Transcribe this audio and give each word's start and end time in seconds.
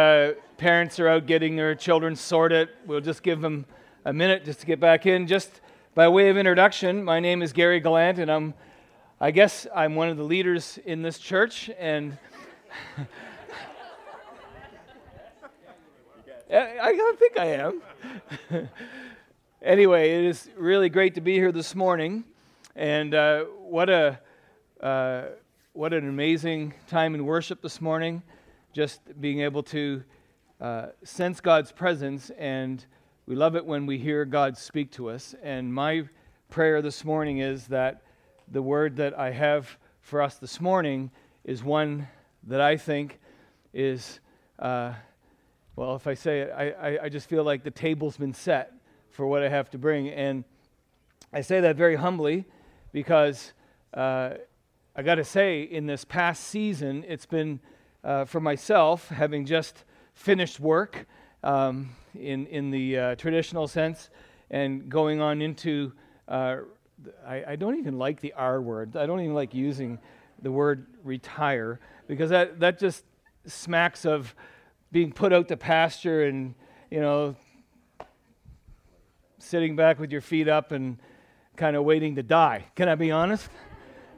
Uh, 0.00 0.32
parents 0.56 0.98
are 0.98 1.08
out 1.08 1.26
getting 1.26 1.56
their 1.56 1.74
children 1.74 2.16
sorted. 2.16 2.70
We'll 2.86 3.02
just 3.02 3.22
give 3.22 3.42
them 3.42 3.66
a 4.06 4.14
minute 4.14 4.46
just 4.46 4.60
to 4.60 4.66
get 4.66 4.80
back 4.80 5.04
in. 5.04 5.26
Just 5.26 5.60
by 5.94 6.08
way 6.08 6.30
of 6.30 6.38
introduction, 6.38 7.04
my 7.04 7.20
name 7.20 7.42
is 7.42 7.52
Gary 7.52 7.80
Gallant, 7.80 8.18
and 8.18 8.30
I'm, 8.30 8.54
I 9.20 9.30
guess, 9.30 9.66
I'm 9.74 9.96
one 9.96 10.08
of 10.08 10.16
the 10.16 10.22
leaders 10.22 10.78
in 10.86 11.02
this 11.02 11.18
church. 11.18 11.68
And 11.78 12.16
I, 16.50 17.14
think 17.18 17.38
I 17.38 17.44
am. 17.44 17.82
anyway, 19.62 20.12
it 20.12 20.24
is 20.24 20.48
really 20.56 20.88
great 20.88 21.14
to 21.16 21.20
be 21.20 21.34
here 21.34 21.52
this 21.52 21.74
morning, 21.74 22.24
and 22.74 23.14
uh, 23.14 23.42
what 23.42 23.90
a 23.90 24.18
uh, 24.82 25.24
what 25.74 25.92
an 25.92 26.08
amazing 26.08 26.72
time 26.88 27.14
in 27.14 27.26
worship 27.26 27.60
this 27.60 27.82
morning 27.82 28.22
just 28.72 29.00
being 29.20 29.40
able 29.40 29.62
to 29.64 30.02
uh, 30.60 30.86
sense 31.02 31.40
God's 31.40 31.72
presence, 31.72 32.30
and 32.38 32.84
we 33.26 33.34
love 33.34 33.56
it 33.56 33.64
when 33.64 33.86
we 33.86 33.98
hear 33.98 34.24
God 34.24 34.56
speak 34.56 34.92
to 34.92 35.10
us. 35.10 35.34
And 35.42 35.72
my 35.72 36.08
prayer 36.50 36.82
this 36.82 37.04
morning 37.04 37.38
is 37.38 37.66
that 37.68 38.02
the 38.48 38.62
word 38.62 38.96
that 38.96 39.18
I 39.18 39.30
have 39.30 39.76
for 40.00 40.22
us 40.22 40.36
this 40.36 40.60
morning 40.60 41.10
is 41.44 41.62
one 41.62 42.08
that 42.46 42.60
I 42.60 42.76
think 42.76 43.20
is, 43.72 44.20
uh, 44.58 44.92
well, 45.76 45.96
if 45.96 46.06
I 46.06 46.14
say 46.14 46.40
it, 46.40 46.52
I, 46.56 46.70
I, 46.70 47.04
I 47.04 47.08
just 47.08 47.28
feel 47.28 47.44
like 47.44 47.62
the 47.62 47.70
table's 47.70 48.16
been 48.16 48.34
set 48.34 48.72
for 49.10 49.26
what 49.26 49.42
I 49.42 49.48
have 49.48 49.70
to 49.70 49.78
bring. 49.78 50.08
And 50.08 50.44
I 51.32 51.40
say 51.40 51.60
that 51.60 51.76
very 51.76 51.96
humbly 51.96 52.44
because 52.92 53.52
uh, 53.94 54.30
I 54.94 55.02
got 55.02 55.16
to 55.16 55.24
say, 55.24 55.62
in 55.62 55.86
this 55.86 56.04
past 56.04 56.44
season, 56.44 57.04
it's 57.06 57.26
been 57.26 57.60
uh, 58.04 58.24
for 58.24 58.40
myself, 58.40 59.08
having 59.08 59.44
just 59.44 59.84
finished 60.14 60.60
work 60.60 61.06
um, 61.42 61.90
in, 62.18 62.46
in 62.46 62.70
the 62.70 62.98
uh, 62.98 63.14
traditional 63.16 63.66
sense 63.68 64.10
and 64.50 64.88
going 64.88 65.20
on 65.20 65.40
into, 65.40 65.92
uh, 66.28 66.56
I, 67.26 67.44
I, 67.48 67.56
don't 67.56 67.78
even 67.78 67.98
like 67.98 68.20
the 68.20 68.32
R 68.34 68.60
word. 68.60 68.96
I 68.96 69.06
don't 69.06 69.20
even 69.20 69.34
like 69.34 69.54
using 69.54 69.98
the 70.42 70.50
word 70.50 70.86
retire 71.04 71.80
because 72.06 72.30
that, 72.30 72.60
that 72.60 72.78
just 72.78 73.04
smacks 73.46 74.04
of 74.04 74.34
being 74.92 75.12
put 75.12 75.32
out 75.32 75.48
to 75.48 75.56
pasture 75.56 76.24
and, 76.24 76.54
you 76.90 77.00
know, 77.00 77.36
sitting 79.38 79.76
back 79.76 79.98
with 79.98 80.10
your 80.10 80.20
feet 80.20 80.48
up 80.48 80.72
and 80.72 80.98
kind 81.56 81.76
of 81.76 81.84
waiting 81.84 82.16
to 82.16 82.22
die. 82.22 82.64
Can 82.74 82.88
I 82.88 82.94
be 82.94 83.10
honest? 83.10 83.48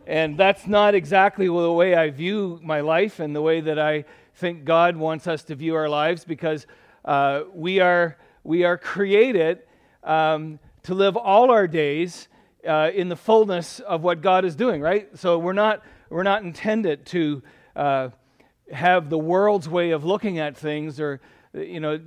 And 0.06 0.36
that's 0.36 0.66
not 0.66 0.94
exactly 0.94 1.46
the 1.46 1.72
way 1.72 1.94
I 1.94 2.10
view 2.10 2.58
my 2.62 2.80
life 2.80 3.20
and 3.20 3.34
the 3.34 3.42
way 3.42 3.60
that 3.60 3.78
I 3.78 4.04
think 4.34 4.64
God 4.64 4.96
wants 4.96 5.26
us 5.26 5.44
to 5.44 5.54
view 5.54 5.74
our 5.76 5.88
lives 5.88 6.24
because 6.24 6.66
uh, 7.04 7.42
we, 7.54 7.80
are, 7.80 8.16
we 8.42 8.64
are 8.64 8.76
created 8.76 9.60
um, 10.02 10.58
to 10.84 10.94
live 10.94 11.16
all 11.16 11.50
our 11.50 11.68
days 11.68 12.28
uh, 12.66 12.90
in 12.92 13.08
the 13.08 13.16
fullness 13.16 13.80
of 13.80 14.02
what 14.02 14.20
God 14.20 14.44
is 14.44 14.56
doing, 14.56 14.80
right? 14.80 15.08
So 15.16 15.38
we're 15.38 15.52
not, 15.52 15.82
we're 16.10 16.22
not 16.22 16.42
intended 16.42 17.06
to 17.06 17.42
uh, 17.76 18.08
have 18.72 19.10
the 19.10 19.18
world's 19.18 19.68
way 19.68 19.90
of 19.90 20.04
looking 20.04 20.38
at 20.38 20.56
things 20.56 20.98
or, 20.98 21.20
you 21.52 21.80
know, 21.80 21.98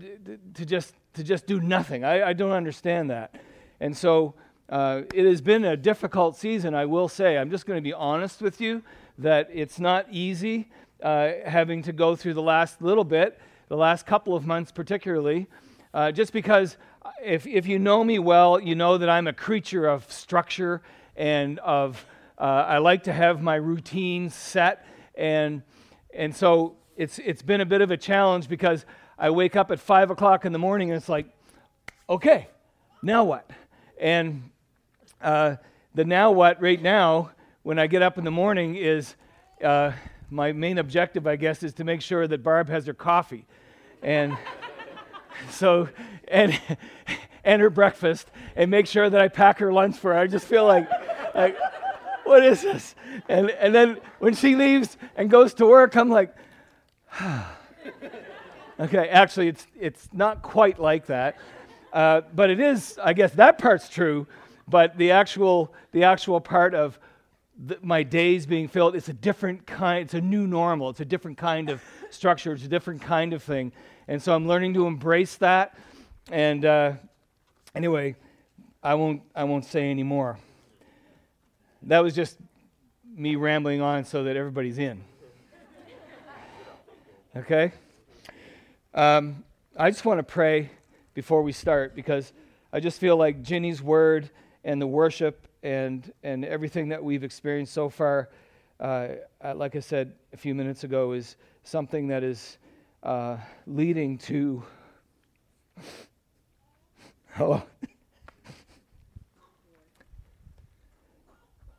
to 0.56 0.66
just, 0.66 0.94
to 1.14 1.24
just 1.24 1.46
do 1.46 1.62
nothing. 1.62 2.04
I, 2.04 2.30
I 2.30 2.34
don't 2.34 2.52
understand 2.52 3.09
that. 3.12 3.36
And 3.80 3.96
so 3.96 4.36
uh, 4.70 5.02
it 5.14 5.26
has 5.26 5.42
been 5.42 5.64
a 5.66 5.78
difficult 5.78 6.36
season, 6.36 6.74
I 6.74 6.86
will 6.86 7.08
say. 7.08 7.38
I'm 7.38 7.52
just 7.52 7.66
going 7.66 7.78
to 7.78 7.84
be 7.84 7.94
honest 7.94 8.42
with 8.42 8.60
you 8.60 8.82
that 9.18 9.50
it's 9.54 9.80
not 9.80 10.08
easy 10.12 10.70
uh, 11.04 11.32
having 11.46 11.84
to 11.84 11.94
go 11.94 12.16
through 12.16 12.34
the 12.34 12.42
last 12.42 12.82
little 12.82 13.04
bit, 13.04 13.40
the 13.68 13.78
last 13.78 14.06
couple 14.06 14.36
of 14.36 14.46
months 14.46 14.72
particularly, 14.72 15.48
uh, 15.94 16.12
just 16.12 16.34
because 16.34 16.78
if, 17.24 17.46
if 17.46 17.68
you 17.68 17.78
know 17.78 18.04
me 18.04 18.18
well, 18.18 18.60
you 18.60 18.76
know 18.76 18.98
that 18.98 19.10
I'm 19.10 19.28
a 19.28 19.34
creature 19.34 19.88
of 19.88 20.12
structure 20.12 20.82
and 21.16 21.60
of, 21.60 22.06
uh, 22.40 22.66
I 22.68 22.80
like 22.80 23.04
to 23.04 23.14
have 23.14 23.42
my 23.42 23.56
routine 23.56 24.30
set. 24.30 24.86
And, 25.16 25.62
and 26.14 26.36
so 26.36 26.78
it's, 26.98 27.20
it's 27.20 27.42
been 27.42 27.62
a 27.62 27.66
bit 27.66 27.81
of 27.81 27.92
a 27.92 27.98
challenge 27.98 28.50
because 28.50 28.86
I 29.18 29.30
wake 29.30 29.56
up 29.56 29.70
at 29.70 29.80
5 29.80 30.12
o'clock 30.12 30.44
in 30.44 30.52
the 30.52 30.59
morning 30.59 30.90
and 30.90 30.98
it's 30.98 31.09
like, 31.09 31.28
okay, 32.09 32.48
now 33.02 33.24
what? 33.24 33.50
And 34.00 34.50
uh, 35.22 35.56
the 35.94 36.06
now 36.06 36.31
what 36.31 36.62
right 36.62 36.81
now, 36.81 37.31
when 37.64 37.80
I 37.80 37.88
get 37.88 38.02
up 38.02 38.18
in 38.18 38.24
the 38.24 38.31
morning, 38.31 38.76
is 38.76 39.16
uh, 39.64 39.92
my 40.30 40.52
main 40.52 40.78
objective, 40.78 41.28
I 41.28 41.36
guess, 41.36 41.64
is 41.64 41.74
to 41.76 41.84
make 41.84 42.02
sure 42.02 42.28
that 42.28 42.44
Barb 42.44 42.70
has 42.70 42.86
her 42.86 42.94
coffee. 42.94 43.46
And 44.02 44.38
so, 45.50 45.90
and, 46.28 46.59
and 47.44 47.62
her 47.62 47.70
breakfast, 47.70 48.30
and 48.56 48.70
make 48.70 48.88
sure 48.88 49.09
that 49.09 49.22
I 49.22 49.28
pack 49.28 49.59
her 49.59 49.72
lunch 49.72 49.98
for 49.98 50.14
her. 50.14 50.20
I 50.20 50.28
just 50.28 50.48
feel 50.48 50.66
like, 50.66 50.90
like 51.34 51.58
what 52.24 52.44
is 52.44 52.62
this? 52.62 52.96
And, 53.30 53.50
and 53.52 53.74
then 53.74 54.00
when 54.20 54.36
she 54.36 54.56
leaves 54.56 54.98
and 55.16 55.30
goes 55.30 55.54
to 55.56 55.66
work, 55.66 55.96
I'm 55.96 56.09
like, 56.09 56.36
okay, 58.80 59.09
actually, 59.09 59.48
it's, 59.48 59.66
it's 59.80 60.09
not 60.12 60.42
quite 60.42 60.80
like 60.80 61.06
that. 61.06 61.38
Uh, 61.94 62.22
but 62.34 62.50
it 62.50 62.59
is, 62.59 63.00
I 63.02 63.14
guess 63.14 63.31
that 63.34 63.58
part's 63.58 63.88
true. 63.88 64.28
But 64.68 64.98
the 64.98 65.12
actual, 65.12 65.74
the 65.92 66.03
actual 66.03 66.42
part 66.42 66.74
of 66.74 67.00
the, 67.58 67.78
my 67.81 68.03
days 68.03 68.46
being 68.46 68.68
filled, 68.68 68.96
it's 68.96 69.09
a 69.09 69.14
different 69.14 69.66
kind, 69.66 70.03
it's 70.03 70.14
a 70.14 70.22
new 70.22 70.48
normal. 70.48 70.90
It's 70.90 71.00
a 71.00 71.06
different 71.06 71.38
kind 71.38 71.70
of 71.70 71.81
structure. 72.09 72.53
It's 72.53 72.66
a 72.66 72.70
different 72.70 73.02
kind 73.02 73.34
of 73.34 73.44
thing. 73.44 73.72
And 74.08 74.22
so 74.22 74.34
I'm 74.34 74.48
learning 74.48 74.74
to 74.75 74.88
embrace 74.88 75.36
that. 75.38 75.78
And 76.31 76.66
uh, 76.66 76.94
anyway, 77.75 78.16
I 78.84 78.96
won't, 78.96 79.22
I 79.36 79.44
won't 79.44 79.66
say 79.66 79.90
any 79.90 80.04
more. 80.04 80.38
That 81.84 82.00
was 82.00 82.16
just 82.16 82.38
me 83.16 83.36
rambling 83.36 83.81
on 83.81 84.04
so 84.04 84.24
that 84.24 84.36
everybody's 84.36 84.78
in. 84.78 85.04
Okay? 87.36 87.72
Um, 88.94 89.44
I 89.78 89.90
just 89.92 90.06
want 90.06 90.20
to 90.20 90.24
pray 90.24 90.70
before 91.14 91.42
we 91.42 91.52
start 91.52 91.96
because 91.96 92.31
I 92.72 92.80
just 92.80 93.00
feel 93.00 93.18
like 93.18 93.42
Ginny's 93.42 93.81
word 93.81 94.30
and 94.66 94.81
the 94.81 94.88
worship 94.88 95.48
and, 95.64 96.12
and 96.24 96.44
everything 96.44 96.90
that 96.90 97.02
we've 97.02 97.24
experienced 97.24 97.72
so 97.72 97.88
far, 97.88 98.30
uh, 98.80 99.09
like 99.53 99.76
I 99.76 99.80
said 99.80 100.14
a 100.34 100.38
few 100.38 100.53
minutes 100.56 100.84
ago, 100.84 101.14
is 101.14 101.38
something 101.64 102.08
that 102.08 102.24
is 102.24 102.58
uh, 103.04 103.38
leading 103.68 104.18
to. 104.18 104.64
Hello? 107.34 107.62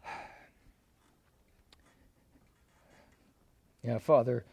yeah, 3.82 3.98
Father, 3.98 4.44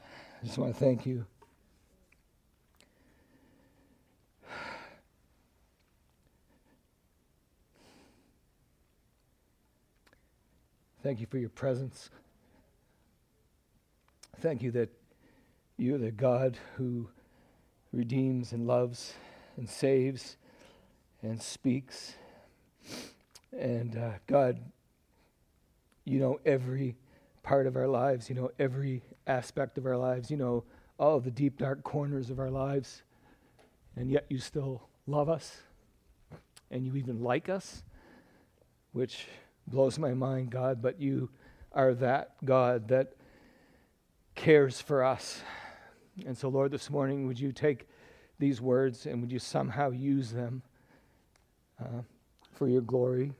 I 0.00 0.46
just 0.46 0.58
want 0.58 0.72
to 0.72 0.78
thank 0.78 1.04
you. 1.04 1.26
Thank 11.02 11.20
you 11.20 11.26
for 11.26 11.38
your 11.38 11.48
presence. 11.48 12.10
Thank 14.40 14.62
you 14.62 14.72
that 14.72 14.90
you're 15.76 15.98
the 15.98 16.10
God 16.10 16.58
who 16.76 17.08
redeems 17.92 18.52
and 18.52 18.66
loves 18.66 19.14
and 19.56 19.68
saves 19.68 20.36
and 21.22 21.40
speaks. 21.40 22.14
And 23.56 23.96
uh, 23.96 24.10
God, 24.26 24.58
you 26.04 26.18
know 26.18 26.40
every 26.44 26.96
part 27.44 27.68
of 27.68 27.76
our 27.76 27.86
lives, 27.86 28.28
you 28.28 28.34
know 28.34 28.50
every 28.58 29.02
aspect 29.28 29.78
of 29.78 29.86
our 29.86 29.96
lives, 29.96 30.32
you 30.32 30.36
know 30.36 30.64
all 30.98 31.16
of 31.16 31.22
the 31.22 31.30
deep, 31.30 31.58
dark 31.58 31.84
corners 31.84 32.28
of 32.28 32.40
our 32.40 32.50
lives. 32.50 33.02
And 33.94 34.10
yet 34.10 34.26
you 34.28 34.38
still 34.38 34.88
love 35.06 35.28
us 35.28 35.58
and 36.72 36.84
you 36.84 36.96
even 36.96 37.22
like 37.22 37.48
us, 37.48 37.84
which 38.92 39.26
blows 39.70 39.98
my 39.98 40.14
mind, 40.14 40.50
God, 40.50 40.80
but 40.82 41.00
you 41.00 41.30
are 41.72 41.94
that 41.94 42.34
God 42.44 42.88
that 42.88 43.14
cares 44.34 44.80
for 44.80 45.04
us. 45.04 45.42
And 46.26 46.36
so, 46.36 46.48
Lord, 46.48 46.70
this 46.70 46.90
morning, 46.90 47.26
would 47.26 47.38
you 47.38 47.52
take 47.52 47.88
these 48.38 48.60
words 48.60 49.06
and 49.06 49.20
would 49.20 49.32
you 49.32 49.38
somehow 49.38 49.90
use 49.90 50.30
them 50.30 50.62
uh, 51.80 52.02
for 52.52 52.68
your 52.68 52.80
glory? 52.80 53.32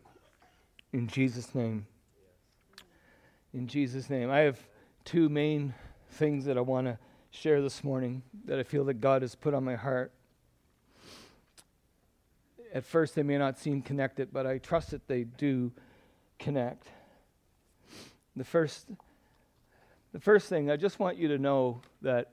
In 0.92 1.06
Jesus' 1.08 1.54
name. 1.54 1.86
In 3.52 3.66
Jesus' 3.66 4.10
name. 4.10 4.30
I 4.30 4.40
have 4.40 4.58
two 5.04 5.28
main 5.28 5.74
things 6.10 6.44
that 6.44 6.56
I 6.56 6.60
want 6.60 6.86
to 6.86 6.98
share 7.30 7.60
this 7.62 7.82
morning 7.84 8.22
that 8.44 8.58
I 8.58 8.62
feel 8.62 8.84
that 8.84 9.00
God 9.00 9.22
has 9.22 9.34
put 9.34 9.54
on 9.54 9.64
my 9.64 9.76
heart. 9.76 10.12
At 12.72 12.84
first, 12.84 13.14
they 13.14 13.22
may 13.22 13.38
not 13.38 13.58
seem 13.58 13.82
connected, 13.82 14.32
but 14.32 14.46
I 14.46 14.58
trust 14.58 14.90
that 14.90 15.08
they 15.08 15.24
do 15.24 15.72
connect. 16.38 16.86
The 18.36 18.44
first, 18.44 18.86
the 20.12 20.20
first 20.20 20.48
thing, 20.48 20.70
I 20.70 20.76
just 20.76 20.98
want 20.98 21.16
you 21.16 21.28
to 21.28 21.38
know 21.38 21.80
that 22.02 22.32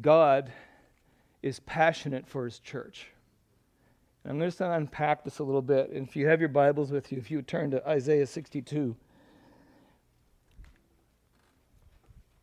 God 0.00 0.52
is 1.42 1.60
passionate 1.60 2.26
for 2.26 2.44
his 2.44 2.58
church. 2.58 3.06
And 4.24 4.32
I'm 4.32 4.38
going 4.38 4.50
to 4.50 4.72
unpack 4.72 5.22
this 5.22 5.38
a 5.38 5.44
little 5.44 5.62
bit. 5.62 5.90
And 5.90 6.08
if 6.08 6.16
you 6.16 6.26
have 6.26 6.40
your 6.40 6.48
Bibles 6.48 6.90
with 6.90 7.12
you, 7.12 7.18
if 7.18 7.30
you 7.30 7.42
turn 7.42 7.70
to 7.70 7.88
Isaiah 7.88 8.26
62. 8.26 8.96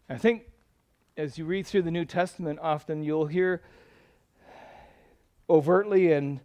I 0.10 0.18
think 0.18 0.44
as 1.18 1.38
you 1.38 1.46
read 1.46 1.68
through 1.68 1.82
the 1.82 1.92
New 1.92 2.06
Testament, 2.06 2.60
often 2.62 3.04
you'll 3.04 3.28
hear 3.28 3.62
overtly 5.50 6.14
and, 6.14 6.40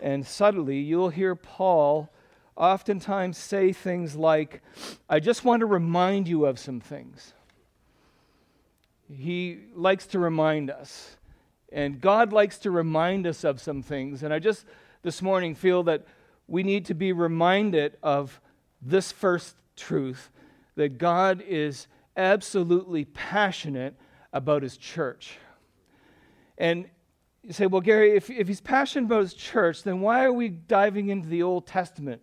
and 0.00 0.26
subtly, 0.26 0.78
you'll 0.78 1.08
hear 1.08 1.34
Paul 1.34 2.10
oftentimes 2.56 3.36
say 3.36 3.72
things 3.72 4.16
like, 4.16 4.62
I 5.08 5.20
just 5.20 5.44
want 5.44 5.60
to 5.60 5.66
remind 5.66 6.28
you 6.28 6.46
of 6.46 6.58
some 6.58 6.80
things. 6.80 7.32
He 9.08 9.60
likes 9.74 10.06
to 10.08 10.18
remind 10.18 10.70
us. 10.70 11.16
And 11.72 12.00
God 12.00 12.32
likes 12.32 12.58
to 12.60 12.70
remind 12.70 13.26
us 13.26 13.44
of 13.44 13.60
some 13.60 13.82
things. 13.82 14.22
And 14.22 14.32
I 14.32 14.38
just 14.38 14.64
this 15.02 15.20
morning 15.22 15.54
feel 15.54 15.82
that 15.84 16.06
we 16.48 16.62
need 16.62 16.86
to 16.86 16.94
be 16.94 17.12
reminded 17.12 17.96
of 18.02 18.40
this 18.80 19.12
first 19.12 19.56
truth 19.76 20.30
that 20.76 20.98
God 20.98 21.42
is 21.46 21.86
absolutely 22.16 23.04
passionate 23.04 23.94
about 24.32 24.62
his 24.62 24.76
church. 24.76 25.38
And 26.58 26.88
you 27.42 27.52
say, 27.52 27.66
well, 27.66 27.80
Gary, 27.80 28.16
if, 28.16 28.30
if 28.30 28.48
he's 28.48 28.60
passionate 28.60 29.06
about 29.06 29.20
his 29.20 29.34
church, 29.34 29.82
then 29.82 30.00
why 30.00 30.24
are 30.24 30.32
we 30.32 30.48
diving 30.48 31.08
into 31.08 31.28
the 31.28 31.42
Old 31.42 31.66
Testament? 31.66 32.22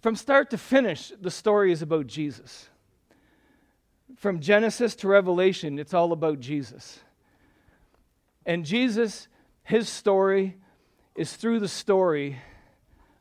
From 0.00 0.16
start 0.16 0.50
to 0.50 0.58
finish, 0.58 1.12
the 1.20 1.30
story 1.30 1.72
is 1.72 1.82
about 1.82 2.06
Jesus 2.06 2.70
from 4.20 4.40
Genesis 4.40 4.94
to 4.96 5.08
Revelation, 5.08 5.78
it's 5.78 5.94
all 5.94 6.12
about 6.12 6.40
Jesus. 6.40 7.00
And 8.44 8.64
Jesus, 8.64 9.28
his 9.62 9.88
story, 9.88 10.56
is 11.14 11.34
through 11.36 11.60
the 11.60 11.68
story 11.68 12.38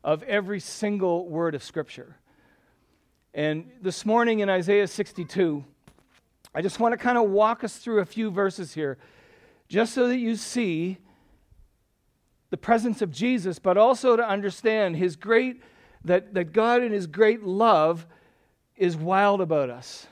of 0.03 0.23
every 0.23 0.59
single 0.59 1.27
word 1.27 1.55
of 1.55 1.63
Scripture. 1.63 2.17
And 3.33 3.71
this 3.81 4.05
morning 4.05 4.39
in 4.39 4.49
Isaiah 4.49 4.87
62, 4.87 5.63
I 6.53 6.61
just 6.61 6.79
want 6.79 6.93
to 6.93 6.97
kind 6.97 7.17
of 7.17 7.29
walk 7.29 7.63
us 7.63 7.77
through 7.77 7.99
a 7.99 8.05
few 8.05 8.31
verses 8.31 8.73
here, 8.73 8.97
just 9.67 9.93
so 9.93 10.07
that 10.07 10.17
you 10.17 10.35
see 10.35 10.97
the 12.49 12.57
presence 12.57 13.01
of 13.01 13.11
Jesus, 13.11 13.59
but 13.59 13.77
also 13.77 14.15
to 14.15 14.27
understand 14.27 14.97
his 14.97 15.15
great, 15.15 15.61
that, 16.05 16.33
that 16.33 16.53
God 16.53 16.81
in 16.81 16.91
his 16.91 17.07
great 17.07 17.43
love 17.43 18.05
is 18.75 18.95
wild 18.95 19.41
about 19.41 19.69
us. 19.69 20.07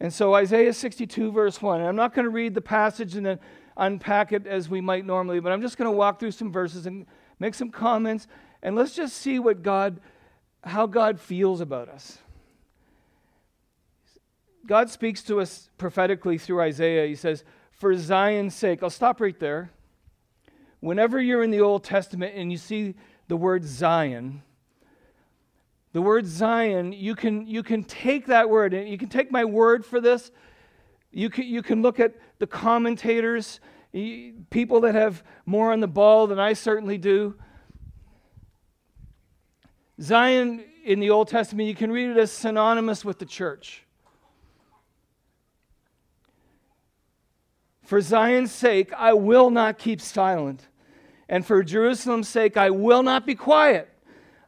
And 0.00 0.12
so, 0.12 0.34
Isaiah 0.34 0.72
62, 0.72 1.32
verse 1.32 1.60
1, 1.60 1.80
and 1.80 1.88
I'm 1.88 1.96
not 1.96 2.14
going 2.14 2.24
to 2.24 2.30
read 2.30 2.54
the 2.54 2.60
passage 2.60 3.16
and 3.16 3.24
then 3.24 3.38
unpack 3.76 4.32
it 4.32 4.46
as 4.46 4.68
we 4.68 4.80
might 4.80 5.06
normally, 5.06 5.40
but 5.40 5.52
I'm 5.52 5.62
just 5.62 5.78
going 5.78 5.90
to 5.90 5.96
walk 5.96 6.20
through 6.20 6.32
some 6.32 6.52
verses 6.52 6.86
and 6.86 7.06
make 7.38 7.54
some 7.54 7.70
comments, 7.70 8.26
and 8.62 8.76
let's 8.76 8.94
just 8.94 9.16
see 9.16 9.38
what 9.38 9.62
God, 9.62 10.00
how 10.64 10.86
God 10.86 11.18
feels 11.18 11.60
about 11.60 11.88
us. 11.88 12.18
God 14.66 14.90
speaks 14.90 15.22
to 15.24 15.40
us 15.40 15.70
prophetically 15.78 16.38
through 16.38 16.60
Isaiah. 16.60 17.06
He 17.06 17.14
says, 17.14 17.44
For 17.70 17.96
Zion's 17.96 18.54
sake, 18.54 18.82
I'll 18.82 18.90
stop 18.90 19.20
right 19.20 19.38
there. 19.38 19.70
Whenever 20.80 21.20
you're 21.20 21.42
in 21.42 21.50
the 21.50 21.60
Old 21.60 21.84
Testament 21.84 22.34
and 22.36 22.50
you 22.50 22.58
see 22.58 22.94
the 23.28 23.36
word 23.36 23.64
Zion, 23.64 24.42
the 25.92 26.02
word 26.02 26.26
Zion, 26.26 26.92
you 26.92 27.14
can, 27.14 27.46
you 27.46 27.62
can 27.62 27.82
take 27.82 28.26
that 28.26 28.50
word, 28.50 28.74
and 28.74 28.88
you 28.88 28.98
can 28.98 29.08
take 29.08 29.30
my 29.30 29.44
word 29.44 29.84
for 29.84 30.00
this. 30.00 30.30
You 31.10 31.30
can, 31.30 31.44
you 31.44 31.62
can 31.62 31.80
look 31.80 31.98
at 31.98 32.14
the 32.38 32.46
commentators, 32.46 33.60
people 34.50 34.80
that 34.80 34.94
have 34.94 35.24
more 35.46 35.72
on 35.72 35.80
the 35.80 35.88
ball 35.88 36.26
than 36.26 36.38
I 36.38 36.52
certainly 36.52 36.98
do. 36.98 37.34
Zion 40.00 40.62
in 40.84 41.00
the 41.00 41.08
Old 41.08 41.28
Testament, 41.28 41.66
you 41.66 41.74
can 41.74 41.90
read 41.90 42.10
it 42.10 42.18
as 42.18 42.30
synonymous 42.30 43.04
with 43.04 43.18
the 43.18 43.24
church. 43.24 43.84
For 47.82 48.00
Zion's 48.00 48.52
sake, 48.52 48.92
I 48.92 49.14
will 49.14 49.48
not 49.48 49.78
keep 49.78 50.00
silent. 50.00 50.68
And 51.28 51.44
for 51.44 51.62
Jerusalem's 51.62 52.28
sake, 52.28 52.56
I 52.56 52.70
will 52.70 53.02
not 53.02 53.26
be 53.26 53.34
quiet 53.34 53.88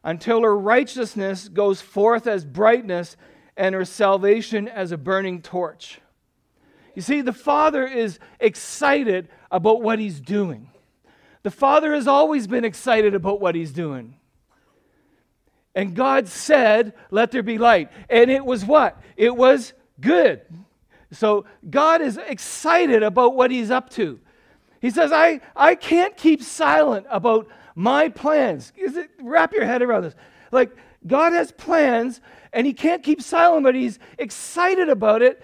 until 0.03 0.43
her 0.43 0.57
righteousness 0.57 1.49
goes 1.49 1.81
forth 1.81 2.25
as 2.25 2.45
brightness 2.45 3.17
and 3.57 3.75
her 3.75 3.85
salvation 3.85 4.67
as 4.67 4.91
a 4.91 4.97
burning 4.97 5.41
torch. 5.41 5.99
You 6.95 7.01
see, 7.01 7.21
the 7.21 7.33
Father 7.33 7.85
is 7.85 8.19
excited 8.39 9.27
about 9.51 9.81
what 9.81 9.99
He's 9.99 10.19
doing. 10.19 10.69
The 11.43 11.51
Father 11.51 11.93
has 11.93 12.07
always 12.07 12.47
been 12.47 12.65
excited 12.65 13.13
about 13.13 13.41
what 13.41 13.55
He's 13.55 13.71
doing. 13.71 14.15
And 15.75 15.95
God 15.95 16.27
said, 16.27 16.93
Let 17.11 17.31
there 17.31 17.43
be 17.43 17.57
light. 17.57 17.91
And 18.09 18.31
it 18.31 18.43
was 18.43 18.65
what? 18.65 19.01
It 19.17 19.35
was 19.35 19.73
good. 19.99 20.41
So 21.11 21.45
God 21.69 22.01
is 22.01 22.17
excited 22.17 23.03
about 23.03 23.35
what 23.35 23.51
He's 23.51 23.71
up 23.71 23.89
to. 23.91 24.19
He 24.81 24.89
says, 24.89 25.11
I, 25.11 25.41
I 25.55 25.75
can't 25.75 26.15
keep 26.15 26.41
silent 26.41 27.05
about 27.09 27.47
my 27.75 28.09
plans. 28.09 28.71
It, 28.75 29.09
wrap 29.21 29.53
your 29.53 29.65
head 29.65 29.81
around 29.81 30.03
this. 30.03 30.15
Like, 30.51 30.75
God 31.05 31.33
has 31.33 31.51
plans, 31.51 32.21
and 32.53 32.65
He 32.65 32.73
can't 32.73 33.03
keep 33.03 33.21
silent, 33.21 33.63
but 33.63 33.75
He's 33.75 33.99
excited 34.17 34.89
about 34.89 35.21
it. 35.21 35.41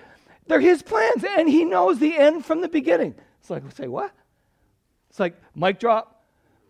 They're 0.47 0.59
His 0.59 0.81
plans, 0.81 1.23
and 1.37 1.49
He 1.49 1.65
knows 1.65 1.99
the 1.99 2.17
end 2.17 2.45
from 2.45 2.61
the 2.61 2.69
beginning. 2.69 3.15
It's 3.39 3.49
like, 3.49 3.63
say, 3.73 3.87
what? 3.87 4.11
It's 5.09 5.19
like, 5.19 5.35
mic 5.55 5.79
drop. 5.79 6.23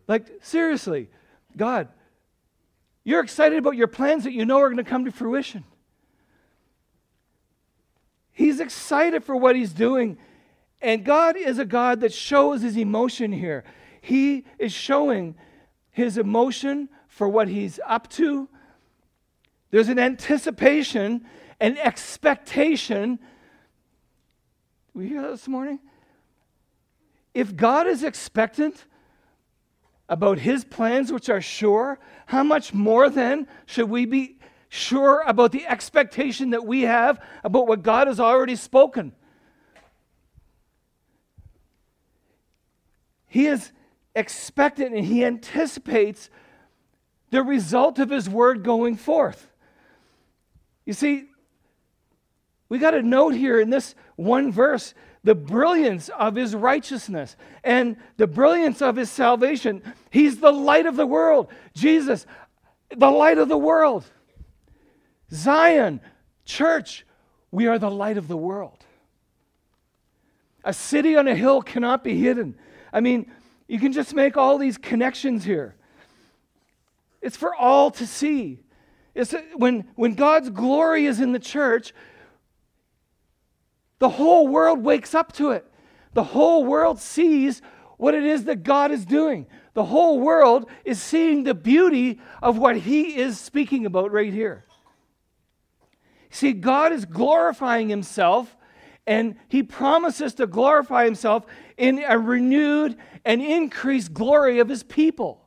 Like, 0.08 0.28
seriously, 0.42 1.10
God, 1.56 1.88
you're 3.04 3.24
excited 3.24 3.58
about 3.58 3.76
your 3.76 3.88
plans 3.88 4.24
that 4.24 4.34
you 4.34 4.46
know 4.46 4.60
are 4.60 4.70
going 4.70 4.84
to 4.84 4.90
come 4.90 5.06
to 5.06 5.12
fruition. 5.12 5.64
He's 8.32 8.60
excited 8.60 9.24
for 9.24 9.36
what 9.36 9.56
He's 9.56 9.72
doing. 9.72 10.18
And 10.86 11.04
God 11.04 11.36
is 11.36 11.60
a 11.60 11.66
God 11.66 12.02
that 12.02 12.14
shows 12.14 12.62
His 12.62 12.78
emotion 12.78 13.32
here. 13.32 13.64
He 14.02 14.46
is 14.60 14.72
showing 14.72 15.36
his 15.96 16.18
emotion 16.18 16.90
for 17.08 17.30
what 17.30 17.48
he's 17.48 17.80
up 17.88 18.10
to. 18.10 18.50
There's 19.72 19.88
an 19.88 19.98
anticipation, 19.98 21.26
an 21.62 21.78
expectation. 21.78 23.18
We 24.94 25.08
hear 25.08 25.22
that 25.22 25.32
this 25.32 25.48
morning? 25.48 25.80
If 27.34 27.56
God 27.56 27.88
is 27.88 28.04
expectant 28.04 28.86
about 30.10 30.38
his 30.38 30.66
plans, 30.66 31.14
which 31.14 31.30
are 31.30 31.42
sure, 31.42 31.98
how 32.26 32.44
much 32.44 32.74
more 32.74 33.10
then 33.10 33.48
should 33.66 33.90
we 33.90 34.06
be 34.06 34.38
sure 34.68 35.24
about 35.26 35.54
the 35.54 35.66
expectation 35.66 36.50
that 36.50 36.66
we 36.66 36.82
have 36.82 37.24
about 37.44 37.68
what 37.68 37.82
God 37.82 38.08
has 38.08 38.20
already 38.20 38.58
spoken? 38.58 39.14
He 43.36 43.48
is 43.48 43.74
expectant 44.16 44.96
and 44.96 45.06
he 45.06 45.26
anticipates 45.26 46.30
the 47.32 47.44
result 47.44 48.00
of 48.00 48.10
his 48.10 48.30
word 48.30 48.64
going 48.64 48.96
forth. 48.96 49.50
You 50.86 50.94
see, 50.94 51.26
we 52.70 52.80
got 52.80 52.92
to 52.92 53.02
note 53.02 53.34
here 53.34 53.60
in 53.60 53.70
this 53.70 53.94
one 54.16 54.54
verse 54.54 54.94
the 55.26 55.36
brilliance 55.36 56.08
of 56.18 56.36
his 56.36 56.56
righteousness 56.56 57.36
and 57.62 57.98
the 58.16 58.26
brilliance 58.26 58.82
of 58.82 58.96
his 58.96 59.10
salvation. 59.10 59.84
He's 60.12 60.40
the 60.40 60.54
light 60.54 60.86
of 60.86 60.96
the 60.96 61.06
world. 61.06 61.50
Jesus, 61.74 62.26
the 62.96 63.12
light 63.12 63.38
of 63.38 63.50
the 63.50 63.58
world. 63.58 64.06
Zion, 65.30 66.00
church, 66.46 67.06
we 67.52 67.68
are 67.68 67.80
the 67.80 67.92
light 67.92 68.16
of 68.16 68.30
the 68.30 68.38
world. 68.38 68.86
A 70.64 70.72
city 70.72 71.18
on 71.18 71.28
a 71.28 71.36
hill 71.36 71.62
cannot 71.62 72.02
be 72.02 72.18
hidden. 72.18 72.56
I 72.96 73.02
mean, 73.02 73.30
you 73.68 73.78
can 73.78 73.92
just 73.92 74.16
make 74.16 74.38
all 74.38 74.58
these 74.58 74.78
connections 74.78 75.44
here. 75.44 75.76
It's 77.22 77.36
for 77.36 77.54
all 77.54 77.92
to 77.92 78.08
see. 78.08 78.62
It's 79.14 79.34
uh, 79.34 79.42
when, 79.58 79.90
when 79.96 80.16
God's 80.16 80.50
glory 80.50 81.06
is 81.06 81.20
in 81.20 81.34
the 81.34 81.40
church, 81.40 81.94
the 84.00 84.08
whole 84.08 84.48
world 84.48 84.82
wakes 84.82 85.14
up 85.14 85.34
to 85.34 85.50
it. 85.52 85.70
The 86.14 86.24
whole 86.24 86.64
world 86.64 87.00
sees 87.00 87.62
what 87.98 88.14
it 88.14 88.24
is 88.24 88.46
that 88.46 88.64
God 88.64 88.92
is 88.92 89.06
doing. 89.06 89.48
The 89.74 89.84
whole 89.84 90.22
world 90.22 90.70
is 90.86 91.02
seeing 91.02 91.44
the 91.44 91.54
beauty 91.54 92.22
of 92.42 92.58
what 92.58 92.78
He 92.78 93.18
is 93.18 93.38
speaking 93.38 93.86
about 93.86 94.14
right 94.14 94.32
here. 94.32 94.64
See, 96.30 96.54
God 96.54 96.94
is 96.94 97.04
glorifying 97.04 97.90
Himself, 97.90 98.56
and 99.08 99.36
He 99.48 99.64
promises 99.64 100.34
to 100.36 100.48
glorify 100.48 101.06
Himself 101.06 101.46
in 101.78 102.04
a 102.08 102.18
renewed 102.18 102.98
and 103.26 103.42
increased 103.42 104.14
glory 104.14 104.60
of 104.60 104.70
his 104.70 104.84
people. 104.84 105.46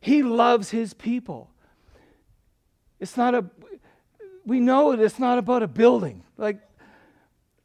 He 0.00 0.22
loves 0.22 0.70
his 0.70 0.94
people. 0.94 1.50
It's 3.00 3.16
not 3.16 3.34
a, 3.34 3.46
we 4.44 4.60
know 4.60 4.94
that 4.94 5.02
it's 5.02 5.18
not 5.18 5.38
about 5.38 5.62
a 5.62 5.68
building. 5.68 6.22
Like, 6.36 6.60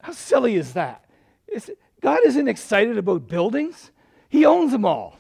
How 0.02 0.14
silly 0.14 0.56
is 0.56 0.74
that? 0.74 1.06
Is, 1.48 1.70
God 2.02 2.20
isn't 2.26 2.48
excited 2.48 2.98
about 2.98 3.28
buildings. 3.28 3.92
He 4.30 4.46
owns 4.46 4.72
them 4.72 4.86
all. 4.86 5.18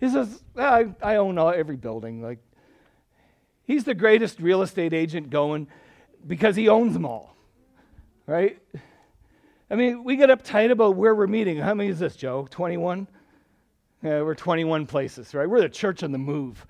He 0.00 0.08
says, 0.08 0.42
ah, 0.56 0.74
I, 0.74 0.94
I 1.02 1.16
own 1.16 1.38
all, 1.38 1.50
every 1.50 1.76
building. 1.76 2.22
Like, 2.22 2.38
he's 3.64 3.84
the 3.84 3.94
greatest 3.94 4.40
real 4.40 4.62
estate 4.62 4.92
agent 4.92 5.30
going 5.30 5.68
because 6.26 6.56
he 6.56 6.68
owns 6.68 6.92
them 6.92 7.04
all, 7.04 7.36
right? 8.26 8.58
I 9.70 9.74
mean, 9.74 10.02
we 10.02 10.16
get 10.16 10.30
uptight 10.30 10.70
about 10.70 10.96
where 10.96 11.14
we're 11.14 11.26
meeting. 11.26 11.58
How 11.58 11.74
many 11.74 11.90
is 11.90 11.98
this, 11.98 12.16
Joe? 12.16 12.46
21? 12.50 13.06
Yeah, 14.02 14.22
we're 14.22 14.34
21 14.34 14.86
places, 14.86 15.34
right? 15.34 15.48
We're 15.48 15.60
the 15.60 15.68
church 15.68 16.02
on 16.02 16.12
the 16.12 16.18
move. 16.18 16.66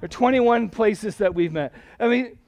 There 0.00 0.06
are 0.06 0.08
21 0.08 0.70
places 0.70 1.16
that 1.18 1.34
we've 1.34 1.52
met. 1.52 1.72
I 2.00 2.08
mean, 2.08 2.38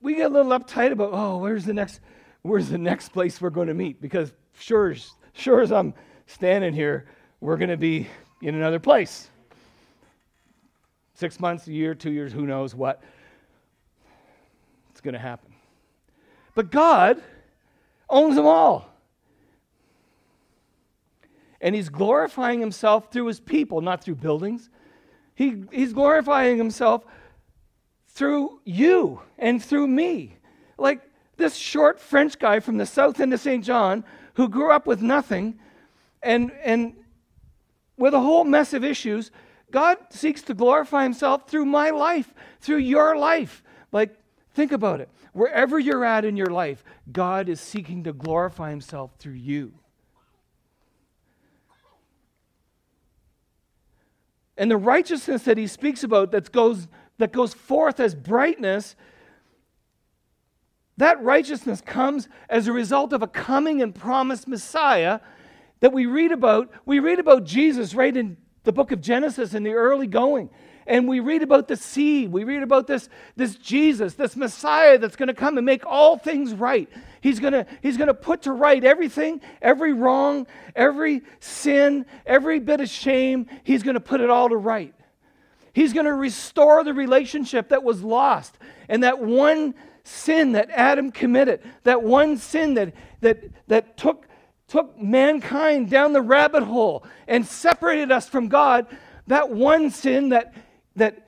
we 0.00 0.16
get 0.16 0.30
a 0.30 0.34
little 0.34 0.50
uptight 0.58 0.90
about, 0.90 1.10
oh, 1.12 1.38
where's 1.38 1.64
the 1.64 1.74
next, 1.74 2.00
where's 2.42 2.68
the 2.68 2.78
next 2.78 3.10
place 3.10 3.40
we're 3.40 3.50
going 3.50 3.68
to 3.68 3.74
meet? 3.74 4.00
Because 4.00 4.32
sure, 4.54 4.94
sure 5.32 5.60
as 5.60 5.70
I'm 5.70 5.94
standing 6.26 6.72
here, 6.72 7.06
we're 7.40 7.56
going 7.56 7.70
to 7.70 7.76
be 7.76 8.08
in 8.42 8.56
another 8.56 8.80
place. 8.80 9.30
Six 11.14 11.38
months, 11.38 11.68
a 11.68 11.72
year, 11.72 11.94
two 11.94 12.10
years, 12.10 12.32
who 12.32 12.44
knows 12.46 12.74
what. 12.74 13.02
It's 14.90 15.00
going 15.00 15.14
to 15.14 15.20
happen. 15.20 15.52
But 16.56 16.72
God 16.72 17.22
owns 18.14 18.36
them 18.36 18.46
all. 18.46 18.88
And 21.60 21.74
He's 21.74 21.88
glorifying 21.88 22.60
Himself 22.60 23.10
through 23.10 23.26
His 23.26 23.40
people, 23.40 23.80
not 23.80 24.02
through 24.02 24.16
buildings. 24.16 24.70
He, 25.34 25.64
he's 25.72 25.92
glorifying 25.92 26.56
Himself 26.56 27.04
through 28.08 28.60
you 28.64 29.20
and 29.38 29.62
through 29.62 29.88
me. 29.88 30.36
Like 30.78 31.00
this 31.36 31.56
short 31.56 31.98
French 31.98 32.38
guy 32.38 32.60
from 32.60 32.78
the 32.78 32.86
south 32.86 33.18
end 33.18 33.34
of 33.34 33.40
St. 33.40 33.64
John 33.64 34.04
who 34.34 34.48
grew 34.48 34.70
up 34.70 34.86
with 34.86 35.02
nothing 35.02 35.58
and, 36.22 36.52
and 36.62 36.94
with 37.96 38.14
a 38.14 38.20
whole 38.20 38.44
mess 38.44 38.72
of 38.72 38.84
issues, 38.84 39.30
God 39.70 39.98
seeks 40.10 40.42
to 40.42 40.54
glorify 40.54 41.02
himself 41.02 41.48
through 41.48 41.66
my 41.66 41.90
life, 41.90 42.32
through 42.60 42.78
your 42.78 43.16
life. 43.16 43.62
Like, 43.92 44.16
think 44.54 44.72
about 44.72 45.00
it. 45.00 45.08
Wherever 45.32 45.78
you're 45.78 46.04
at 46.04 46.24
in 46.24 46.36
your 46.36 46.48
life, 46.48 46.84
God 47.10 47.48
is 47.48 47.60
seeking 47.60 48.04
to 48.04 48.12
glorify 48.12 48.70
himself 48.70 49.12
through 49.18 49.32
you. 49.34 49.74
And 54.56 54.70
the 54.70 54.76
righteousness 54.76 55.42
that 55.42 55.58
he 55.58 55.66
speaks 55.66 56.04
about 56.04 56.30
that 56.30 56.52
goes, 56.52 56.86
that 57.18 57.32
goes 57.32 57.52
forth 57.52 57.98
as 57.98 58.14
brightness, 58.14 58.94
that 60.96 61.20
righteousness 61.22 61.80
comes 61.80 62.28
as 62.48 62.68
a 62.68 62.72
result 62.72 63.12
of 63.12 63.22
a 63.22 63.26
coming 63.26 63.82
and 63.82 63.92
promised 63.92 64.46
Messiah 64.46 65.18
that 65.80 65.92
we 65.92 66.06
read 66.06 66.30
about. 66.30 66.70
We 66.86 67.00
read 67.00 67.18
about 67.18 67.44
Jesus 67.44 67.94
right 67.94 68.16
in 68.16 68.36
the 68.62 68.72
book 68.72 68.92
of 68.92 69.00
Genesis 69.00 69.54
in 69.54 69.64
the 69.64 69.72
early 69.72 70.06
going. 70.06 70.50
And 70.86 71.08
we 71.08 71.20
read 71.20 71.42
about 71.42 71.68
the 71.68 71.76
seed. 71.76 72.30
We 72.30 72.44
read 72.44 72.62
about 72.62 72.86
this, 72.86 73.08
this 73.36 73.56
Jesus, 73.56 74.14
this 74.14 74.36
Messiah 74.36 74.98
that's 74.98 75.16
going 75.16 75.28
to 75.28 75.34
come 75.34 75.56
and 75.56 75.64
make 75.64 75.86
all 75.86 76.18
things 76.18 76.52
right. 76.52 76.88
He's 77.20 77.40
going 77.40 77.52
to, 77.54 77.66
he's 77.82 77.96
going 77.96 78.08
to 78.08 78.14
put 78.14 78.42
to 78.42 78.52
right 78.52 78.82
everything, 78.84 79.40
every 79.62 79.92
wrong, 79.92 80.46
every 80.76 81.22
sin, 81.40 82.06
every 82.26 82.60
bit 82.60 82.80
of 82.80 82.88
shame. 82.88 83.46
He's 83.62 83.82
going 83.82 83.94
to 83.94 84.00
put 84.00 84.20
it 84.20 84.30
all 84.30 84.48
to 84.48 84.56
right. 84.56 84.94
He's 85.72 85.92
going 85.92 86.06
to 86.06 86.12
restore 86.12 86.84
the 86.84 86.94
relationship 86.94 87.70
that 87.70 87.82
was 87.82 88.02
lost. 88.02 88.58
And 88.88 89.02
that 89.02 89.20
one 89.20 89.74
sin 90.04 90.52
that 90.52 90.70
Adam 90.70 91.10
committed, 91.10 91.60
that 91.84 92.02
one 92.02 92.36
sin 92.36 92.74
that, 92.74 92.94
that, 93.20 93.42
that 93.68 93.96
took 93.96 94.26
took 94.66 94.98
mankind 95.00 95.90
down 95.90 96.12
the 96.12 96.22
rabbit 96.22 96.62
hole 96.62 97.04
and 97.28 97.46
separated 97.46 98.10
us 98.10 98.28
from 98.28 98.48
God, 98.48 98.86
that 99.26 99.50
one 99.50 99.90
sin 99.90 100.30
that, 100.30 100.54
that 100.96 101.26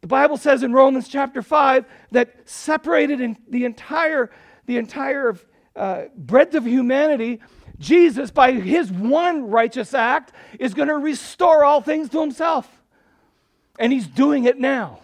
the 0.00 0.06
Bible 0.06 0.36
says 0.36 0.62
in 0.62 0.72
Romans 0.72 1.08
chapter 1.08 1.42
5 1.42 1.84
that 2.12 2.48
separated 2.48 3.20
in 3.20 3.36
the 3.48 3.64
entire, 3.64 4.30
the 4.66 4.76
entire 4.76 5.36
uh, 5.74 6.04
breadth 6.16 6.54
of 6.54 6.64
humanity, 6.64 7.40
Jesus, 7.78 8.30
by 8.30 8.52
his 8.52 8.92
one 8.92 9.50
righteous 9.50 9.94
act, 9.94 10.32
is 10.58 10.74
going 10.74 10.88
to 10.88 10.96
restore 10.96 11.64
all 11.64 11.80
things 11.80 12.08
to 12.10 12.20
himself. 12.20 12.68
And 13.78 13.92
he's 13.92 14.06
doing 14.06 14.44
it 14.44 14.58
now. 14.58 15.00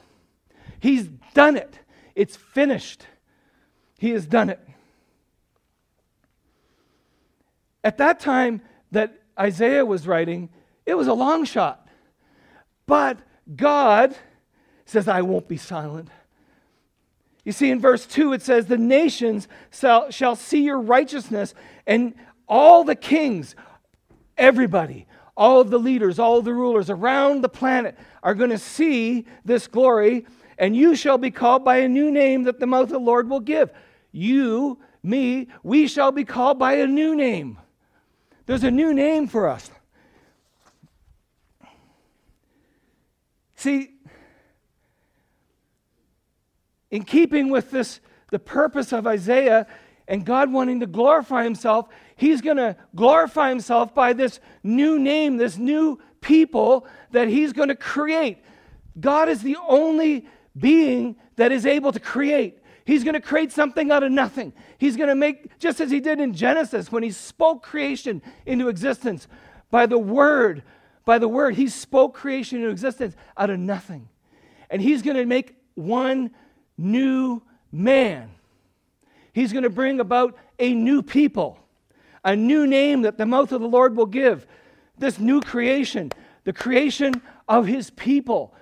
He's 0.80 1.06
done 1.32 1.56
it. 1.56 1.78
It's 2.14 2.36
finished. 2.36 3.06
He 3.98 4.10
has 4.10 4.26
done 4.26 4.50
it. 4.50 4.60
At 7.82 7.98
that 7.98 8.20
time 8.20 8.62
that 8.92 9.20
Isaiah 9.38 9.84
was 9.84 10.06
writing, 10.06 10.50
it 10.86 10.94
was 10.94 11.06
a 11.06 11.14
long 11.14 11.44
shot. 11.44 11.88
But 12.86 13.18
God 13.54 14.14
says, 14.84 15.08
I 15.08 15.22
won't 15.22 15.48
be 15.48 15.56
silent. 15.56 16.08
You 17.44 17.52
see, 17.52 17.70
in 17.70 17.80
verse 17.80 18.06
2, 18.06 18.32
it 18.32 18.42
says, 18.42 18.66
The 18.66 18.78
nations 18.78 19.48
shall, 19.70 20.10
shall 20.10 20.36
see 20.36 20.62
your 20.62 20.80
righteousness, 20.80 21.54
and 21.86 22.14
all 22.48 22.84
the 22.84 22.94
kings, 22.94 23.54
everybody, 24.36 25.06
all 25.36 25.60
of 25.60 25.70
the 25.70 25.78
leaders, 25.78 26.18
all 26.18 26.38
of 26.38 26.44
the 26.44 26.54
rulers 26.54 26.88
around 26.88 27.42
the 27.42 27.48
planet 27.48 27.98
are 28.22 28.34
going 28.34 28.50
to 28.50 28.58
see 28.58 29.26
this 29.44 29.66
glory, 29.66 30.26
and 30.58 30.74
you 30.74 30.94
shall 30.94 31.18
be 31.18 31.30
called 31.30 31.64
by 31.64 31.78
a 31.78 31.88
new 31.88 32.10
name 32.10 32.44
that 32.44 32.60
the 32.60 32.66
mouth 32.66 32.84
of 32.84 32.90
the 32.90 32.98
Lord 32.98 33.28
will 33.28 33.40
give. 33.40 33.70
You, 34.12 34.78
me, 35.02 35.48
we 35.62 35.86
shall 35.86 36.12
be 36.12 36.24
called 36.24 36.58
by 36.58 36.74
a 36.74 36.86
new 36.86 37.14
name. 37.14 37.58
There's 38.46 38.64
a 38.64 38.70
new 38.70 38.94
name 38.94 39.26
for 39.26 39.48
us. 39.48 39.70
See, 43.64 43.92
in 46.90 47.02
keeping 47.02 47.48
with 47.48 47.70
this, 47.70 47.98
the 48.30 48.38
purpose 48.38 48.92
of 48.92 49.06
Isaiah 49.06 49.66
and 50.06 50.26
God 50.26 50.52
wanting 50.52 50.80
to 50.80 50.86
glorify 50.86 51.44
himself, 51.44 51.88
he's 52.14 52.42
going 52.42 52.58
to 52.58 52.76
glorify 52.94 53.48
himself 53.48 53.94
by 53.94 54.12
this 54.12 54.38
new 54.62 54.98
name, 54.98 55.38
this 55.38 55.56
new 55.56 55.98
people 56.20 56.86
that 57.12 57.28
he's 57.28 57.54
going 57.54 57.70
to 57.70 57.74
create. 57.74 58.44
God 59.00 59.30
is 59.30 59.40
the 59.40 59.56
only 59.66 60.28
being 60.54 61.16
that 61.36 61.50
is 61.50 61.64
able 61.64 61.90
to 61.92 62.00
create. 62.00 62.58
He's 62.84 63.02
going 63.02 63.14
to 63.14 63.20
create 63.20 63.50
something 63.50 63.90
out 63.90 64.02
of 64.02 64.12
nothing. 64.12 64.52
He's 64.76 64.98
going 64.98 65.08
to 65.08 65.14
make, 65.14 65.58
just 65.58 65.80
as 65.80 65.90
he 65.90 66.00
did 66.00 66.20
in 66.20 66.34
Genesis 66.34 66.92
when 66.92 67.02
he 67.02 67.10
spoke 67.10 67.62
creation 67.62 68.20
into 68.44 68.68
existence 68.68 69.26
by 69.70 69.86
the 69.86 69.96
word, 69.96 70.64
by 71.04 71.18
the 71.18 71.28
word, 71.28 71.54
he 71.54 71.68
spoke 71.68 72.14
creation 72.14 72.58
into 72.58 72.70
existence 72.70 73.14
out 73.36 73.50
of 73.50 73.58
nothing. 73.58 74.08
And 74.70 74.80
he's 74.80 75.02
going 75.02 75.16
to 75.16 75.26
make 75.26 75.56
one 75.74 76.30
new 76.78 77.42
man. 77.70 78.30
He's 79.32 79.52
going 79.52 79.64
to 79.64 79.70
bring 79.70 80.00
about 80.00 80.36
a 80.58 80.72
new 80.72 81.02
people, 81.02 81.58
a 82.24 82.36
new 82.36 82.66
name 82.66 83.02
that 83.02 83.18
the 83.18 83.26
mouth 83.26 83.52
of 83.52 83.60
the 83.60 83.68
Lord 83.68 83.96
will 83.96 84.06
give. 84.06 84.46
This 84.96 85.18
new 85.18 85.40
creation, 85.40 86.12
the 86.44 86.52
creation 86.52 87.20
of 87.48 87.66
his 87.66 87.90
people. 87.90 88.54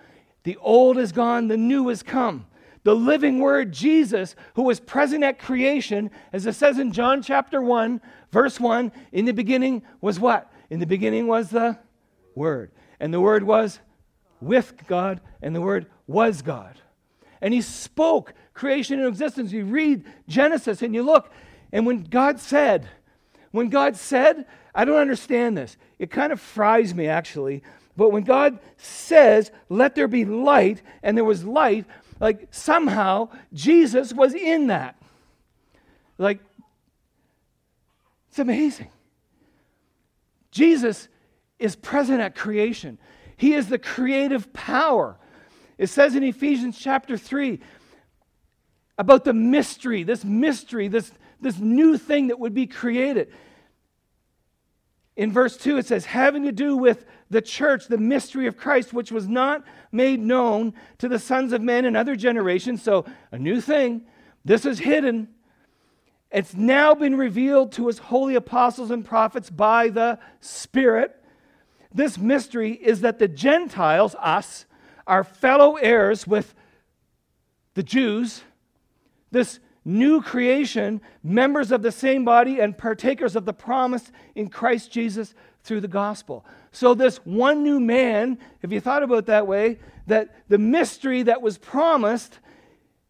The 0.44 0.56
old 0.56 0.98
is 0.98 1.12
gone, 1.12 1.48
the 1.48 1.56
new 1.56 1.88
has 1.88 2.02
come 2.02 2.46
the 2.84 2.94
living 2.94 3.38
word 3.38 3.72
Jesus, 3.72 4.34
who 4.54 4.62
was 4.62 4.80
present 4.80 5.22
at 5.22 5.38
creation, 5.38 6.10
as 6.32 6.46
it 6.46 6.54
says 6.54 6.78
in 6.78 6.92
John 6.92 7.22
chapter 7.22 7.62
1, 7.62 8.00
verse 8.30 8.58
1, 8.58 8.90
in 9.12 9.24
the 9.24 9.32
beginning 9.32 9.82
was 10.00 10.18
what? 10.18 10.52
In 10.70 10.80
the 10.80 10.86
beginning 10.86 11.26
was 11.26 11.50
the 11.50 11.78
Word. 12.34 12.70
And 13.00 13.12
the 13.12 13.20
Word 13.20 13.44
was 13.44 13.80
with 14.40 14.86
God, 14.86 15.20
and 15.40 15.54
the 15.54 15.60
Word 15.60 15.86
was 16.06 16.42
God. 16.42 16.80
And 17.40 17.52
He 17.52 17.60
spoke 17.60 18.34
creation 18.54 18.98
into 18.98 19.08
existence. 19.08 19.52
You 19.52 19.64
read 19.64 20.04
Genesis 20.28 20.82
and 20.82 20.94
you 20.94 21.02
look, 21.02 21.32
and 21.72 21.86
when 21.86 22.04
God 22.04 22.38
said, 22.38 22.88
when 23.50 23.68
God 23.68 23.96
said, 23.96 24.46
I 24.74 24.84
don't 24.84 24.98
understand 24.98 25.56
this. 25.56 25.76
It 25.98 26.10
kind 26.10 26.32
of 26.32 26.40
fries 26.40 26.94
me 26.94 27.06
actually. 27.06 27.62
But 27.96 28.10
when 28.10 28.22
God 28.22 28.58
says, 28.78 29.50
let 29.68 29.94
there 29.94 30.08
be 30.08 30.24
light, 30.24 30.82
and 31.02 31.16
there 31.16 31.24
was 31.24 31.44
light, 31.44 31.84
like 32.20 32.48
somehow 32.50 33.28
Jesus 33.52 34.12
was 34.14 34.34
in 34.34 34.68
that. 34.68 34.96
Like, 36.16 36.40
it's 38.30 38.38
amazing. 38.38 38.88
Jesus 40.50 41.08
is 41.62 41.76
present 41.76 42.20
at 42.20 42.34
creation, 42.34 42.98
He 43.36 43.54
is 43.54 43.68
the 43.68 43.78
creative 43.78 44.52
power. 44.52 45.16
It 45.78 45.88
says 45.88 46.14
in 46.14 46.22
Ephesians 46.22 46.78
chapter 46.78 47.16
3 47.16 47.60
about 48.98 49.24
the 49.24 49.32
mystery, 49.32 50.02
this 50.02 50.24
mystery, 50.24 50.86
this, 50.86 51.10
this 51.40 51.58
new 51.58 51.96
thing 51.96 52.28
that 52.28 52.38
would 52.38 52.54
be 52.54 52.66
created. 52.66 53.32
In 55.16 55.32
verse 55.32 55.56
2, 55.56 55.78
it 55.78 55.86
says, 55.86 56.04
having 56.04 56.44
to 56.44 56.52
do 56.52 56.76
with 56.76 57.04
the 57.30 57.42
church, 57.42 57.88
the 57.88 57.98
mystery 57.98 58.46
of 58.46 58.56
Christ, 58.56 58.92
which 58.92 59.12
was 59.12 59.28
not 59.28 59.64
made 59.90 60.20
known 60.20 60.74
to 60.98 61.08
the 61.08 61.18
sons 61.18 61.52
of 61.52 61.60
men 61.60 61.84
in 61.84 61.96
other 61.96 62.16
generations. 62.16 62.82
So, 62.82 63.04
a 63.30 63.38
new 63.38 63.60
thing. 63.60 64.02
This 64.44 64.64
is 64.64 64.78
hidden. 64.78 65.28
It's 66.30 66.54
now 66.54 66.94
been 66.94 67.16
revealed 67.16 67.72
to 67.72 67.88
his 67.88 67.98
holy 67.98 68.34
apostles 68.34 68.90
and 68.90 69.04
prophets 69.04 69.50
by 69.50 69.88
the 69.88 70.18
Spirit. 70.40 71.21
This 71.94 72.18
mystery 72.18 72.72
is 72.72 73.02
that 73.02 73.18
the 73.18 73.28
Gentiles, 73.28 74.14
us, 74.18 74.66
are 75.06 75.24
fellow 75.24 75.76
heirs 75.76 76.26
with 76.26 76.54
the 77.74 77.82
Jews, 77.82 78.42
this 79.30 79.58
new 79.84 80.22
creation, 80.22 81.00
members 81.22 81.72
of 81.72 81.82
the 81.82 81.92
same 81.92 82.24
body, 82.24 82.60
and 82.60 82.76
partakers 82.76 83.34
of 83.34 83.44
the 83.44 83.52
promise 83.52 84.12
in 84.34 84.48
Christ 84.48 84.92
Jesus 84.92 85.34
through 85.64 85.80
the 85.80 85.88
gospel. 85.88 86.44
So, 86.70 86.94
this 86.94 87.18
one 87.18 87.62
new 87.62 87.80
man, 87.80 88.38
if 88.62 88.72
you 88.72 88.80
thought 88.80 89.02
about 89.02 89.26
that 89.26 89.46
way, 89.46 89.78
that 90.06 90.34
the 90.48 90.58
mystery 90.58 91.22
that 91.24 91.42
was 91.42 91.58
promised 91.58 92.38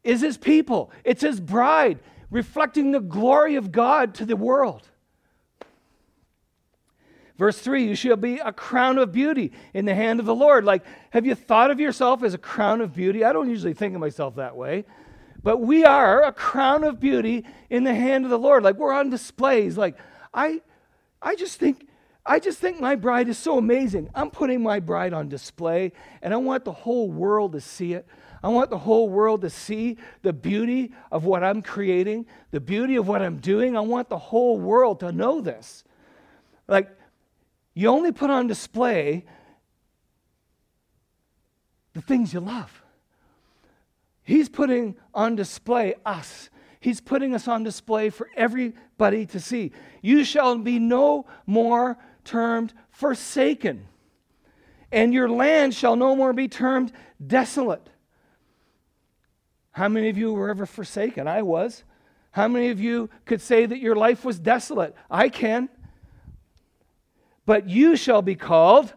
is 0.03 0.21
his 0.21 0.37
people, 0.37 0.91
it's 1.05 1.23
his 1.23 1.41
bride, 1.41 2.01
reflecting 2.31 2.91
the 2.91 3.01
glory 3.01 3.57
of 3.57 3.71
God 3.71 4.15
to 4.15 4.25
the 4.25 4.37
world. 4.37 4.89
Verse 7.39 7.59
3 7.59 7.85
You 7.85 7.95
shall 7.95 8.17
be 8.17 8.39
a 8.39 8.53
crown 8.53 8.99
of 8.99 9.12
beauty 9.12 9.53
in 9.75 9.85
the 9.85 9.95
hand 9.95 10.21
of 10.21 10.27
the 10.27 10.35
Lord. 10.35 10.65
Like, 10.65 10.85
have 11.11 11.27
you 11.27 11.35
thought 11.35 11.71
of 11.71 11.81
yourself 11.81 12.23
as 12.23 12.35
a 12.35 12.39
crown 12.39 12.81
of 12.81 12.95
beauty? 12.95 13.25
I 13.25 13.33
don't 13.33 13.51
usually 13.51 13.75
think 13.75 13.95
of 13.95 14.01
myself 14.01 14.37
that 14.37 14.57
way. 14.57 14.85
But 15.43 15.59
we 15.59 15.85
are 15.85 16.23
a 16.23 16.33
crown 16.33 16.85
of 16.85 17.01
beauty 17.01 17.45
in 17.69 17.85
the 17.85 17.95
hand 17.95 18.25
of 18.25 18.31
the 18.31 18.39
Lord. 18.39 18.62
Like, 18.62 18.77
we're 18.77 18.93
on 18.93 19.11
displays. 19.11 19.77
Like, 19.77 19.97
I, 20.33 20.61
I 21.21 21.35
just 21.35 21.59
think. 21.59 21.89
I 22.25 22.39
just 22.39 22.61
think 22.61 22.81
my 22.81 22.95
bride 22.95 23.29
is 23.29 23.37
so 23.37 23.59
amazing. 23.59 24.09
I'm 24.15 24.31
putting 24.31 24.62
my 24.62 24.79
bride 24.79 25.12
on 25.12 25.29
display, 25.29 25.91
and 26.23 26.33
I 26.33 26.37
want 26.37 26.65
the 26.65 26.71
whole 26.71 27.11
world 27.11 27.51
to 27.55 27.61
see 27.61 27.95
it. 27.95 28.07
I 28.45 28.49
want 28.49 28.71
the 28.71 28.79
whole 28.79 29.09
world 29.09 29.41
to 29.43 29.51
see 29.51 29.99
the 30.23 30.33
beauty 30.33 30.93
of 31.11 31.25
what 31.25 31.43
I'm 31.43 31.62
creating, 31.62 32.27
the 32.53 32.61
beauty 32.61 32.95
of 32.95 33.09
what 33.09 33.23
I'm 33.23 33.39
doing. 33.39 33.77
I 33.77 33.81
want 33.81 34.09
the 34.09 34.19
whole 34.19 34.59
world 34.59 35.01
to 35.01 35.11
know 35.11 35.41
this. 35.41 35.83
Like, 36.69 36.91
you 37.75 37.88
only 37.88 38.12
put 38.12 38.31
on 38.31 38.47
display 38.47 39.25
the 41.95 42.00
things 42.00 42.33
you 42.33 42.41
love. 42.41 42.83
He's 44.23 44.49
putting 44.49 44.97
on 45.12 45.37
display 45.37 45.95
us. 46.07 46.49
He's 46.81 47.00
putting 47.00 47.35
us 47.35 47.49
on 47.49 47.62
display 47.62 48.11
for 48.11 48.29
everybody 48.37 49.26
to 49.26 49.41
see. 49.41 49.73
You 50.00 50.25
shall 50.25 50.59
be 50.59 50.79
no 50.79 51.26
more 51.47 51.99
termed 52.25 52.73
forsaken, 52.91 53.87
and 54.91 55.12
your 55.14 55.29
land 55.29 55.75
shall 55.75 55.97
no 55.97 56.14
more 56.14 56.33
be 56.33 56.49
termed 56.49 56.93
desolate. 57.25 57.88
How 59.73 59.88
many 59.88 60.09
of 60.09 60.19
you 60.19 60.33
were 60.33 60.50
ever 60.50 60.67
forsaken? 60.67 61.26
I 61.26 61.43
was. 61.43 61.85
How 62.33 62.49
many 62.49 62.71
of 62.71 62.81
you 62.81 63.11
could 63.25 63.41
say 63.41 63.67
that 63.67 63.79
your 63.79 63.97
life 63.97 64.25
was 64.25 64.38
desolate? 64.38 64.95
I 65.11 65.29
can. 65.29 65.69
But 67.46 67.68
you 67.68 67.96
shall 67.96 68.22
be 68.22 68.34
called. 68.34 68.92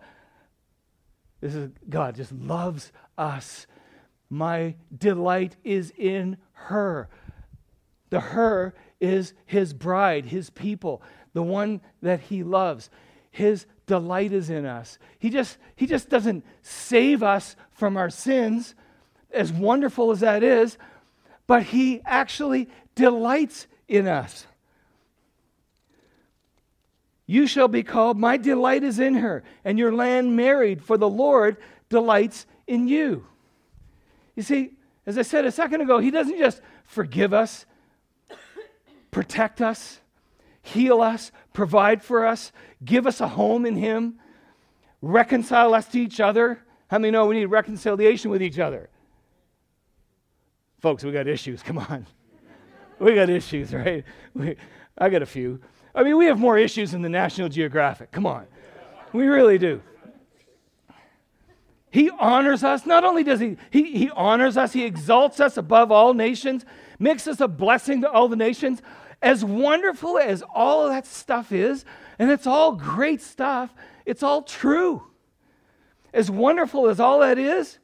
This 1.41 1.55
is 1.55 1.71
God 1.89 2.15
just 2.15 2.31
loves 2.31 2.91
us. 3.17 3.67
My 4.29 4.75
delight 4.95 5.55
is 5.63 5.91
in 5.97 6.37
her. 6.53 7.09
The 8.09 8.19
her 8.19 8.73
is 8.99 9.33
his 9.45 9.73
bride, 9.73 10.25
his 10.25 10.49
people, 10.49 11.01
the 11.33 11.43
one 11.43 11.81
that 12.01 12.21
he 12.21 12.43
loves. 12.43 12.89
His 13.31 13.65
delight 13.85 14.31
is 14.31 14.49
in 14.49 14.65
us. 14.65 14.97
He 15.19 15.29
just, 15.29 15.57
he 15.75 15.85
just 15.85 16.09
doesn't 16.09 16.45
save 16.61 17.21
us 17.21 17.55
from 17.71 17.97
our 17.97 18.09
sins, 18.09 18.75
as 19.31 19.51
wonderful 19.51 20.11
as 20.11 20.21
that 20.21 20.43
is, 20.43 20.77
but 21.47 21.63
He 21.63 22.01
actually 22.05 22.69
delights 22.95 23.67
in 23.87 24.07
us. 24.07 24.47
You 27.27 27.48
shall 27.48 27.67
be 27.67 27.84
called, 27.84 28.17
My 28.17 28.38
delight 28.38 28.84
is 28.84 28.99
in 28.99 29.15
her, 29.15 29.43
and 29.63 29.80
your 29.80 29.91
land 29.91 30.36
married, 30.36 30.84
for 30.84 30.97
the 30.97 31.10
Lord 31.10 31.58
delights 31.89 32.45
in 32.67 32.88
you. 32.88 33.26
You 34.36 34.43
see, 34.43 34.73
as 35.06 35.17
I 35.17 35.23
said 35.23 35.45
a 35.45 35.52
second 35.52 35.82
ago, 35.82 35.99
He 35.99 36.12
doesn't 36.12 36.38
just 36.38 36.62
forgive 36.84 37.34
us, 37.34 37.65
protect 39.12 39.62
us, 39.62 40.02
heal 40.62 41.02
us, 41.02 41.32
provide 41.54 42.04
for 42.04 42.26
us, 42.26 42.52
give 42.84 43.08
us 43.08 43.21
a 43.21 43.28
home 43.28 43.65
in 43.65 43.76
Him, 43.76 44.19
reconcile 45.02 45.73
us 45.73 45.88
to 45.89 45.99
each 45.99 46.19
other. 46.19 46.60
How 46.88 46.99
many 46.99 47.12
know 47.12 47.26
we 47.26 47.36
need 47.39 47.45
reconciliation 47.45 48.30
with 48.30 48.43
each 48.43 48.60
other? 48.60 48.89
Folks, 50.80 51.04
we 51.04 51.12
got 51.12 51.28
issues. 51.28 51.63
Come 51.63 51.80
on. 51.80 52.06
We 52.99 53.15
got 53.15 53.30
issues, 53.30 53.73
right? 53.73 54.04
We, 54.34 54.56
I 54.97 55.10
got 55.10 55.21
a 55.21 55.26
few. 55.26 55.60
I 55.95 56.03
mean, 56.03 56.17
we 56.17 56.25
have 56.25 56.38
more 56.38 56.58
issues 56.58 56.91
than 56.91 57.01
the 57.01 57.10
National 57.10 57.47
Geographic. 57.47 58.12
Come 58.12 58.25
on. 58.25 58.45
We 59.13 59.27
really 59.27 59.58
do. 59.58 59.81
He 61.89 62.10
honors 62.19 62.65
us. 62.65 62.86
Not 62.86 63.05
only 63.05 63.23
does 63.23 63.39
he, 63.39 63.55
he, 63.71 63.97
he 63.97 64.10
honors 64.10 64.58
us, 64.58 64.73
he 64.73 64.84
exalts 64.84 65.39
us 65.39 65.55
above 65.55 65.93
all 65.93 66.13
nations, 66.13 66.65
makes 66.99 67.25
us 67.25 67.39
a 67.39 67.47
blessing 67.47 68.01
to 68.01 68.12
all 68.12 68.27
the 68.27 68.36
nations. 68.36 68.81
As 69.21 69.45
wonderful 69.45 70.17
as 70.17 70.43
all 70.53 70.86
of 70.86 70.91
that 70.91 71.05
stuff 71.05 71.53
is, 71.53 71.86
and 72.19 72.29
it's 72.29 72.45
all 72.45 72.73
great 72.73 73.21
stuff, 73.21 73.73
it's 74.05 74.23
all 74.23 74.41
true. 74.41 75.03
As 76.13 76.29
wonderful 76.29 76.89
as 76.89 76.99
all 76.99 77.19
that 77.19 77.38
is, 77.38 77.79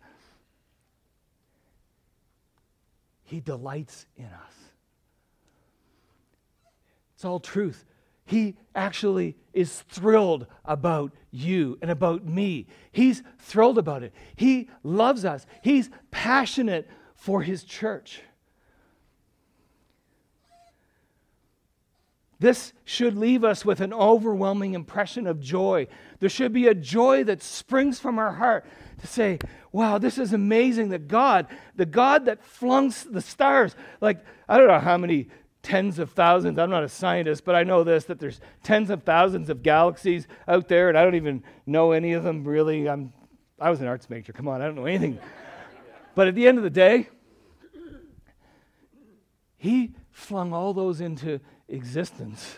He 3.23 3.39
delights 3.39 4.05
in 4.17 4.25
us. 4.25 4.53
It's 7.15 7.23
all 7.23 7.39
truth. 7.39 7.85
He 8.31 8.55
actually 8.73 9.35
is 9.51 9.81
thrilled 9.89 10.47
about 10.63 11.11
you 11.31 11.77
and 11.81 11.91
about 11.91 12.23
me. 12.23 12.65
He's 12.93 13.23
thrilled 13.39 13.77
about 13.77 14.03
it. 14.03 14.13
He 14.37 14.69
loves 14.83 15.25
us. 15.25 15.45
He's 15.61 15.89
passionate 16.11 16.89
for 17.13 17.41
his 17.41 17.65
church. 17.65 18.21
This 22.39 22.71
should 22.85 23.17
leave 23.17 23.43
us 23.43 23.65
with 23.65 23.81
an 23.81 23.91
overwhelming 23.91 24.75
impression 24.75 25.27
of 25.27 25.41
joy. 25.41 25.87
There 26.21 26.29
should 26.29 26.53
be 26.53 26.67
a 26.67 26.73
joy 26.73 27.25
that 27.25 27.43
springs 27.43 27.99
from 27.99 28.17
our 28.17 28.31
heart 28.31 28.65
to 29.01 29.07
say, 29.07 29.39
wow, 29.73 29.97
this 29.97 30.17
is 30.17 30.31
amazing 30.31 30.87
that 30.89 31.09
God, 31.09 31.47
the 31.75 31.85
God 31.85 32.27
that 32.27 32.45
flung 32.45 32.93
the 33.09 33.19
stars, 33.19 33.75
like, 33.99 34.23
I 34.47 34.57
don't 34.57 34.69
know 34.69 34.79
how 34.79 34.97
many 34.97 35.27
tens 35.63 35.99
of 35.99 36.11
thousands, 36.11 36.57
I'm 36.57 36.69
not 36.69 36.83
a 36.83 36.89
scientist, 36.89 37.45
but 37.45 37.55
I 37.55 37.63
know 37.63 37.83
this, 37.83 38.05
that 38.05 38.19
there's 38.19 38.39
tens 38.63 38.89
of 38.89 39.03
thousands 39.03 39.49
of 39.49 39.63
galaxies 39.63 40.27
out 40.47 40.67
there, 40.67 40.89
and 40.89 40.97
I 40.97 41.03
don't 41.03 41.15
even 41.15 41.43
know 41.65 41.91
any 41.91 42.13
of 42.13 42.23
them 42.23 42.43
really. 42.43 42.89
I'm, 42.89 43.13
I 43.59 43.69
was 43.69 43.81
an 43.81 43.87
arts 43.87 44.09
major, 44.09 44.33
come 44.33 44.47
on, 44.47 44.61
I 44.61 44.65
don't 44.65 44.75
know 44.75 44.85
anything. 44.85 45.19
but 46.15 46.27
at 46.27 46.35
the 46.35 46.47
end 46.47 46.57
of 46.57 46.63
the 46.63 46.69
day, 46.69 47.09
he 49.57 49.93
flung 50.11 50.53
all 50.53 50.73
those 50.73 51.01
into 51.01 51.39
existence 51.67 52.57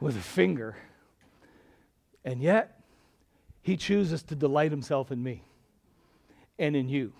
with 0.00 0.16
a 0.16 0.20
finger. 0.20 0.76
And 2.24 2.42
yet, 2.42 2.80
he 3.62 3.76
chooses 3.76 4.22
to 4.24 4.34
delight 4.34 4.70
himself 4.70 5.10
in 5.10 5.22
me 5.22 5.42
and 6.58 6.76
in 6.76 6.88
you. 6.88 7.12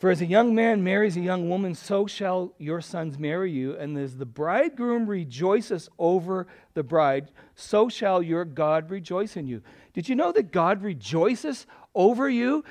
For 0.00 0.08
as 0.08 0.22
a 0.22 0.26
young 0.26 0.54
man 0.54 0.82
marries 0.82 1.18
a 1.18 1.20
young 1.20 1.50
woman, 1.50 1.74
so 1.74 2.06
shall 2.06 2.54
your 2.56 2.80
sons 2.80 3.18
marry 3.18 3.52
you. 3.52 3.76
And 3.76 3.98
as 3.98 4.16
the 4.16 4.24
bridegroom 4.24 5.06
rejoices 5.06 5.90
over 5.98 6.46
the 6.72 6.82
bride, 6.82 7.30
so 7.54 7.90
shall 7.90 8.22
your 8.22 8.46
God 8.46 8.88
rejoice 8.88 9.36
in 9.36 9.46
you. 9.46 9.60
Did 9.92 10.08
you 10.08 10.14
know 10.14 10.32
that 10.32 10.52
God 10.52 10.82
rejoices 10.82 11.66
over 11.94 12.30
you? 12.30 12.64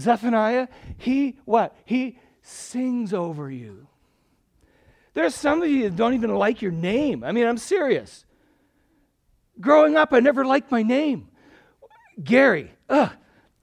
Zephaniah, 0.00 0.68
he 0.96 1.36
what? 1.44 1.76
He 1.84 2.18
sings 2.40 3.12
over 3.12 3.50
you. 3.50 3.86
There's 5.12 5.34
some 5.34 5.62
of 5.62 5.68
you 5.68 5.90
that 5.90 5.96
don't 5.96 6.14
even 6.14 6.34
like 6.34 6.62
your 6.62 6.72
name. 6.72 7.22
I 7.22 7.32
mean, 7.32 7.46
I'm 7.46 7.58
serious. 7.58 8.24
Growing 9.60 9.94
up, 9.94 10.14
I 10.14 10.20
never 10.20 10.46
liked 10.46 10.70
my 10.70 10.82
name. 10.82 11.28
Gary, 12.22 12.72
ugh, 12.88 13.12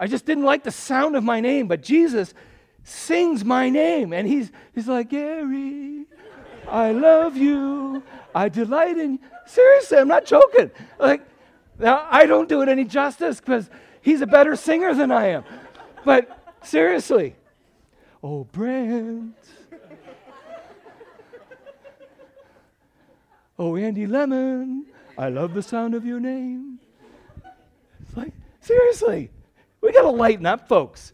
I 0.02 0.08
just 0.08 0.26
didn't 0.26 0.46
like 0.46 0.64
the 0.64 0.72
sound 0.72 1.16
of 1.16 1.24
my 1.24 1.40
name, 1.42 1.68
but 1.68 1.84
Jesus 1.84 2.34
sings 2.84 3.46
my 3.46 3.70
name, 3.70 4.14
and 4.14 4.28
he's, 4.28 4.52
he's 4.74 4.88
like, 4.88 5.10
Gary, 5.10 6.06
I 6.68 6.92
love 6.92 7.38
you. 7.38 8.02
I 8.34 8.50
delight 8.50 8.98
in 8.98 9.14
you. 9.14 9.20
Seriously, 9.46 10.00
I'm 10.00 10.08
not 10.08 10.26
joking. 10.26 10.72
Like, 10.98 11.22
now, 11.78 12.08
I 12.10 12.26
don't 12.26 12.50
do 12.50 12.64
it 12.64 12.68
any 12.68 12.84
justice 12.84 13.40
because 13.40 13.70
he's 14.02 14.22
a 14.22 14.28
better 14.28 14.56
singer 14.56 14.96
than 14.96 15.12
I 15.12 15.28
am. 15.28 15.44
But 16.04 16.56
seriously, 16.64 17.36
oh, 18.24 18.46
Brent. 18.46 19.36
Oh, 23.60 23.76
Andy 23.76 24.08
Lemon, 24.08 24.88
I 25.16 25.30
love 25.30 25.54
the 25.54 25.62
sound 25.62 25.94
of 25.94 26.04
your 26.08 26.20
name. 26.20 26.80
It's 28.02 28.18
like, 28.18 28.34
seriously, 28.62 29.30
We 29.82 29.92
got 29.92 30.04
to 30.04 30.12
lighten 30.12 30.46
up, 30.46 30.68
folks. 30.68 31.12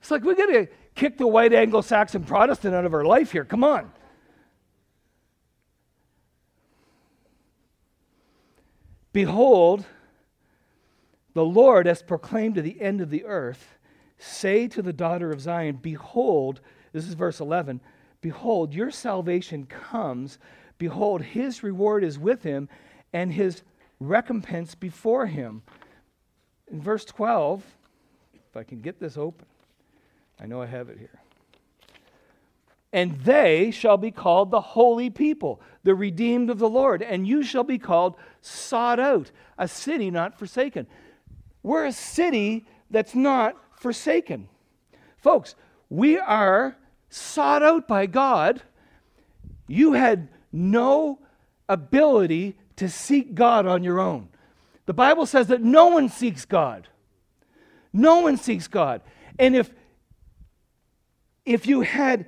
It's 0.00 0.10
like 0.10 0.24
we 0.24 0.34
got 0.34 0.46
to 0.46 0.68
kick 0.94 1.18
the 1.18 1.26
white 1.26 1.52
Anglo 1.52 1.82
Saxon 1.82 2.24
Protestant 2.24 2.74
out 2.74 2.86
of 2.86 2.94
our 2.94 3.04
life 3.04 3.30
here. 3.30 3.44
Come 3.44 3.62
on. 3.62 3.92
Behold, 9.12 9.84
the 11.34 11.44
Lord 11.44 11.86
has 11.86 12.02
proclaimed 12.02 12.54
to 12.54 12.62
the 12.62 12.80
end 12.80 13.00
of 13.00 13.10
the 13.10 13.24
earth, 13.24 13.76
say 14.16 14.66
to 14.68 14.80
the 14.80 14.92
daughter 14.92 15.30
of 15.30 15.40
Zion, 15.40 15.78
Behold, 15.82 16.60
this 16.92 17.06
is 17.06 17.14
verse 17.14 17.40
11, 17.40 17.80
Behold, 18.20 18.72
your 18.74 18.90
salvation 18.90 19.66
comes. 19.66 20.38
Behold, 20.78 21.22
his 21.22 21.62
reward 21.62 22.02
is 22.02 22.18
with 22.18 22.42
him, 22.42 22.68
and 23.12 23.32
his 23.32 23.62
recompense 24.00 24.74
before 24.74 25.26
him. 25.26 25.62
In 26.70 26.80
verse 26.80 27.04
12, 27.04 27.64
if 28.34 28.56
I 28.56 28.62
can 28.62 28.80
get 28.80 29.00
this 29.00 29.16
open. 29.16 29.46
I 30.40 30.46
know 30.46 30.62
I 30.62 30.66
have 30.66 30.88
it 30.88 30.98
here. 30.98 31.20
And 32.92 33.20
they 33.20 33.70
shall 33.70 33.98
be 33.98 34.10
called 34.10 34.50
the 34.50 34.60
holy 34.60 35.10
people, 35.10 35.60
the 35.82 35.94
redeemed 35.94 36.48
of 36.48 36.58
the 36.58 36.68
Lord. 36.68 37.02
And 37.02 37.26
you 37.26 37.42
shall 37.42 37.64
be 37.64 37.78
called 37.78 38.16
sought 38.40 38.98
out, 38.98 39.30
a 39.58 39.68
city 39.68 40.10
not 40.10 40.38
forsaken. 40.38 40.86
We're 41.62 41.86
a 41.86 41.92
city 41.92 42.66
that's 42.90 43.14
not 43.14 43.56
forsaken. 43.78 44.48
Folks, 45.18 45.54
we 45.90 46.18
are 46.18 46.76
sought 47.10 47.62
out 47.62 47.86
by 47.88 48.06
God. 48.06 48.62
You 49.66 49.92
had 49.92 50.28
no 50.50 51.18
ability 51.68 52.56
to 52.78 52.88
seek 52.88 53.34
God 53.34 53.66
on 53.66 53.84
your 53.84 54.00
own. 54.00 54.28
The 54.86 54.94
Bible 54.94 55.26
says 55.26 55.48
that 55.48 55.62
no 55.62 55.88
one 55.88 56.08
seeks 56.08 56.44
God. 56.44 56.88
No 57.92 58.20
one 58.20 58.36
seeks 58.36 58.66
God. 58.68 59.02
And 59.38 59.54
if 59.54 59.70
if 61.44 61.66
you 61.66 61.80
had 61.80 62.26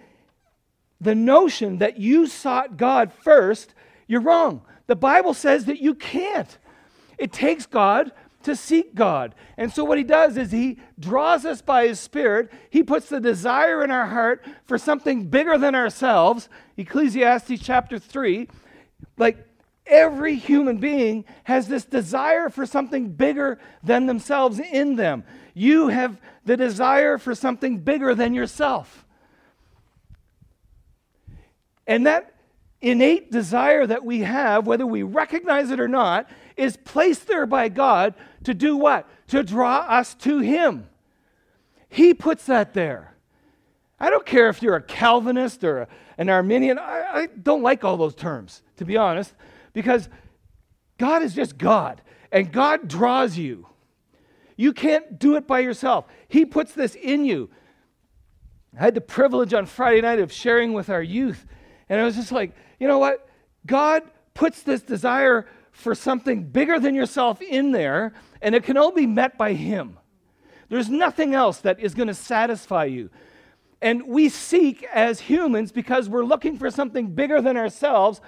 the 1.00 1.14
notion 1.14 1.78
that 1.78 1.98
you 1.98 2.26
sought 2.26 2.76
God 2.76 3.12
first, 3.12 3.74
you're 4.06 4.20
wrong. 4.22 4.62
The 4.86 4.96
Bible 4.96 5.34
says 5.34 5.66
that 5.66 5.80
you 5.80 5.94
can't. 5.94 6.58
It 7.18 7.32
takes 7.32 7.66
God 7.66 8.12
to 8.42 8.56
seek 8.56 8.94
God. 8.94 9.34
And 9.58 9.70
so, 9.70 9.84
what 9.84 9.98
he 9.98 10.04
does 10.04 10.36
is 10.36 10.50
he 10.50 10.78
draws 10.98 11.44
us 11.44 11.60
by 11.60 11.86
his 11.86 12.00
Spirit. 12.00 12.50
He 12.70 12.82
puts 12.82 13.08
the 13.08 13.20
desire 13.20 13.84
in 13.84 13.90
our 13.90 14.06
heart 14.06 14.44
for 14.64 14.78
something 14.78 15.26
bigger 15.26 15.58
than 15.58 15.74
ourselves. 15.74 16.48
Ecclesiastes 16.76 17.60
chapter 17.60 17.98
3. 17.98 18.48
Like 19.18 19.46
every 19.90 20.36
human 20.36 20.78
being 20.78 21.24
has 21.44 21.68
this 21.68 21.84
desire 21.84 22.48
for 22.48 22.64
something 22.64 23.10
bigger 23.10 23.58
than 23.82 24.06
themselves 24.06 24.58
in 24.58 24.96
them. 24.96 25.24
You 25.52 25.88
have 25.88 26.20
the 26.44 26.56
desire 26.56 27.18
for 27.18 27.34
something 27.34 27.78
bigger 27.78 28.14
than 28.14 28.32
yourself. 28.32 29.04
And 31.86 32.06
that 32.06 32.34
innate 32.80 33.30
desire 33.30 33.86
that 33.86 34.04
we 34.04 34.20
have, 34.20 34.66
whether 34.66 34.86
we 34.86 35.02
recognize 35.02 35.70
it 35.70 35.80
or 35.80 35.88
not, 35.88 36.30
is 36.56 36.76
placed 36.76 37.26
there 37.26 37.46
by 37.46 37.68
God 37.68 38.14
to 38.44 38.54
do 38.54 38.76
what? 38.76 39.08
To 39.28 39.42
draw 39.42 39.78
us 39.78 40.14
to 40.16 40.38
Him. 40.38 40.88
He 41.88 42.14
puts 42.14 42.46
that 42.46 42.72
there. 42.72 43.14
I 43.98 44.08
don't 44.08 44.24
care 44.24 44.48
if 44.48 44.62
you're 44.62 44.76
a 44.76 44.82
Calvinist 44.82 45.62
or 45.62 45.88
an 46.16 46.30
Arminian. 46.30 46.78
I, 46.78 47.04
I 47.12 47.26
don't 47.26 47.62
like 47.62 47.84
all 47.84 47.96
those 47.96 48.14
terms, 48.14 48.62
to 48.76 48.84
be 48.84 48.96
honest, 48.96 49.34
because 49.72 50.08
God 50.98 51.22
is 51.22 51.34
just 51.34 51.58
God, 51.58 52.02
and 52.30 52.52
God 52.52 52.88
draws 52.88 53.36
you. 53.36 53.66
You 54.56 54.72
can't 54.72 55.18
do 55.18 55.36
it 55.36 55.46
by 55.46 55.60
yourself. 55.60 56.06
He 56.28 56.44
puts 56.44 56.72
this 56.72 56.94
in 56.94 57.24
you. 57.24 57.50
I 58.78 58.84
had 58.84 58.94
the 58.94 59.00
privilege 59.00 59.54
on 59.54 59.66
Friday 59.66 60.02
night 60.02 60.18
of 60.18 60.30
sharing 60.30 60.74
with 60.74 60.90
our 60.90 61.02
youth 61.02 61.46
and 61.90 62.00
I 62.00 62.04
was 62.04 62.14
just 62.14 62.32
like, 62.32 62.54
you 62.78 62.86
know 62.86 62.98
what? 62.98 63.28
God 63.66 64.04
puts 64.32 64.62
this 64.62 64.80
desire 64.80 65.46
for 65.72 65.94
something 65.94 66.44
bigger 66.44 66.78
than 66.78 66.94
yourself 66.94 67.42
in 67.42 67.72
there, 67.72 68.14
and 68.40 68.54
it 68.54 68.62
can 68.62 68.78
only 68.78 69.02
be 69.02 69.06
met 69.08 69.36
by 69.36 69.52
Him. 69.54 69.98
There's 70.68 70.88
nothing 70.88 71.34
else 71.34 71.58
that 71.58 71.80
is 71.80 71.94
going 71.94 72.06
to 72.06 72.14
satisfy 72.14 72.84
you. 72.84 73.10
And 73.82 74.06
we 74.06 74.28
seek 74.28 74.84
as 74.84 75.20
humans 75.20 75.72
because 75.72 76.08
we're 76.08 76.24
looking 76.24 76.56
for 76.56 76.70
something 76.70 77.12
bigger 77.12 77.42
than 77.42 77.56
ourselves. 77.56 78.20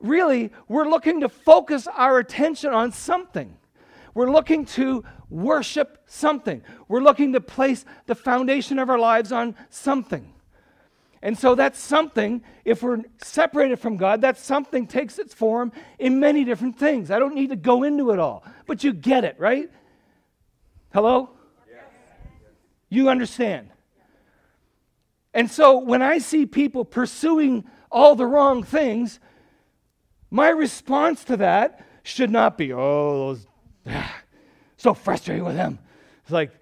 Really, 0.00 0.52
we're 0.68 0.88
looking 0.88 1.20
to 1.20 1.28
focus 1.28 1.86
our 1.86 2.18
attention 2.18 2.72
on 2.72 2.92
something. 2.92 3.56
We're 4.14 4.30
looking 4.30 4.64
to 4.66 5.04
worship 5.28 6.02
something. 6.06 6.62
We're 6.86 7.00
looking 7.00 7.32
to 7.32 7.40
place 7.40 7.84
the 8.06 8.14
foundation 8.14 8.78
of 8.78 8.90
our 8.90 8.98
lives 8.98 9.32
on 9.32 9.54
something. 9.70 10.32
And 11.20 11.36
so 11.36 11.56
that's 11.56 11.80
something, 11.80 12.42
if 12.64 12.82
we're 12.82 13.02
separated 13.22 13.80
from 13.80 13.96
God, 13.96 14.20
that 14.20 14.38
something 14.38 14.86
takes 14.86 15.18
its 15.18 15.34
form 15.34 15.72
in 15.98 16.20
many 16.20 16.44
different 16.44 16.78
things. 16.78 17.10
I 17.10 17.18
don't 17.18 17.34
need 17.34 17.50
to 17.50 17.56
go 17.56 17.82
into 17.82 18.12
it 18.12 18.20
all, 18.20 18.44
but 18.66 18.84
you 18.84 18.92
get 18.92 19.24
it, 19.24 19.34
right? 19.38 19.68
Hello? 20.92 21.30
Yes. 21.68 21.82
You 22.88 23.08
understand. 23.08 23.70
And 25.34 25.50
so 25.50 25.78
when 25.78 26.02
I 26.02 26.18
see 26.18 26.46
people 26.46 26.84
pursuing 26.84 27.64
all 27.90 28.14
the 28.14 28.26
wrong 28.26 28.62
things, 28.62 29.18
my 30.30 30.48
response 30.48 31.24
to 31.24 31.38
that 31.38 31.86
should 32.02 32.30
not 32.30 32.58
be, 32.58 32.72
oh, 32.72 33.34
those, 33.34 33.46
ah, 33.86 34.22
so 34.76 34.94
frustrating 34.94 35.44
with 35.44 35.56
them. 35.56 35.78
It's 36.22 36.30
like, 36.30 36.52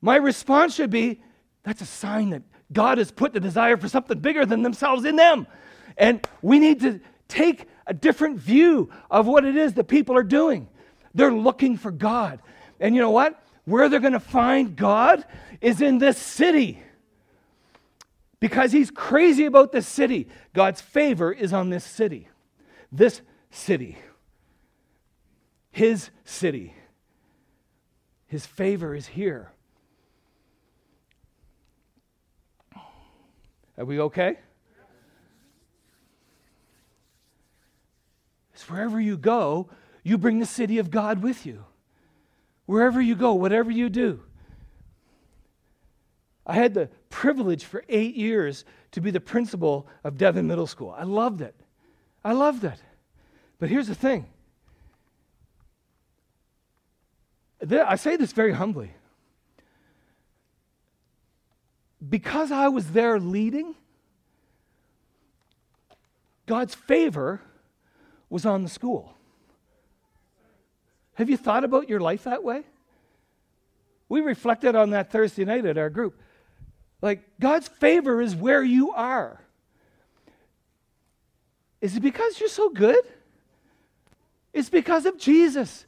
my 0.00 0.16
response 0.16 0.74
should 0.74 0.90
be, 0.90 1.22
that's 1.62 1.80
a 1.80 1.86
sign 1.86 2.30
that 2.30 2.42
God 2.72 2.98
has 2.98 3.10
put 3.10 3.32
the 3.32 3.40
desire 3.40 3.76
for 3.76 3.88
something 3.88 4.18
bigger 4.18 4.44
than 4.46 4.62
themselves 4.62 5.04
in 5.04 5.16
them. 5.16 5.46
And 5.96 6.26
we 6.40 6.58
need 6.58 6.80
to 6.80 7.00
take 7.28 7.66
a 7.86 7.94
different 7.94 8.38
view 8.38 8.90
of 9.10 9.26
what 9.26 9.44
it 9.44 9.56
is 9.56 9.74
that 9.74 9.84
people 9.84 10.16
are 10.16 10.22
doing. 10.22 10.68
They're 11.14 11.32
looking 11.32 11.76
for 11.76 11.90
God. 11.90 12.40
And 12.80 12.94
you 12.94 13.00
know 13.00 13.10
what? 13.10 13.42
Where 13.64 13.88
they're 13.88 14.00
going 14.00 14.12
to 14.14 14.20
find 14.20 14.74
God 14.74 15.24
is 15.60 15.80
in 15.80 15.98
this 15.98 16.18
city. 16.18 16.82
Because 18.40 18.72
he's 18.72 18.90
crazy 18.90 19.44
about 19.44 19.70
this 19.70 19.86
city. 19.86 20.28
God's 20.52 20.80
favor 20.80 21.32
is 21.32 21.52
on 21.52 21.70
this 21.70 21.84
city. 21.84 22.28
This 22.92 23.22
city. 23.50 23.96
His 25.70 26.10
city. 26.24 26.74
His 28.26 28.44
favor 28.44 28.94
is 28.94 29.06
here. 29.06 29.50
Are 33.78 33.86
we 33.86 33.98
okay? 34.00 34.38
It's 38.52 38.68
wherever 38.68 39.00
you 39.00 39.16
go, 39.16 39.70
you 40.04 40.18
bring 40.18 40.38
the 40.38 40.46
city 40.46 40.78
of 40.78 40.90
God 40.90 41.22
with 41.22 41.46
you. 41.46 41.64
Wherever 42.66 43.00
you 43.00 43.14
go, 43.14 43.32
whatever 43.32 43.70
you 43.70 43.88
do. 43.88 44.22
I 46.46 46.54
had 46.54 46.74
the 46.74 46.90
privilege 47.08 47.64
for 47.64 47.82
eight 47.88 48.14
years 48.14 48.64
to 48.90 49.00
be 49.00 49.10
the 49.10 49.20
principal 49.20 49.88
of 50.04 50.18
Devon 50.18 50.46
Middle 50.46 50.66
School. 50.66 50.94
I 50.96 51.04
loved 51.04 51.40
it. 51.40 51.54
I 52.24 52.32
love 52.32 52.60
that. 52.60 52.78
But 53.58 53.68
here's 53.68 53.88
the 53.88 53.94
thing 53.94 54.26
I 57.70 57.96
say 57.96 58.16
this 58.16 58.32
very 58.32 58.52
humbly 58.52 58.92
because 62.08 62.50
I 62.50 62.68
was 62.68 62.90
there 62.90 63.20
leading, 63.20 63.74
God's 66.46 66.74
favor 66.74 67.40
was 68.28 68.44
on 68.44 68.62
the 68.64 68.68
school. 68.68 69.14
Have 71.14 71.30
you 71.30 71.36
thought 71.36 71.62
about 71.62 71.88
your 71.88 72.00
life 72.00 72.24
that 72.24 72.42
way? 72.42 72.64
We 74.08 74.20
reflected 74.20 74.74
on 74.74 74.90
that 74.90 75.12
Thursday 75.12 75.44
night 75.44 75.64
at 75.64 75.78
our 75.78 75.90
group. 75.90 76.20
Like, 77.00 77.22
God's 77.38 77.68
favor 77.68 78.20
is 78.20 78.34
where 78.34 78.62
you 78.62 78.92
are. 78.92 79.40
Is 81.82 81.96
it 81.96 82.00
because 82.00 82.40
you're 82.40 82.48
so 82.48 82.70
good? 82.70 83.04
It's 84.54 84.70
because 84.70 85.04
of 85.04 85.18
Jesus. 85.18 85.84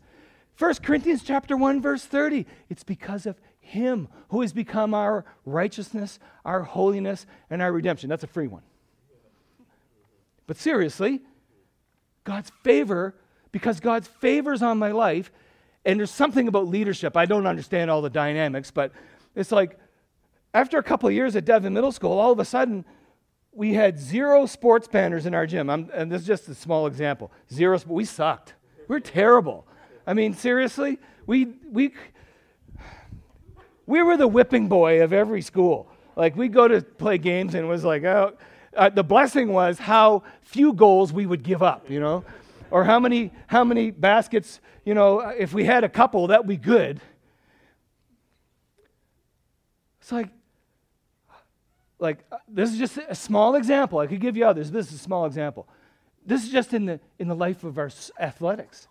1 0.59 0.75
Corinthians 0.83 1.23
chapter 1.23 1.57
1 1.57 1.81
verse 1.81 2.05
30. 2.05 2.47
It's 2.69 2.83
because 2.83 3.27
of 3.27 3.41
him 3.61 4.09
who 4.29 4.43
has 4.43 4.53
become 4.53 4.93
our 4.93 5.25
righteousness, 5.47 6.19
our 6.45 6.63
holiness, 6.63 7.27
and 7.49 7.63
our 7.63 7.73
redemption. 7.73 8.11
That's 8.11 8.25
a 8.25 8.29
free 8.29 8.49
one. 8.49 8.63
But 10.47 10.57
seriously, 10.59 11.23
God's 12.25 12.51
favor, 12.63 13.15
because 13.53 13.81
God's 13.81 14.09
favors 14.09 14.63
on 14.63 14.79
my 14.79 14.91
life, 14.91 15.31
and 15.85 15.99
there's 15.99 16.11
something 16.11 16.49
about 16.49 16.67
leadership. 16.67 17.17
I 17.17 17.25
don't 17.25 17.47
understand 17.47 17.91
all 17.91 18.03
the 18.03 18.11
dynamics, 18.11 18.71
but 18.71 18.93
it's 19.35 19.53
like 19.53 19.79
after 20.53 20.79
a 20.79 20.83
couple 20.83 21.09
of 21.09 21.15
years 21.15 21.37
at 21.37 21.45
Devon 21.45 21.73
Middle 21.73 21.93
School, 21.93 22.19
all 22.19 22.33
of 22.33 22.41
a 22.41 22.45
sudden 22.45 22.85
we 23.55 23.75
had 23.75 23.99
zero 23.99 24.47
sports 24.47 24.88
banners 24.88 25.27
in 25.27 25.35
our 25.35 25.47
gym. 25.47 25.71
I'm, 25.71 25.90
and 25.95 26.11
this 26.11 26.23
is 26.23 26.27
just 26.27 26.49
a 26.49 26.55
small 26.55 26.87
example. 26.87 27.31
Zero, 27.53 27.79
we 27.87 28.05
sucked. 28.05 28.55
We're 28.88 29.01
terrible. 29.01 29.67
I 30.07 30.14
mean, 30.14 30.35
seriously, 30.35 30.99
we 31.27 31.55
we 31.71 31.95
we 33.87 34.03
were 34.03 34.17
the 34.17 34.29
whipping 34.29 34.69
boy 34.69 35.03
of 35.03 35.12
every 35.12 35.43
school. 35.43 35.88
Like 36.17 36.37
we 36.37 36.49
go 36.49 36.69
to 36.69 36.83
play 36.83 37.19
games 37.19 37.55
and 37.55 37.64
it 37.64 37.69
was 37.69 37.85
like, 37.85 38.05
oh, 38.05 38.37
uh, 38.77 38.88
the 38.88 39.05
blessing 39.05 39.53
was 39.53 39.79
how 39.79 40.23
few 40.43 40.73
goals 40.73 41.12
we 41.12 41.27
would 41.27 41.43
give 41.43 41.62
up, 41.62 41.90
you 41.90 42.01
know, 42.01 42.25
or 42.71 42.85
how 42.85 42.99
many 42.99 43.33
how 43.47 43.64
many 43.64 43.90
baskets, 43.90 44.61
you 44.85 44.95
know, 44.95 45.21
if 45.21 45.53
we 45.53 45.64
had 45.64 45.85
a 45.85 45.88
couple, 45.88 46.29
that 46.29 46.40
would 46.40 46.49
be 46.49 46.57
good. 46.57 47.01
It's 50.01 50.12
like, 50.12 50.29
like 51.99 52.25
uh, 52.31 52.39
this 52.49 52.73
is 52.73 52.79
just 52.79 52.99
a 53.09 53.15
small 53.15 53.55
example. 53.57 53.99
I 53.99 54.07
could 54.07 54.21
give 54.21 54.37
you 54.37 54.47
others. 54.47 54.71
This 54.71 54.89
is 54.89 54.95
a 54.95 54.99
small 54.99 55.27
example. 55.27 55.69
This 56.27 56.45
is 56.45 56.51
just 56.51 56.73
in 56.73 56.87
the 56.87 57.01
in 57.19 57.29
the 57.29 57.35
life 57.35 57.65
of 57.65 57.79
our 57.79 57.91
athletics. 58.19 58.89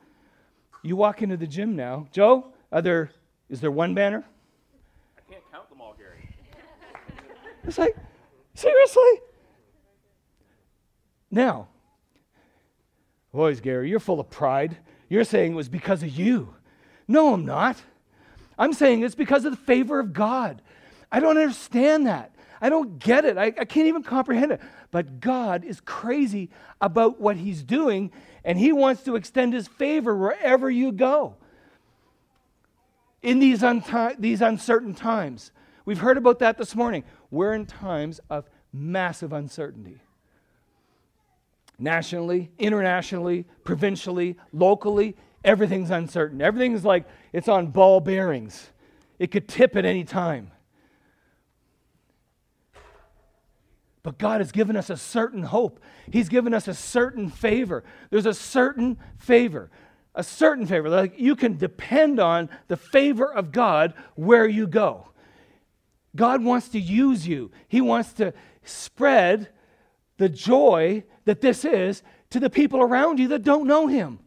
You 0.81 0.95
walk 0.95 1.21
into 1.21 1.37
the 1.37 1.47
gym 1.47 1.75
now, 1.75 2.07
Joe. 2.11 2.53
Are 2.71 2.81
there 2.81 3.11
is 3.49 3.61
there 3.61 3.71
one 3.71 3.93
banner? 3.93 4.23
I 5.17 5.31
can't 5.31 5.43
count 5.51 5.69
them 5.69 5.81
all, 5.81 5.95
Gary. 5.97 6.29
It's 7.65 7.77
like, 7.77 7.95
seriously? 8.55 9.21
Now, 11.31 11.69
boys, 13.31 13.61
Gary, 13.61 13.89
you're 13.89 14.01
full 14.01 14.19
of 14.19 14.29
pride. 14.29 14.77
You're 15.07 15.23
saying 15.23 15.53
it 15.53 15.55
was 15.55 15.69
because 15.69 16.03
of 16.03 16.09
you. 16.09 16.55
No, 17.07 17.33
I'm 17.33 17.45
not. 17.45 17.81
I'm 18.57 18.73
saying 18.73 19.03
it's 19.03 19.15
because 19.15 19.45
of 19.45 19.51
the 19.51 19.57
favor 19.57 19.99
of 19.99 20.13
God. 20.13 20.61
I 21.11 21.19
don't 21.19 21.37
understand 21.37 22.07
that. 22.07 22.32
I 22.63 22.69
don't 22.69 22.97
get 22.97 23.25
it. 23.25 23.37
I, 23.37 23.47
I, 23.47 23.65
can't 23.65 23.87
even 23.87 24.03
comprehend 24.03 24.53
it. 24.53 24.61
But 24.89 25.19
God 25.19 25.65
is 25.65 25.81
crazy 25.81 26.49
about 26.79 27.19
what 27.19 27.35
He's 27.35 27.61
doing, 27.61 28.09
and 28.45 28.57
He 28.57 28.71
wants 28.71 29.03
to 29.03 29.17
extend 29.17 29.53
His 29.53 29.67
favor 29.67 30.15
wherever 30.15 30.71
you 30.71 30.93
go. 30.93 31.35
In 33.21 33.39
these, 33.39 33.63
unti- 33.63 34.15
these 34.17 34.41
uncertain 34.41 34.95
times, 34.95 35.51
we've 35.83 35.99
heard 35.99 36.15
about 36.15 36.39
that 36.39 36.57
this 36.57 36.73
morning. 36.73 37.03
We're 37.31 37.53
in 37.53 37.65
times 37.65 38.21
of 38.29 38.49
massive 38.71 39.33
uncertainty. 39.33 39.99
Nationally, 41.77 42.49
internationally, 42.57 43.45
provincially, 43.65 44.37
locally, 44.53 45.17
everything's 45.43 45.91
uncertain. 45.91 46.41
Everything's 46.41 46.85
like 46.85 47.03
it's 47.33 47.49
on 47.49 47.67
ball 47.67 47.99
bearings. 47.99 48.69
It 49.19 49.31
could 49.31 49.49
tip 49.49 49.75
at 49.75 49.83
any 49.83 50.05
time. 50.05 50.52
But 54.03 54.17
God 54.17 54.41
has 54.41 54.51
given 54.51 54.75
us 54.75 54.89
a 54.89 54.97
certain 54.97 55.43
hope. 55.43 55.79
He's 56.11 56.27
given 56.27 56.53
us 56.53 56.67
a 56.67 56.73
certain 56.73 57.29
favor. 57.29 57.85
There's 58.09 58.25
a 58.25 58.33
certain 58.33 58.99
favor, 59.17 59.71
a 60.13 60.23
certain 60.23 60.67
favor. 60.67 60.89
Like 60.89 61.17
you 61.17 61.37
can 61.37 61.57
depend 61.57 62.19
on 62.19 62.49
the 62.67 62.75
favor 62.75 63.33
of 63.33 63.53
God 63.53 63.93
where 64.15 64.45
you 64.45 64.67
go. 64.67 65.07
God 66.15 66.43
wants 66.43 66.69
to 66.69 66.79
use 66.79 67.25
you, 67.25 67.49
He 67.69 67.79
wants 67.79 68.13
to 68.13 68.33
spread 68.63 69.49
the 70.17 70.29
joy 70.29 71.03
that 71.25 71.41
this 71.41 71.65
is 71.65 72.03
to 72.29 72.39
the 72.39 72.49
people 72.49 72.81
around 72.81 73.19
you 73.19 73.29
that 73.29 73.43
don't 73.43 73.67
know 73.67 73.87
Him. 73.87 74.19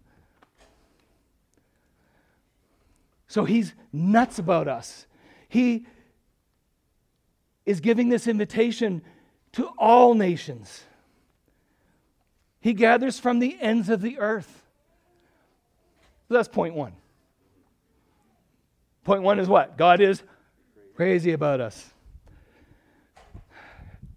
So 3.29 3.45
He's 3.45 3.75
nuts 3.93 4.39
about 4.39 4.69
us. 4.69 5.07
He 5.49 5.87
is 7.67 7.81
giving 7.81 8.09
this 8.09 8.27
invitation 8.27 9.03
to 9.57 9.69
all 9.79 10.15
nations. 10.15 10.85
He 12.61 12.75
gathers 12.75 13.19
from 13.19 13.39
the 13.39 13.57
ends 13.59 13.89
of 13.89 14.03
the 14.03 14.19
earth. 14.19 14.63
That's 16.29 16.47
point 16.47 16.75
one. 16.75 16.93
Point 19.05 19.23
one 19.23 19.39
is 19.39 19.49
what? 19.49 19.79
God 19.79 20.03
is 20.03 20.23
crazy 20.95 21.33
about 21.33 21.63
us. 21.63 21.91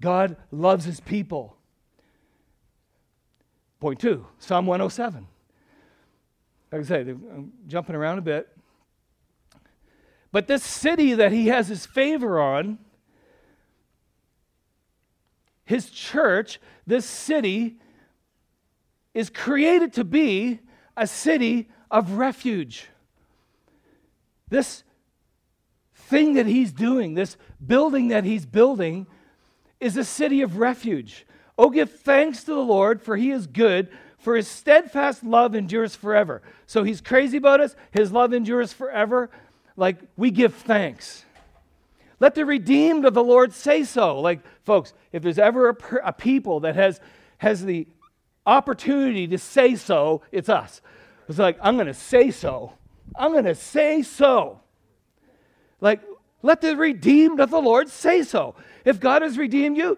God 0.02 0.36
loves 0.52 0.84
his 0.84 1.00
people. 1.00 1.56
Point 3.80 4.00
two, 4.00 4.28
Psalm 4.40 4.66
107. 4.66 5.26
Like 6.70 6.82
I 6.82 6.84
say, 6.84 7.00
I'm 7.00 7.54
jumping 7.66 7.96
around 7.96 8.18
a 8.18 8.22
bit. 8.24 8.50
But 10.34 10.48
this 10.48 10.64
city 10.64 11.14
that 11.14 11.32
he 11.32 11.48
has 11.48 11.70
his 11.70 11.86
favor 11.86 12.42
on 12.42 12.78
his 15.70 15.92
church, 15.92 16.60
this 16.88 17.06
city, 17.06 17.76
is 19.14 19.30
created 19.30 19.94
to 19.94 20.04
be 20.04 20.62
a 20.98 21.06
city 21.06 21.70
of 21.92 22.14
refuge. 22.14 22.88
This 24.48 24.84
thing 25.94 26.34
that 26.34 26.48
he's 26.48 26.72
doing, 26.72 27.14
this 27.14 27.38
building 27.64 28.08
that 28.08 28.24
he's 28.24 28.48
building, 28.48 29.06
is 29.80 29.96
a 29.96 30.04
city 30.04 30.42
of 30.42 30.58
refuge. 30.58 31.28
Oh, 31.56 31.70
give 31.70 31.92
thanks 31.92 32.44
to 32.46 32.56
the 32.56 32.64
Lord, 32.64 33.00
for 33.00 33.16
he 33.16 33.30
is 33.30 33.46
good, 33.46 33.90
for 34.18 34.36
his 34.36 34.48
steadfast 34.48 35.24
love 35.24 35.54
endures 35.54 35.96
forever. 35.96 36.42
So 36.66 36.82
he's 36.82 37.00
crazy 37.00 37.38
about 37.38 37.60
us, 37.60 37.76
his 37.92 38.12
love 38.12 38.34
endures 38.34 38.74
forever. 38.74 39.30
Like, 39.78 39.98
we 40.18 40.32
give 40.32 40.56
thanks. 40.56 41.26
Let 42.20 42.36
the 42.36 42.46
redeemed 42.46 43.06
of 43.06 43.14
the 43.14 43.24
Lord 43.24 43.54
say 43.54 43.84
so. 43.84 44.20
Like, 44.20 44.42
folks, 44.66 44.94
if 45.12 45.24
there's 45.24 45.40
ever 45.40 45.70
a, 45.70 45.76
a 46.06 46.14
people 46.14 46.62
that 46.62 46.76
has, 46.76 47.00
has 47.38 47.64
the 47.64 47.88
opportunity 48.46 49.28
to 49.28 49.38
say 49.38 49.76
so, 49.76 50.22
it's 50.32 50.50
us. 50.50 50.82
It's 51.28 51.40
like, 51.40 51.58
I'm 51.62 51.76
going 51.76 51.88
to 51.88 51.94
say 51.94 52.32
so. 52.32 52.74
I'm 53.16 53.32
going 53.32 53.46
to 53.46 53.56
say 53.56 54.02
so. 54.02 54.60
Like, 55.80 56.02
let 56.42 56.62
the 56.62 56.76
redeemed 56.76 57.40
of 57.40 57.50
the 57.50 57.62
Lord 57.62 57.90
say 57.90 58.24
so. 58.24 58.56
If 58.86 59.00
God 59.00 59.22
has 59.22 59.38
redeemed 59.38 59.78
you, 59.78 59.98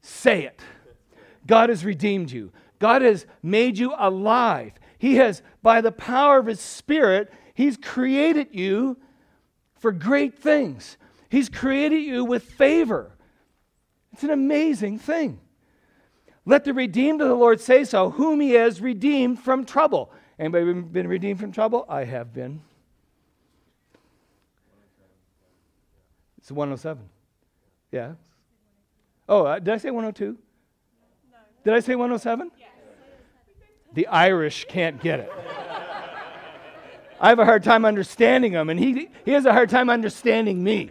say 0.00 0.44
it. 0.44 0.60
God 1.46 1.68
has 1.68 1.84
redeemed 1.84 2.30
you. 2.30 2.52
God 2.78 3.02
has 3.02 3.26
made 3.42 3.78
you 3.78 3.94
alive. 3.96 4.72
He 4.98 5.16
has, 5.16 5.42
by 5.62 5.80
the 5.80 5.92
power 5.92 6.38
of 6.38 6.46
His 6.46 6.60
Spirit, 6.60 7.32
He's 7.54 7.76
created 7.76 8.48
you 8.52 8.96
for 9.78 9.92
great 9.92 10.38
things. 10.38 10.96
He's 11.34 11.48
created 11.48 12.04
you 12.04 12.24
with 12.24 12.44
favor. 12.44 13.10
It's 14.12 14.22
an 14.22 14.30
amazing 14.30 15.00
thing. 15.00 15.40
Let 16.46 16.62
the 16.62 16.72
redeemed 16.72 17.20
of 17.20 17.26
the 17.26 17.34
Lord 17.34 17.60
say 17.60 17.82
so, 17.82 18.10
whom 18.10 18.38
he 18.38 18.50
has 18.52 18.80
redeemed 18.80 19.40
from 19.40 19.64
trouble. 19.64 20.12
Anybody 20.38 20.72
been 20.72 21.08
redeemed 21.08 21.40
from 21.40 21.50
trouble? 21.50 21.86
I 21.88 22.04
have 22.04 22.32
been. 22.32 22.60
It's 26.38 26.52
107. 26.52 27.02
Yeah. 27.90 28.12
Oh, 29.28 29.44
uh, 29.44 29.58
did 29.58 29.74
I 29.74 29.78
say 29.78 29.90
102? 29.90 30.38
No. 31.32 31.38
Did 31.64 31.74
I 31.74 31.80
say 31.80 31.96
107? 31.96 32.52
Yes. 32.56 32.68
The 33.92 34.06
Irish 34.06 34.66
can't 34.68 35.00
get 35.02 35.18
it. 35.18 35.32
I 37.20 37.30
have 37.30 37.40
a 37.40 37.44
hard 37.44 37.64
time 37.64 37.84
understanding 37.84 38.52
him, 38.52 38.70
and 38.70 38.78
he, 38.78 39.08
he 39.24 39.32
has 39.32 39.46
a 39.46 39.52
hard 39.52 39.68
time 39.68 39.90
understanding 39.90 40.62
me 40.62 40.90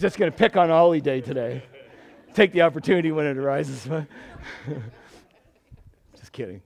just 0.00 0.18
going 0.18 0.32
to 0.32 0.36
pick 0.36 0.56
on 0.56 0.70
Ollie 0.70 1.02
Day 1.02 1.20
today. 1.20 1.62
Take 2.32 2.52
the 2.52 2.62
opportunity 2.62 3.12
when 3.12 3.26
it 3.26 3.36
arises. 3.36 3.86
just 6.18 6.32
kidding. 6.32 6.62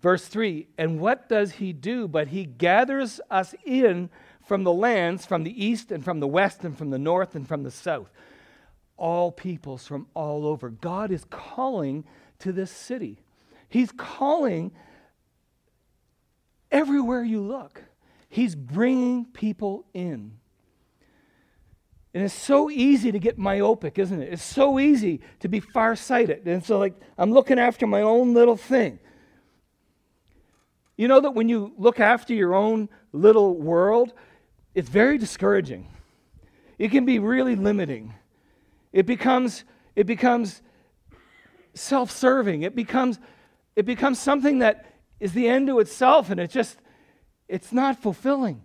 Verse 0.00 0.26
3 0.26 0.68
And 0.78 1.00
what 1.00 1.28
does 1.28 1.52
he 1.52 1.72
do? 1.72 2.06
But 2.06 2.28
he 2.28 2.44
gathers 2.44 3.20
us 3.30 3.54
in 3.64 4.10
from 4.46 4.62
the 4.62 4.72
lands, 4.72 5.26
from 5.26 5.42
the 5.42 5.64
east 5.64 5.90
and 5.90 6.04
from 6.04 6.20
the 6.20 6.28
west 6.28 6.62
and 6.62 6.76
from 6.76 6.90
the 6.90 6.98
north 6.98 7.34
and 7.34 7.48
from 7.48 7.62
the 7.62 7.70
south. 7.70 8.10
All 8.96 9.32
peoples 9.32 9.86
from 9.86 10.06
all 10.14 10.46
over. 10.46 10.70
God 10.70 11.10
is 11.10 11.24
calling 11.30 12.04
to 12.38 12.52
this 12.52 12.70
city. 12.70 13.18
He's 13.68 13.90
calling 13.90 14.70
everywhere 16.70 17.24
you 17.24 17.40
look. 17.40 17.82
He's 18.34 18.56
bringing 18.56 19.26
people 19.26 19.84
in. 19.94 20.32
And 22.12 22.24
it's 22.24 22.34
so 22.34 22.68
easy 22.68 23.12
to 23.12 23.20
get 23.20 23.38
myopic, 23.38 23.96
isn't 23.96 24.20
it? 24.20 24.32
It's 24.32 24.42
so 24.42 24.80
easy 24.80 25.20
to 25.38 25.46
be 25.46 25.60
farsighted. 25.60 26.44
And 26.48 26.64
so, 26.64 26.80
like, 26.80 26.94
I'm 27.16 27.30
looking 27.30 27.60
after 27.60 27.86
my 27.86 28.02
own 28.02 28.34
little 28.34 28.56
thing. 28.56 28.98
You 30.96 31.06
know 31.06 31.20
that 31.20 31.30
when 31.30 31.48
you 31.48 31.74
look 31.78 32.00
after 32.00 32.34
your 32.34 32.56
own 32.56 32.88
little 33.12 33.56
world, 33.56 34.12
it's 34.74 34.88
very 34.88 35.16
discouraging. 35.16 35.86
It 36.76 36.90
can 36.90 37.04
be 37.04 37.20
really 37.20 37.54
limiting. 37.54 38.14
It 38.92 39.06
becomes, 39.06 39.62
it 39.94 40.08
becomes 40.08 40.60
self-serving. 41.74 42.62
It 42.62 42.74
becomes, 42.74 43.20
it 43.76 43.86
becomes 43.86 44.18
something 44.18 44.58
that 44.58 44.86
is 45.20 45.34
the 45.34 45.46
end 45.46 45.68
to 45.68 45.78
itself, 45.78 46.30
and 46.30 46.40
it 46.40 46.50
just 46.50 46.78
it's 47.48 47.72
not 47.72 48.00
fulfilling. 48.00 48.62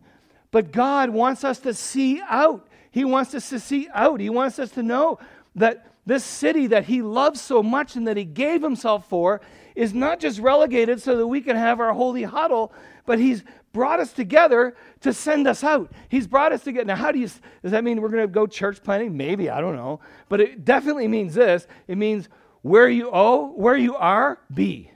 But 0.51 0.71
God 0.71 1.09
wants 1.09 1.43
us 1.43 1.59
to 1.59 1.73
see 1.73 2.21
out. 2.27 2.67
He 2.91 3.05
wants 3.05 3.33
us 3.35 3.49
to 3.49 3.59
see 3.59 3.87
out. 3.93 4.19
He 4.19 4.29
wants 4.29 4.57
us 4.59 4.71
to 4.71 4.83
know 4.83 5.19
that, 5.55 5.85
this 6.05 6.23
city 6.23 6.67
that 6.67 6.85
he 6.85 7.03
loves 7.03 7.39
so 7.39 7.61
much 7.61 7.95
and 7.95 8.07
that 8.07 8.17
he 8.17 8.25
gave 8.25 8.63
himself 8.63 9.07
for 9.07 9.41
is 9.75 9.93
not 9.93 10.19
just 10.19 10.39
relegated 10.39 10.99
so 11.01 11.15
that 11.17 11.27
we 11.27 11.39
can 11.39 11.55
have 11.55 11.79
our 11.79 11.93
holy 11.93 12.23
huddle, 12.23 12.73
but 13.05 13.19
he's 13.19 13.43
brought 13.73 13.99
us 13.99 14.11
together 14.11 14.75
to 15.01 15.13
send 15.13 15.47
us 15.47 15.63
out. 15.63 15.91
He's 16.09 16.25
brought 16.25 16.51
us 16.51 16.63
together. 16.63 16.85
Now, 16.85 16.95
how 16.95 17.11
do 17.11 17.19
you, 17.19 17.29
does 17.61 17.71
that 17.71 17.83
mean 17.83 18.01
we're 18.01 18.09
going 18.09 18.23
to 18.23 18.27
go 18.27 18.47
church 18.47 18.81
planting? 18.83 19.15
Maybe, 19.15 19.49
I 19.49 19.61
don't 19.61 19.75
know. 19.75 19.99
But 20.27 20.41
it 20.41 20.65
definitely 20.65 21.07
means 21.07 21.35
this 21.35 21.67
it 21.87 21.97
means 21.97 22.27
where 22.61 22.89
you 22.89 23.09
oh, 23.13 23.53
where 23.55 23.77
you 23.77 23.95
are, 23.95 24.39
be. 24.53 24.91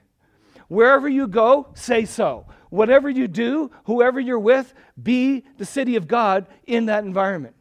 Wherever 0.68 1.08
you 1.08 1.28
go, 1.28 1.68
say 1.76 2.06
so. 2.06 2.48
Whatever 2.74 3.08
you 3.08 3.28
do, 3.28 3.70
whoever 3.84 4.20
you're 4.20 4.40
with, 4.40 4.74
be 5.04 5.44
the 5.60 5.66
city 5.66 5.96
of 5.96 6.08
God 6.08 6.48
in 6.66 6.88
that 6.88 7.04
environment. 7.04 7.54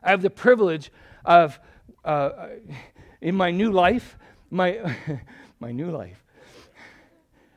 I 0.00 0.10
have 0.10 0.22
the 0.22 0.30
privilege 0.30 0.92
of, 1.24 1.58
uh, 2.04 2.30
in 3.20 3.34
my 3.34 3.50
new 3.50 3.72
life, 3.72 4.16
my, 4.50 4.96
my 5.58 5.72
new 5.72 5.90
life, 5.90 6.22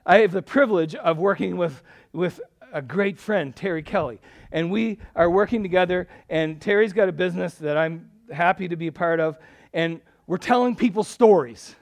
I 0.03 0.21
have 0.21 0.31
the 0.31 0.41
privilege 0.41 0.95
of 0.95 1.19
working 1.19 1.57
with, 1.57 1.83
with 2.11 2.41
a 2.73 2.81
great 2.81 3.19
friend, 3.19 3.55
Terry 3.55 3.83
Kelly. 3.83 4.19
And 4.51 4.71
we 4.71 4.97
are 5.15 5.29
working 5.29 5.61
together, 5.61 6.07
and 6.27 6.59
Terry's 6.59 6.91
got 6.91 7.07
a 7.07 7.11
business 7.11 7.53
that 7.59 7.77
I'm 7.77 8.09
happy 8.33 8.67
to 8.67 8.75
be 8.75 8.87
a 8.87 8.91
part 8.91 9.19
of, 9.19 9.37
and 9.75 10.01
we're 10.25 10.37
telling 10.37 10.75
people 10.75 11.03
stories 11.03 11.75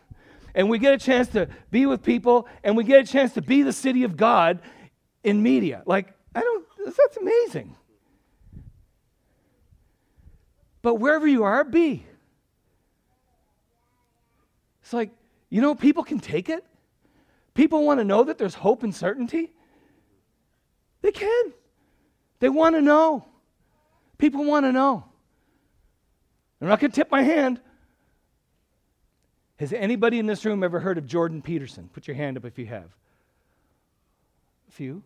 and 0.56 0.70
we 0.70 0.78
get 0.78 0.94
a 0.94 0.98
chance 0.98 1.28
to 1.30 1.48
be 1.72 1.86
with 1.86 2.04
people 2.04 2.48
and 2.64 2.78
we 2.78 2.84
get 2.84 3.02
a 3.02 3.12
chance 3.12 3.34
to 3.34 3.42
be 3.42 3.64
the 3.64 3.74
city 3.74 4.04
of 4.04 4.16
God 4.18 4.60
in 5.24 5.42
media. 5.42 5.84
Like, 5.86 6.14
I 6.36 6.42
don't, 6.42 6.66
that's 6.86 7.18
amazing. 7.18 7.76
But 10.82 10.96
wherever 10.96 11.26
you 11.26 11.44
are, 11.44 11.64
be. 11.64 12.06
It's 14.84 14.94
like, 14.94 15.12
you 15.50 15.62
know, 15.62 15.76
people 15.76 16.04
can 16.04 16.20
take 16.20 16.50
it. 16.50 16.64
People 17.54 17.86
want 17.86 18.00
to 18.00 18.04
know 18.04 18.24
that 18.24 18.38
there's 18.38 18.56
hope 18.56 18.84
and 18.84 18.94
certainty. 18.94 19.54
They 21.02 21.12
can. 21.12 21.54
They 22.40 22.50
want 22.50 22.76
to 22.76 22.82
know. 22.82 23.26
People 24.18 24.44
want 24.44 24.66
to 24.66 24.72
know. 24.72 25.06
I'm 26.60 26.68
not 26.68 26.80
going 26.80 26.92
to 26.92 26.96
tip 26.96 27.12
my 27.12 27.22
hand. 27.22 27.62
Has 29.64 29.72
anybody 29.72 30.20
in 30.20 30.26
this 30.26 30.44
room 30.44 30.62
ever 30.62 30.82
heard 30.82 30.98
of 30.98 31.08
Jordan 31.08 31.42
Peterson? 31.42 31.90
Put 31.94 32.06
your 32.06 32.18
hand 32.18 32.36
up 32.36 32.44
if 32.44 32.60
you 32.60 32.66
have. 32.66 32.90
A 34.68 34.72
few. 34.74 35.02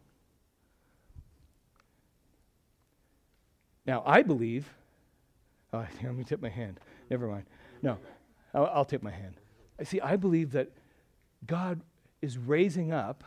Now, 3.86 4.02
I 4.04 4.24
believe. 4.24 4.67
Oh, 5.72 5.86
let 6.04 6.15
me 6.15 6.24
tip 6.24 6.41
my 6.41 6.50
hand. 6.50 6.80
Never 7.12 7.28
mind. 7.28 7.43
No, 7.84 8.00
I'll, 8.52 8.65
I'll 8.74 8.86
tip 8.86 9.04
my 9.04 9.12
hand. 9.12 9.36
I 9.80 9.84
see, 9.84 10.02
I 10.02 10.15
believe 10.15 10.54
that 10.54 10.72
God 11.46 11.80
is 12.24 12.39
raising 12.39 12.91
up 12.91 13.24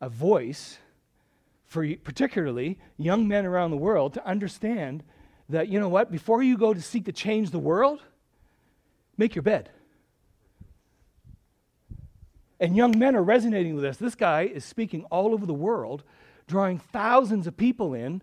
a 0.00 0.08
voice 0.08 0.78
for 1.66 1.86
particularly 2.04 2.78
young 2.96 3.28
men 3.28 3.44
around 3.44 3.70
the 3.70 3.76
world 3.76 4.14
to 4.14 4.26
understand 4.26 5.02
that, 5.50 5.68
you 5.68 5.78
know 5.78 5.90
what, 5.90 6.10
before 6.10 6.42
you 6.42 6.56
go 6.56 6.72
to 6.72 6.80
seek 6.80 7.04
to 7.04 7.12
change 7.12 7.50
the 7.50 7.58
world, 7.58 8.00
make 9.18 9.34
your 9.34 9.42
bed. 9.42 9.68
And 12.62 12.76
young 12.76 12.96
men 12.96 13.16
are 13.16 13.22
resonating 13.24 13.74
with 13.74 13.82
this. 13.82 13.96
This 13.96 14.14
guy 14.14 14.42
is 14.42 14.64
speaking 14.64 15.04
all 15.10 15.34
over 15.34 15.44
the 15.44 15.52
world, 15.52 16.04
drawing 16.46 16.78
thousands 16.78 17.48
of 17.48 17.56
people 17.56 17.92
in. 17.92 18.22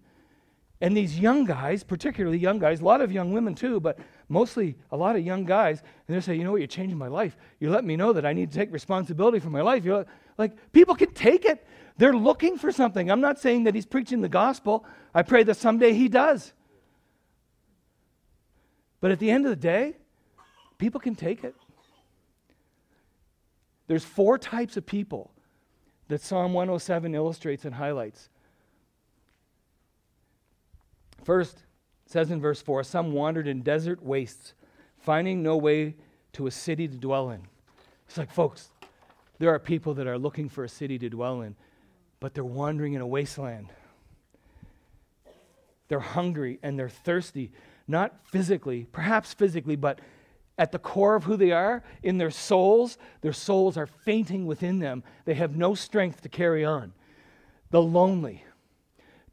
And 0.79 0.95
these 0.95 1.19
young 1.19 1.43
guys, 1.43 1.83
particularly 1.83 2.37
young 2.37 2.57
guys, 2.57 2.79
a 2.79 2.85
lot 2.85 3.01
of 3.01 3.11
young 3.11 3.33
women 3.33 3.53
too, 3.53 3.81
but 3.81 3.99
mostly 4.29 4.77
a 4.91 4.95
lot 4.97 5.17
of 5.17 5.25
young 5.25 5.43
guys, 5.43 5.81
and 5.81 6.13
they're 6.13 6.21
saying, 6.21 6.39
you 6.39 6.45
know 6.45 6.53
what, 6.53 6.61
you're 6.61 6.67
changing 6.67 6.97
my 6.97 7.09
life. 7.09 7.35
You 7.59 7.69
let 7.69 7.83
me 7.83 7.97
know 7.97 8.13
that 8.13 8.25
I 8.25 8.31
need 8.31 8.49
to 8.49 8.57
take 8.57 8.71
responsibility 8.71 9.39
for 9.39 9.49
my 9.49 9.59
life. 9.59 9.83
You're 9.83 10.05
like, 10.37 10.71
people 10.71 10.95
can 10.95 11.11
take 11.11 11.43
it. 11.43 11.67
They're 11.97 12.15
looking 12.15 12.57
for 12.57 12.71
something. 12.71 13.11
I'm 13.11 13.19
not 13.19 13.39
saying 13.39 13.65
that 13.65 13.75
he's 13.75 13.85
preaching 13.85 14.21
the 14.21 14.29
gospel. 14.29 14.85
I 15.13 15.21
pray 15.23 15.43
that 15.43 15.57
someday 15.57 15.91
he 15.91 16.07
does. 16.07 16.53
But 19.01 19.11
at 19.11 19.19
the 19.19 19.31
end 19.31 19.45
of 19.45 19.49
the 19.49 19.57
day, 19.57 19.97
people 20.77 21.01
can 21.01 21.15
take 21.15 21.43
it. 21.43 21.55
There's 23.89 24.05
four 24.05 24.37
types 24.37 24.77
of 24.77 24.85
people 24.85 25.31
that 26.09 26.21
Psalm 26.21 26.53
107 26.53 27.15
illustrates 27.15 27.65
and 27.65 27.73
highlights. 27.73 28.29
First, 31.23 31.63
says 32.05 32.29
in 32.29 32.39
verse 32.39 32.61
4 32.61 32.83
Some 32.83 33.13
wandered 33.13 33.47
in 33.47 33.63
desert 33.63 34.03
wastes, 34.03 34.53
finding 34.99 35.41
no 35.41 35.57
way 35.57 35.95
to 36.33 36.45
a 36.45 36.51
city 36.51 36.87
to 36.87 36.97
dwell 36.97 37.31
in. 37.31 37.41
It's 38.07 38.15
like, 38.15 38.31
folks, 38.31 38.69
there 39.39 39.49
are 39.49 39.57
people 39.57 39.95
that 39.95 40.05
are 40.05 40.19
looking 40.19 40.49
for 40.49 40.63
a 40.63 40.69
city 40.69 40.99
to 40.99 41.09
dwell 41.09 41.41
in, 41.41 41.55
but 42.19 42.35
they're 42.35 42.43
wandering 42.43 42.93
in 42.93 43.01
a 43.01 43.07
wasteland. 43.07 43.69
They're 45.87 45.99
hungry 45.99 46.59
and 46.61 46.77
they're 46.77 46.89
thirsty, 46.89 47.51
not 47.87 48.13
physically, 48.27 48.85
perhaps 48.91 49.33
physically, 49.33 49.75
but 49.75 49.99
at 50.59 50.73
the 50.73 50.77
core 50.77 51.15
of 51.15 51.23
who 51.23 51.37
they 51.37 51.53
are, 51.53 51.81
in 52.03 52.17
their 52.17 52.29
souls, 52.29 52.97
their 53.21 53.31
souls 53.31 53.77
are 53.77 53.87
fainting 53.87 54.45
within 54.45 54.79
them. 54.79 55.03
They 55.23 55.35
have 55.35 55.55
no 55.55 55.73
strength 55.73 56.21
to 56.23 56.29
carry 56.29 56.65
on. 56.65 56.91
The 57.71 57.81
lonely. 57.81 58.43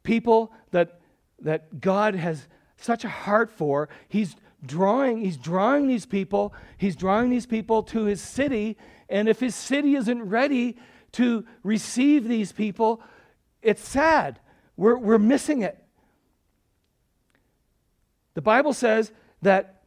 People 0.03 0.53
that, 0.71 1.01
that 1.41 1.81
God 1.81 2.15
has 2.15 2.47
such 2.77 3.03
a 3.03 3.09
heart 3.09 3.51
for, 3.51 3.89
He's 4.07 4.37
drawing, 4.65 5.19
He's 5.19 5.35
drawing 5.35 5.87
these 5.87 6.05
people, 6.05 6.53
He's 6.77 6.95
drawing 6.95 7.29
these 7.29 7.45
people 7.45 7.83
to 7.83 8.05
His 8.05 8.21
city, 8.21 8.77
and 9.09 9.27
if 9.27 9.41
His 9.41 9.53
city 9.53 9.95
isn't 9.95 10.23
ready 10.29 10.77
to 11.13 11.45
receive 11.61 12.25
these 12.25 12.53
people, 12.53 13.01
it's 13.61 13.85
sad. 13.85 14.39
We're, 14.77 14.97
we're 14.97 15.17
missing 15.17 15.61
it. 15.61 15.77
The 18.33 18.41
Bible 18.41 18.71
says 18.71 19.11
that 19.41 19.81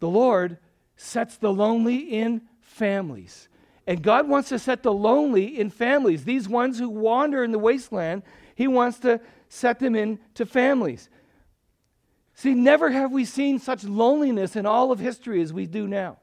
the 0.00 0.08
Lord 0.08 0.56
sets 0.96 1.36
the 1.36 1.52
lonely 1.52 1.96
in 1.96 2.42
families. 2.60 3.48
And 3.86 4.02
God 4.02 4.28
wants 4.28 4.48
to 4.48 4.58
set 4.58 4.82
the 4.82 4.92
lonely 4.92 5.58
in 5.58 5.70
families. 5.70 6.24
These 6.24 6.48
ones 6.48 6.78
who 6.78 6.88
wander 6.88 7.44
in 7.44 7.52
the 7.52 7.58
wasteland, 7.58 8.22
He 8.54 8.66
wants 8.66 8.98
to 9.00 9.20
set 9.48 9.78
them 9.78 9.94
into 9.94 10.44
families. 10.44 11.08
See, 12.34 12.54
never 12.54 12.90
have 12.90 13.12
we 13.12 13.24
seen 13.24 13.58
such 13.58 13.84
loneliness 13.84 14.56
in 14.56 14.66
all 14.66 14.92
of 14.92 14.98
history 14.98 15.40
as 15.40 15.52
we 15.52 15.66
do 15.66 15.86
now. 15.86 16.18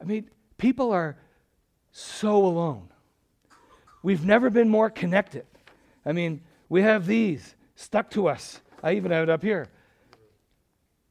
I 0.00 0.04
mean, 0.04 0.28
people 0.56 0.92
are 0.92 1.16
so 1.92 2.44
alone. 2.44 2.88
We've 4.02 4.24
never 4.24 4.50
been 4.50 4.68
more 4.68 4.90
connected. 4.90 5.46
I 6.06 6.12
mean, 6.12 6.40
we 6.68 6.82
have 6.82 7.06
these 7.06 7.54
stuck 7.74 8.10
to 8.12 8.28
us. 8.28 8.60
I 8.82 8.94
even 8.94 9.10
have 9.10 9.24
it 9.24 9.30
up 9.30 9.42
here. 9.42 9.68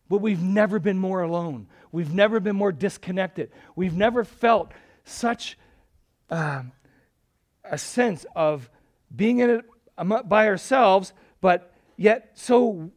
But 0.09 0.19
we've 0.19 0.41
never 0.41 0.79
been 0.79 0.97
more 0.97 1.21
alone. 1.21 1.67
We've 1.91 2.13
never 2.13 2.39
been 2.39 2.55
more 2.55 2.71
disconnected. 2.71 3.51
We've 3.75 3.95
never 3.95 4.23
felt 4.23 4.71
such 5.03 5.57
um, 6.29 6.71
a 7.63 7.77
sense 7.77 8.25
of 8.35 8.69
being 9.13 9.39
in 9.39 9.49
it 9.49 9.65
by 10.27 10.47
ourselves, 10.47 11.13
but 11.41 11.73
yet 11.95 12.31
so 12.35 12.91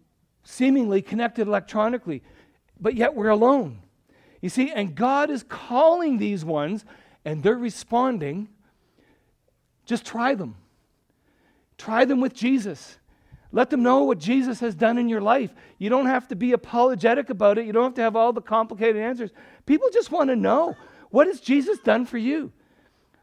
seemingly 0.45 1.03
connected 1.03 1.47
electronically, 1.47 2.23
but 2.79 2.95
yet 2.95 3.15
we're 3.15 3.29
alone. 3.29 3.81
You 4.41 4.49
see, 4.49 4.71
and 4.71 4.95
God 4.95 5.31
is 5.31 5.43
calling 5.43 6.19
these 6.19 6.45
ones, 6.45 6.85
and 7.25 7.43
they're 7.43 7.57
responding. 7.57 8.49
Just 9.85 10.05
try 10.05 10.35
them. 10.35 10.57
Try 11.77 12.05
them 12.05 12.21
with 12.21 12.35
Jesus. 12.35 12.99
Let 13.53 13.71
them 13.71 13.83
know 13.83 14.05
what 14.05 14.19
Jesus 14.19 14.61
has 14.61 14.75
done 14.75 14.97
in 14.97 15.09
your 15.09 15.21
life. 15.21 15.53
You 15.79 15.91
don't 15.91 16.07
have 16.07 16.29
to 16.29 16.37
be 16.37 16.53
apologetic 16.53 17.31
about 17.31 17.59
it. 17.59 17.67
You 17.67 17.73
don't 17.73 17.85
have 17.85 17.95
to 17.95 18.03
have 18.03 18.17
all 18.17 18.33
the 18.33 18.41
complicated 18.41 19.03
answers. 19.03 19.31
People 19.67 19.89
just 19.93 20.13
want 20.13 20.31
to 20.31 20.37
know 20.37 20.77
what 21.11 21.27
has 21.27 21.41
Jesus 21.41 21.79
done 21.81 22.07
for 22.07 22.19
you? 22.19 22.53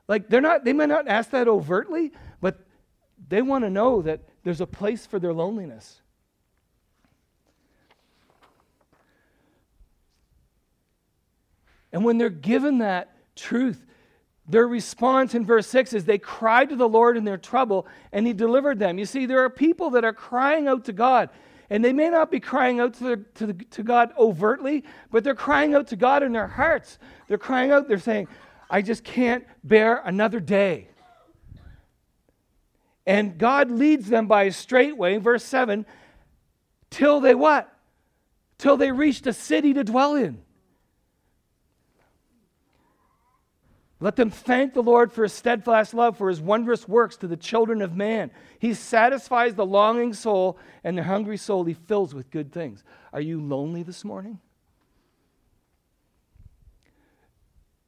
Like 0.08 0.30
they're 0.30 0.42
not 0.42 0.66
they 0.66 0.74
might 0.74 0.90
not 0.90 1.08
ask 1.08 1.32
that 1.32 1.48
overtly, 1.48 2.12
but 2.42 2.60
they 3.28 3.42
want 3.42 3.64
to 3.64 3.70
know 3.70 4.02
that 4.02 4.22
there's 4.44 4.62
a 4.62 4.68
place 4.68 5.06
for 5.06 5.20
their 5.20 5.34
loneliness. 5.34 6.02
And 11.92 12.04
when 12.04 12.18
they're 12.18 12.30
given 12.30 12.80
that 12.80 13.16
truth, 13.36 13.86
their 14.48 14.68
response 14.68 15.36
in 15.36 15.46
verse 15.46 15.68
6 15.68 15.94
is 15.94 16.06
they 16.06 16.18
cried 16.18 16.70
to 16.70 16.76
the 16.76 16.88
Lord 16.88 17.18
in 17.18 17.26
their 17.26 17.38
trouble 17.38 17.88
and 18.12 18.26
he 18.26 18.34
delivered 18.34 18.80
them. 18.80 18.98
You 18.98 19.06
see, 19.06 19.26
there 19.26 19.44
are 19.44 19.50
people 19.50 19.90
that 19.92 20.06
are 20.06 20.14
crying 20.14 20.68
out 20.68 20.86
to 20.86 20.94
God. 20.94 21.30
And 21.70 21.84
they 21.84 21.92
may 21.92 22.10
not 22.10 22.32
be 22.32 22.40
crying 22.40 22.80
out 22.80 22.94
to, 22.96 23.18
to, 23.36 23.48
the, 23.48 23.54
to 23.72 23.84
God 23.84 24.14
overtly, 24.18 24.86
but 25.12 25.26
they're 25.26 25.36
crying 25.36 25.76
out 25.76 25.88
to 25.88 25.98
God 25.98 26.24
in 26.24 26.32
their 26.32 26.48
hearts. 26.48 26.98
They're 27.28 27.38
crying 27.38 27.72
out, 27.72 27.90
they're 27.90 28.00
saying, 28.00 28.30
I 28.70 28.82
just 28.82 29.04
can't 29.04 29.46
bear 29.66 30.02
another 30.06 30.40
day. 30.40 30.88
And 33.06 33.38
God 33.38 33.70
leads 33.70 34.08
them 34.08 34.28
by 34.28 34.44
a 34.44 34.52
straight 34.52 34.96
way, 34.96 35.18
verse 35.18 35.44
7, 35.44 35.86
till 36.90 37.20
they 37.20 37.36
what? 37.36 37.74
till 38.58 38.78
they 38.78 38.92
reached 38.92 39.28
a 39.28 39.34
city 39.34 39.74
to 39.74 39.84
dwell 39.84 40.16
in. 40.16 40.42
Let 44.00 44.16
them 44.16 44.30
thank 44.30 44.74
the 44.74 44.84
Lord 44.84 45.12
for 45.12 45.24
his 45.24 45.34
steadfast 45.34 45.94
love, 45.94 46.18
for 46.18 46.30
his 46.30 46.40
wondrous 46.40 46.88
works 46.88 47.18
to 47.18 47.28
the 47.28 47.38
children 47.38 47.82
of 47.82 47.96
man. 47.96 48.30
He 48.60 48.76
satisfies 48.76 49.56
the 49.56 49.66
longing 49.66 50.14
soul, 50.14 50.60
and 50.84 50.98
the 50.98 51.04
hungry 51.04 51.38
soul 51.38 51.64
he 51.64 51.74
fills 51.74 52.14
with 52.14 52.30
good 52.30 52.52
things. 52.52 52.84
Are 53.12 53.22
you 53.22 53.42
lonely 53.42 53.82
this 53.82 54.06
morning? 54.06 54.40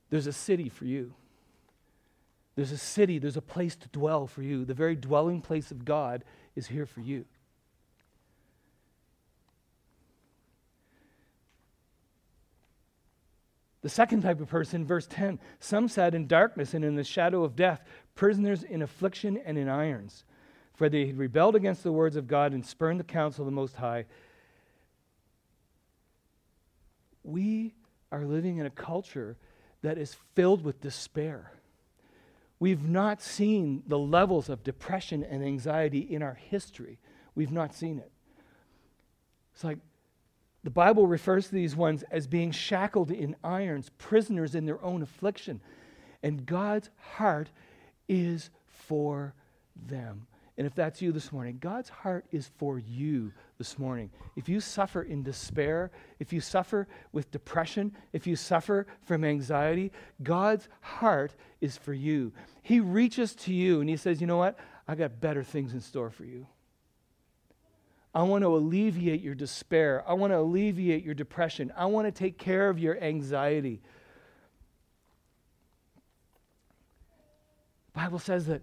There's 0.10 0.26
a 0.26 0.34
city 0.34 0.70
for 0.70 0.86
you. 0.86 1.14
There's 2.56 2.72
a 2.72 2.78
city, 2.78 3.20
there's 3.20 3.38
a 3.38 3.42
place 3.42 3.76
to 3.76 3.88
dwell 3.90 4.26
for 4.26 4.42
you. 4.42 4.66
The 4.66 4.74
very 4.74 4.96
dwelling 4.96 5.42
place 5.42 5.70
of 5.70 5.86
God 5.86 6.24
is 6.56 6.68
here 6.68 6.88
for 6.88 7.02
you. 7.02 7.26
The 13.82 13.90
second 13.90 14.22
type 14.22 14.42
of 14.42 14.50
person, 14.50 14.86
verse 14.86 15.08
10 15.08 15.40
some 15.60 15.88
sat 15.88 16.14
in 16.14 16.28
darkness 16.28 16.74
and 16.74 16.84
in 16.84 16.96
the 16.96 17.04
shadow 17.04 17.44
of 17.44 17.56
death, 17.56 17.84
prisoners 18.16 18.64
in 18.64 18.82
affliction 18.82 19.38
and 19.38 19.58
in 19.58 19.70
irons. 19.70 20.26
For 20.74 20.90
they 20.90 21.08
had 21.08 21.18
rebelled 21.18 21.56
against 21.56 21.84
the 21.84 21.92
words 21.92 22.16
of 22.16 22.28
God 22.28 22.54
and 22.54 22.66
spurned 22.66 23.00
the 23.00 23.06
counsel 23.06 23.44
of 23.44 23.46
the 23.46 23.56
Most 23.56 23.76
High. 23.76 24.06
We 27.24 27.76
are 28.12 28.26
living 28.26 28.58
in 28.58 28.66
a 28.66 28.72
culture 28.72 29.38
that 29.82 29.98
is 29.98 30.16
filled 30.36 30.64
with 30.64 30.82
despair. 30.82 31.52
We've 32.60 32.88
not 32.88 33.22
seen 33.22 33.84
the 33.88 34.00
levels 34.00 34.50
of 34.50 34.64
depression 34.64 35.24
and 35.24 35.44
anxiety 35.44 36.00
in 36.00 36.22
our 36.22 36.34
history. 36.34 37.00
We've 37.36 37.52
not 37.52 37.74
seen 37.74 38.00
it. 38.00 38.12
It's 39.54 39.64
like 39.64 39.80
the 40.64 40.70
Bible 40.70 41.08
refers 41.08 41.48
to 41.48 41.56
these 41.56 41.76
ones 41.76 42.04
as 42.12 42.28
being 42.28 42.52
shackled 42.52 43.12
in 43.12 43.36
irons, 43.44 43.90
prisoners 43.98 44.56
in 44.56 44.66
their 44.66 44.84
own 44.84 45.02
affliction. 45.02 45.62
And 46.22 46.46
God's 46.46 46.90
heart 47.16 47.50
is 48.08 48.50
for 48.68 49.34
them. 49.88 50.28
And 50.58 50.68
if 50.68 50.76
that's 50.76 51.02
you 51.02 51.14
this 51.14 51.32
morning, 51.32 51.58
God's 51.62 51.88
heart 51.88 52.26
is 52.34 52.52
for 52.58 52.78
you 52.78 53.32
this 53.58 53.80
morning. 53.80 54.10
If 54.36 54.50
you 54.50 54.60
suffer 54.60 55.04
in 55.04 55.24
despair, 55.24 55.90
if 56.20 56.34
you 56.34 56.42
suffer 56.42 56.86
with 57.14 57.32
depression, 57.32 57.96
if 58.12 58.28
you 58.28 58.36
suffer 58.36 58.86
from 59.04 59.24
anxiety, 59.24 59.94
God's 60.22 60.68
heart 60.82 61.34
is 61.62 61.78
for 61.78 61.94
you. 61.94 62.34
He 62.62 62.82
reaches 62.82 63.34
to 63.36 63.54
you 63.54 63.80
and 63.80 63.90
He 63.90 63.96
says, 63.96 64.20
You 64.20 64.28
know 64.28 64.36
what? 64.36 64.60
I 64.86 64.96
got 64.96 65.22
better 65.22 65.44
things 65.44 65.74
in 65.74 65.80
store 65.80 66.10
for 66.10 66.26
you. 66.26 66.46
I 68.14 68.24
want 68.24 68.44
to 68.44 68.56
alleviate 68.56 69.22
your 69.22 69.36
despair. 69.36 70.04
I 70.08 70.14
want 70.14 70.34
to 70.34 70.40
alleviate 70.40 71.04
your 71.04 71.14
depression. 71.14 71.72
I 71.78 71.86
want 71.86 72.08
to 72.08 72.12
take 72.12 72.38
care 72.38 72.70
of 72.70 72.80
your 72.80 73.00
anxiety. 73.02 73.82
The 77.94 78.02
Bible 78.02 78.20
says 78.20 78.48
that 78.48 78.62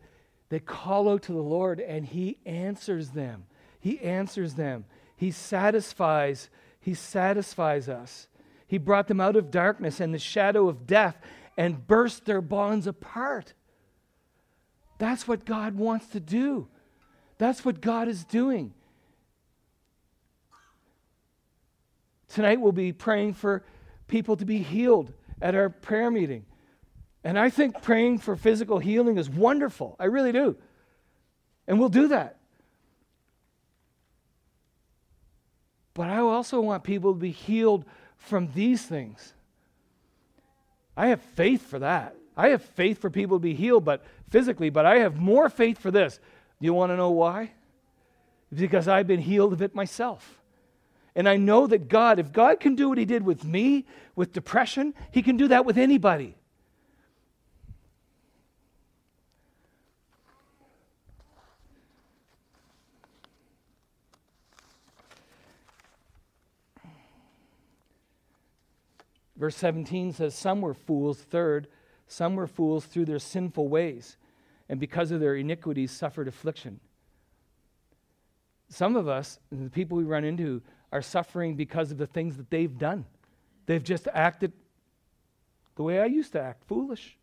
they 0.48 0.58
call 0.58 1.08
out 1.08 1.22
to 1.24 1.32
the 1.32 1.38
Lord 1.38 1.80
and 1.80 2.04
he 2.04 2.38
answers 2.44 3.10
them. 3.10 3.44
He 3.78 4.00
answers 4.00 4.54
them. 4.54 4.84
He 5.16 5.30
satisfies 5.30 6.50
he 6.86 6.94
satisfies 6.94 7.88
us. 7.88 8.28
He 8.68 8.78
brought 8.78 9.08
them 9.08 9.20
out 9.20 9.34
of 9.34 9.50
darkness 9.50 9.98
and 9.98 10.14
the 10.14 10.20
shadow 10.20 10.68
of 10.68 10.86
death 10.86 11.20
and 11.56 11.84
burst 11.84 12.26
their 12.26 12.40
bonds 12.40 12.86
apart. 12.86 13.54
That's 14.98 15.26
what 15.26 15.44
God 15.44 15.74
wants 15.74 16.06
to 16.10 16.20
do. 16.20 16.68
That's 17.38 17.64
what 17.64 17.80
God 17.80 18.06
is 18.06 18.24
doing. 18.24 18.72
Tonight 22.28 22.60
we'll 22.60 22.72
be 22.72 22.92
praying 22.92 23.34
for 23.34 23.62
people 24.08 24.36
to 24.36 24.44
be 24.44 24.58
healed 24.58 25.12
at 25.40 25.54
our 25.54 25.68
prayer 25.68 26.10
meeting. 26.10 26.44
And 27.24 27.38
I 27.38 27.50
think 27.50 27.82
praying 27.82 28.18
for 28.18 28.36
physical 28.36 28.78
healing 28.78 29.18
is 29.18 29.28
wonderful. 29.28 29.96
I 29.98 30.04
really 30.04 30.32
do. 30.32 30.56
And 31.66 31.78
we'll 31.78 31.88
do 31.88 32.08
that. 32.08 32.36
But 35.94 36.10
I 36.10 36.18
also 36.18 36.60
want 36.60 36.84
people 36.84 37.14
to 37.14 37.18
be 37.18 37.30
healed 37.30 37.84
from 38.16 38.50
these 38.54 38.82
things. 38.82 39.32
I 40.96 41.08
have 41.08 41.20
faith 41.20 41.66
for 41.66 41.78
that. 41.78 42.14
I 42.36 42.50
have 42.50 42.62
faith 42.62 43.00
for 43.00 43.10
people 43.10 43.38
to 43.38 43.42
be 43.42 43.54
healed 43.54 43.84
but 43.84 44.04
physically, 44.30 44.70
but 44.70 44.84
I 44.84 44.98
have 44.98 45.16
more 45.16 45.48
faith 45.48 45.78
for 45.78 45.90
this. 45.90 46.20
Do 46.60 46.66
you 46.66 46.74
want 46.74 46.90
to 46.90 46.96
know 46.96 47.10
why? 47.10 47.52
Because 48.54 48.88
I've 48.88 49.06
been 49.06 49.20
healed 49.20 49.52
of 49.52 49.62
it 49.62 49.74
myself. 49.74 50.40
And 51.16 51.26
I 51.26 51.38
know 51.38 51.66
that 51.66 51.88
God, 51.88 52.18
if 52.18 52.30
God 52.30 52.60
can 52.60 52.74
do 52.74 52.90
what 52.90 52.98
He 52.98 53.06
did 53.06 53.24
with 53.24 53.42
me, 53.42 53.86
with 54.14 54.34
depression, 54.34 54.94
He 55.10 55.22
can 55.22 55.38
do 55.38 55.48
that 55.48 55.64
with 55.64 55.78
anybody. 55.78 56.36
Verse 69.38 69.56
17 69.56 70.12
says, 70.12 70.34
Some 70.34 70.60
were 70.60 70.74
fools, 70.74 71.18
third, 71.18 71.68
some 72.06 72.36
were 72.36 72.46
fools 72.46 72.84
through 72.84 73.06
their 73.06 73.18
sinful 73.18 73.68
ways, 73.68 74.18
and 74.68 74.78
because 74.78 75.10
of 75.10 75.20
their 75.20 75.34
iniquities 75.34 75.92
suffered 75.92 76.28
affliction. 76.28 76.80
Some 78.68 78.96
of 78.96 79.08
us, 79.08 79.38
the 79.50 79.70
people 79.70 79.96
we 79.96 80.04
run 80.04 80.24
into, 80.24 80.60
are 80.96 81.02
suffering 81.02 81.56
because 81.56 81.90
of 81.92 81.98
the 81.98 82.06
things 82.06 82.38
that 82.38 82.48
they've 82.48 82.78
done. 82.78 83.04
They've 83.66 83.84
just 83.84 84.08
acted 84.14 84.52
the 85.74 85.82
way 85.82 86.00
I 86.00 86.06
used 86.06 86.32
to 86.32 86.40
act, 86.40 86.64
foolish, 86.64 87.18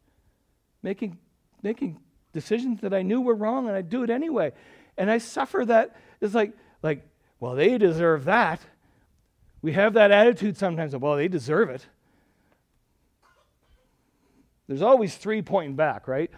making, 0.84 1.18
making 1.64 2.00
decisions 2.34 2.82
that 2.82 2.94
I 2.94 3.02
knew 3.02 3.20
were 3.20 3.34
wrong, 3.34 3.68
and 3.68 3.76
I 3.76 3.82
do 3.82 4.04
it 4.04 4.12
anyway. 4.12 4.52
And 4.96 5.10
I 5.10 5.18
suffer 5.18 5.66
that. 5.66 5.96
It's 6.22 6.36
like, 6.36 6.54
like, 6.84 7.04
well, 7.40 7.56
they 7.56 7.80
deserve 7.80 8.26
that. 8.26 8.62
We 9.64 9.72
have 9.72 9.94
that 9.94 10.12
attitude 10.12 10.56
sometimes 10.56 10.94
of, 10.94 11.02
well, 11.02 11.16
they 11.16 11.28
deserve 11.28 11.72
it. 11.72 11.88
There's 14.68 14.84
always 14.84 15.16
three 15.16 15.42
pointing 15.42 15.76
back, 15.76 16.08
right? 16.08 16.30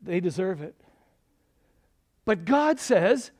They 0.00 0.20
deserve 0.20 0.62
it. 0.62 0.74
But 2.24 2.46
God 2.46 2.80
says, 2.80 3.32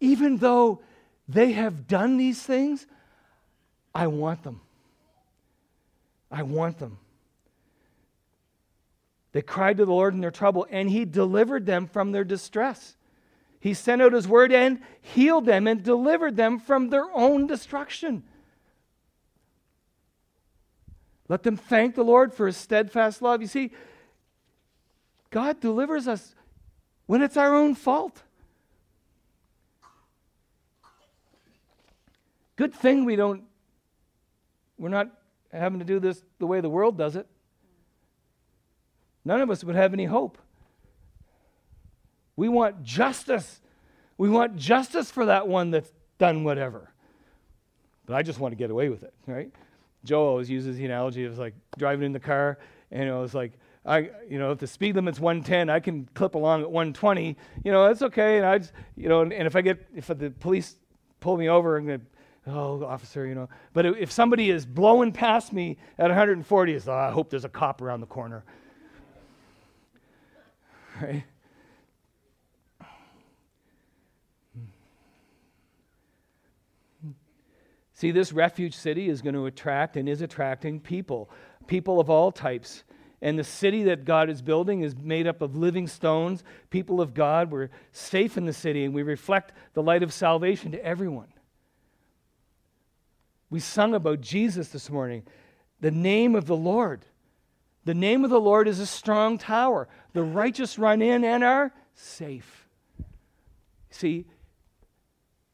even 0.00 0.38
though 0.38 0.80
they 1.28 1.52
have 1.52 1.86
done 1.86 2.16
these 2.16 2.42
things, 2.42 2.86
I 3.94 4.06
want 4.06 4.42
them. 4.42 4.60
I 6.30 6.42
want 6.42 6.78
them. 6.78 6.98
They 9.32 9.42
cried 9.42 9.76
to 9.76 9.84
the 9.84 9.92
Lord 9.92 10.14
in 10.14 10.20
their 10.20 10.30
trouble, 10.30 10.66
and 10.70 10.90
He 10.90 11.04
delivered 11.04 11.66
them 11.66 11.86
from 11.86 12.12
their 12.12 12.24
distress. 12.24 12.96
He 13.60 13.74
sent 13.74 14.02
out 14.02 14.12
His 14.12 14.26
word 14.26 14.52
and 14.52 14.80
healed 15.00 15.46
them 15.46 15.66
and 15.66 15.82
delivered 15.82 16.36
them 16.36 16.58
from 16.58 16.88
their 16.88 17.06
own 17.14 17.46
destruction. 17.46 18.24
Let 21.28 21.44
them 21.44 21.56
thank 21.56 21.94
the 21.94 22.02
Lord 22.02 22.34
for 22.34 22.46
His 22.46 22.56
steadfast 22.56 23.22
love. 23.22 23.40
You 23.40 23.46
see, 23.46 23.70
God 25.30 25.60
delivers 25.60 26.08
us 26.08 26.34
when 27.06 27.22
it's 27.22 27.36
our 27.36 27.54
own 27.54 27.76
fault. 27.76 28.22
Good 32.60 32.74
thing 32.74 33.06
we 33.06 33.16
don't, 33.16 33.44
we're 34.76 34.90
not 34.90 35.08
having 35.50 35.78
to 35.78 35.84
do 35.86 35.98
this 35.98 36.22
the 36.38 36.46
way 36.46 36.60
the 36.60 36.68
world 36.68 36.98
does 36.98 37.16
it. 37.16 37.26
None 39.24 39.40
of 39.40 39.48
us 39.48 39.64
would 39.64 39.76
have 39.76 39.94
any 39.94 40.04
hope. 40.04 40.36
We 42.36 42.50
want 42.50 42.82
justice. 42.82 43.62
We 44.18 44.28
want 44.28 44.56
justice 44.56 45.10
for 45.10 45.24
that 45.24 45.48
one 45.48 45.70
that's 45.70 45.90
done 46.18 46.44
whatever. 46.44 46.92
But 48.04 48.16
I 48.16 48.22
just 48.22 48.38
want 48.38 48.52
to 48.52 48.56
get 48.56 48.70
away 48.70 48.90
with 48.90 49.04
it, 49.04 49.14
right? 49.26 49.50
Joe 50.04 50.28
always 50.28 50.50
uses 50.50 50.76
the 50.76 50.84
analogy 50.84 51.24
of 51.24 51.38
like 51.38 51.54
driving 51.78 52.04
in 52.04 52.12
the 52.12 52.20
car, 52.20 52.58
and 52.90 53.08
it 53.08 53.14
was 53.14 53.32
like, 53.32 53.52
I, 53.86 54.10
you 54.28 54.38
know, 54.38 54.50
if 54.50 54.58
the 54.58 54.66
speed 54.66 54.96
limit's 54.96 55.18
110, 55.18 55.70
I 55.70 55.80
can 55.80 56.10
clip 56.12 56.34
along 56.34 56.60
at 56.60 56.70
120. 56.70 57.38
You 57.64 57.72
know, 57.72 57.88
that's 57.88 58.02
okay. 58.02 58.36
And 58.36 58.44
I, 58.44 58.58
just, 58.58 58.74
you 58.96 59.08
know, 59.08 59.22
and, 59.22 59.32
and 59.32 59.46
if 59.46 59.56
I 59.56 59.62
get, 59.62 59.88
if 59.96 60.08
the 60.08 60.28
police 60.28 60.76
pull 61.20 61.38
me 61.38 61.48
over 61.48 61.78
and 61.78 62.04
oh, 62.46 62.84
officer, 62.84 63.26
you 63.26 63.34
know. 63.34 63.48
But 63.72 63.86
if 63.86 64.10
somebody 64.10 64.50
is 64.50 64.66
blowing 64.66 65.12
past 65.12 65.52
me 65.52 65.78
at 65.98 66.08
140, 66.08 66.72
it's, 66.74 66.88
oh, 66.88 66.92
I 66.92 67.10
hope 67.10 67.30
there's 67.30 67.44
a 67.44 67.48
cop 67.48 67.82
around 67.82 68.00
the 68.00 68.06
corner. 68.06 68.44
Right? 71.00 71.24
See, 77.94 78.12
this 78.12 78.32
refuge 78.32 78.74
city 78.74 79.10
is 79.10 79.20
going 79.20 79.34
to 79.34 79.44
attract 79.44 79.96
and 79.98 80.08
is 80.08 80.22
attracting 80.22 80.80
people, 80.80 81.30
people 81.66 82.00
of 82.00 82.08
all 82.08 82.32
types. 82.32 82.82
and 83.22 83.38
the 83.38 83.44
city 83.44 83.84
that 83.84 84.04
God 84.04 84.30
is 84.30 84.40
building 84.40 84.80
is 84.80 84.96
made 84.96 85.26
up 85.26 85.42
of 85.42 85.56
living 85.56 85.86
stones, 85.86 86.42
people 86.70 87.00
of 87.00 87.14
God. 87.14 87.50
We're 87.50 87.68
safe 87.92 88.36
in 88.36 88.46
the 88.46 88.52
city, 88.52 88.84
and 88.84 88.94
we 88.94 89.02
reflect 89.02 89.52
the 89.74 89.82
light 89.82 90.02
of 90.02 90.12
salvation 90.12 90.72
to 90.72 90.84
everyone. 90.84 91.28
We 93.50 93.60
sung 93.60 93.94
about 93.94 94.20
Jesus 94.20 94.68
this 94.68 94.88
morning, 94.88 95.24
the 95.80 95.90
name 95.90 96.34
of 96.36 96.46
the 96.46 96.56
Lord. 96.56 97.04
The 97.84 97.94
name 97.94 98.24
of 98.24 98.30
the 98.30 98.40
Lord 98.40 98.68
is 98.68 98.78
a 98.78 98.86
strong 98.86 99.38
tower. 99.38 99.88
The 100.12 100.22
righteous 100.22 100.78
run 100.78 101.02
in 101.02 101.24
and 101.24 101.42
are 101.42 101.72
safe. 101.94 102.68
See, 103.90 104.26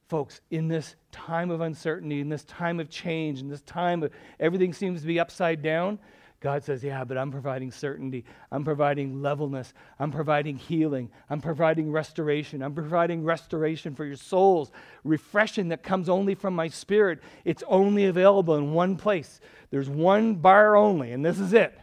folks, 0.08 0.40
in 0.50 0.68
this 0.68 0.96
time 1.10 1.50
of 1.50 1.60
uncertainty, 1.60 2.20
in 2.20 2.28
this 2.28 2.44
time 2.44 2.80
of 2.80 2.90
change, 2.90 3.40
in 3.40 3.48
this 3.48 3.62
time 3.62 4.02
of 4.02 4.12
everything 4.38 4.72
seems 4.72 5.00
to 5.00 5.06
be 5.06 5.18
upside 5.18 5.62
down, 5.62 5.98
God 6.40 6.62
says, 6.64 6.84
Yeah, 6.84 7.04
but 7.04 7.16
I'm 7.16 7.30
providing 7.30 7.70
certainty. 7.70 8.24
I'm 8.52 8.64
providing 8.64 9.22
levelness. 9.22 9.72
I'm 9.98 10.10
providing 10.10 10.56
healing. 10.56 11.10
I'm 11.30 11.40
providing 11.40 11.90
restoration. 11.90 12.62
I'm 12.62 12.74
providing 12.74 13.24
restoration 13.24 13.94
for 13.94 14.04
your 14.04 14.16
souls, 14.16 14.70
refreshing 15.02 15.68
that 15.68 15.82
comes 15.82 16.08
only 16.08 16.34
from 16.34 16.54
my 16.54 16.68
spirit. 16.68 17.20
It's 17.44 17.62
only 17.66 18.04
available 18.06 18.56
in 18.56 18.72
one 18.72 18.96
place. 18.96 19.40
There's 19.70 19.88
one 19.88 20.34
bar 20.36 20.76
only, 20.76 21.12
and 21.12 21.24
this 21.24 21.40
is 21.40 21.52
it. 21.52 21.78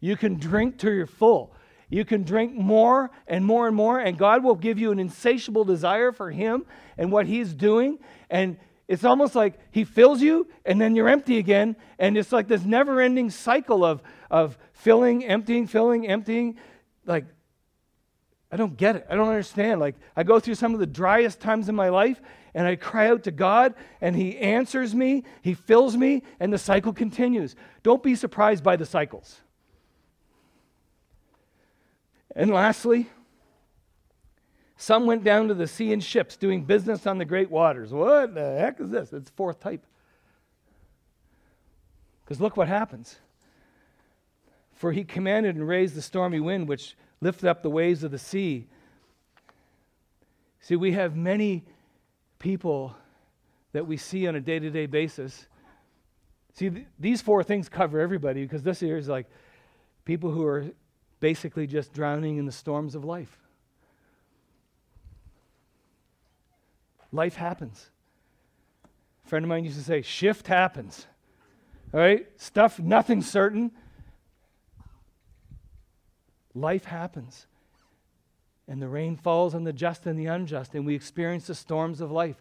You 0.00 0.16
can 0.16 0.34
drink 0.34 0.78
till 0.78 0.92
you're 0.92 1.06
full. 1.06 1.54
You 1.90 2.04
can 2.04 2.22
drink 2.22 2.54
more 2.54 3.10
and 3.26 3.44
more 3.44 3.66
and 3.66 3.76
more, 3.76 3.98
and 3.98 4.16
God 4.16 4.44
will 4.44 4.54
give 4.54 4.78
you 4.78 4.92
an 4.92 4.98
insatiable 4.98 5.64
desire 5.64 6.12
for 6.12 6.30
Him 6.30 6.64
and 6.96 7.10
what 7.10 7.26
He's 7.26 7.52
doing. 7.52 7.98
And 8.30 8.56
it's 8.90 9.04
almost 9.04 9.36
like 9.36 9.54
He 9.70 9.84
fills 9.84 10.20
you, 10.20 10.48
and 10.66 10.80
then 10.80 10.96
you're 10.96 11.08
empty 11.08 11.38
again. 11.38 11.76
And 12.00 12.18
it's 12.18 12.32
like 12.32 12.48
this 12.48 12.64
never 12.64 13.00
ending 13.00 13.30
cycle 13.30 13.84
of, 13.84 14.02
of 14.32 14.58
filling, 14.72 15.24
emptying, 15.24 15.68
filling, 15.68 16.08
emptying. 16.08 16.56
Like, 17.06 17.24
I 18.50 18.56
don't 18.56 18.76
get 18.76 18.96
it. 18.96 19.06
I 19.08 19.14
don't 19.14 19.28
understand. 19.28 19.78
Like, 19.78 19.94
I 20.16 20.24
go 20.24 20.40
through 20.40 20.56
some 20.56 20.74
of 20.74 20.80
the 20.80 20.88
driest 20.88 21.38
times 21.38 21.68
in 21.68 21.76
my 21.76 21.88
life, 21.88 22.20
and 22.52 22.66
I 22.66 22.74
cry 22.74 23.10
out 23.10 23.22
to 23.24 23.30
God, 23.30 23.74
and 24.00 24.16
He 24.16 24.36
answers 24.38 24.92
me, 24.92 25.22
He 25.40 25.54
fills 25.54 25.96
me, 25.96 26.24
and 26.40 26.52
the 26.52 26.58
cycle 26.58 26.92
continues. 26.92 27.54
Don't 27.84 28.02
be 28.02 28.16
surprised 28.16 28.64
by 28.64 28.74
the 28.74 28.86
cycles. 28.86 29.38
And 32.34 32.50
lastly, 32.50 33.08
some 34.80 35.04
went 35.04 35.24
down 35.24 35.48
to 35.48 35.54
the 35.54 35.66
sea 35.66 35.92
in 35.92 36.00
ships 36.00 36.38
doing 36.38 36.64
business 36.64 37.06
on 37.06 37.18
the 37.18 37.24
great 37.26 37.50
waters. 37.50 37.92
What 37.92 38.34
the 38.34 38.56
heck 38.58 38.80
is 38.80 38.88
this? 38.88 39.12
It's 39.12 39.28
fourth 39.28 39.60
type. 39.60 39.84
Because 42.24 42.40
look 42.40 42.56
what 42.56 42.66
happens. 42.66 43.16
For 44.72 44.90
he 44.90 45.04
commanded 45.04 45.54
and 45.54 45.68
raised 45.68 45.96
the 45.96 46.00
stormy 46.00 46.40
wind, 46.40 46.66
which 46.66 46.96
lifted 47.20 47.46
up 47.46 47.62
the 47.62 47.68
waves 47.68 48.04
of 48.04 48.10
the 48.10 48.18
sea. 48.18 48.68
See, 50.60 50.76
we 50.76 50.92
have 50.92 51.14
many 51.14 51.62
people 52.38 52.96
that 53.72 53.86
we 53.86 53.98
see 53.98 54.26
on 54.26 54.34
a 54.34 54.40
day 54.40 54.58
to 54.58 54.70
day 54.70 54.86
basis. 54.86 55.46
See, 56.54 56.70
th- 56.70 56.86
these 56.98 57.20
four 57.20 57.44
things 57.44 57.68
cover 57.68 58.00
everybody 58.00 58.44
because 58.44 58.62
this 58.62 58.80
here 58.80 58.96
is 58.96 59.08
like 59.08 59.26
people 60.06 60.30
who 60.30 60.46
are 60.46 60.64
basically 61.20 61.66
just 61.66 61.92
drowning 61.92 62.38
in 62.38 62.46
the 62.46 62.52
storms 62.52 62.94
of 62.94 63.04
life. 63.04 63.39
Life 67.12 67.34
happens. 67.36 67.90
A 69.24 69.28
friend 69.28 69.44
of 69.44 69.48
mine 69.48 69.64
used 69.64 69.78
to 69.78 69.84
say, 69.84 70.02
shift 70.02 70.46
happens. 70.46 71.06
All 71.92 72.00
right? 72.00 72.26
Stuff, 72.36 72.78
nothing 72.78 73.22
certain. 73.22 73.72
Life 76.54 76.84
happens. 76.84 77.46
And 78.68 78.80
the 78.80 78.88
rain 78.88 79.16
falls 79.16 79.54
on 79.54 79.64
the 79.64 79.72
just 79.72 80.06
and 80.06 80.18
the 80.18 80.26
unjust, 80.26 80.74
and 80.74 80.86
we 80.86 80.94
experience 80.94 81.46
the 81.48 81.54
storms 81.54 82.00
of 82.00 82.12
life. 82.12 82.40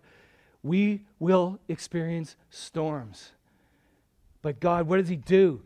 We 0.61 1.01
will 1.17 1.59
experience 1.67 2.35
storms. 2.51 3.31
But 4.41 4.59
God, 4.59 4.87
what 4.87 4.97
does 4.97 5.09
He 5.09 5.15
do? 5.15 5.63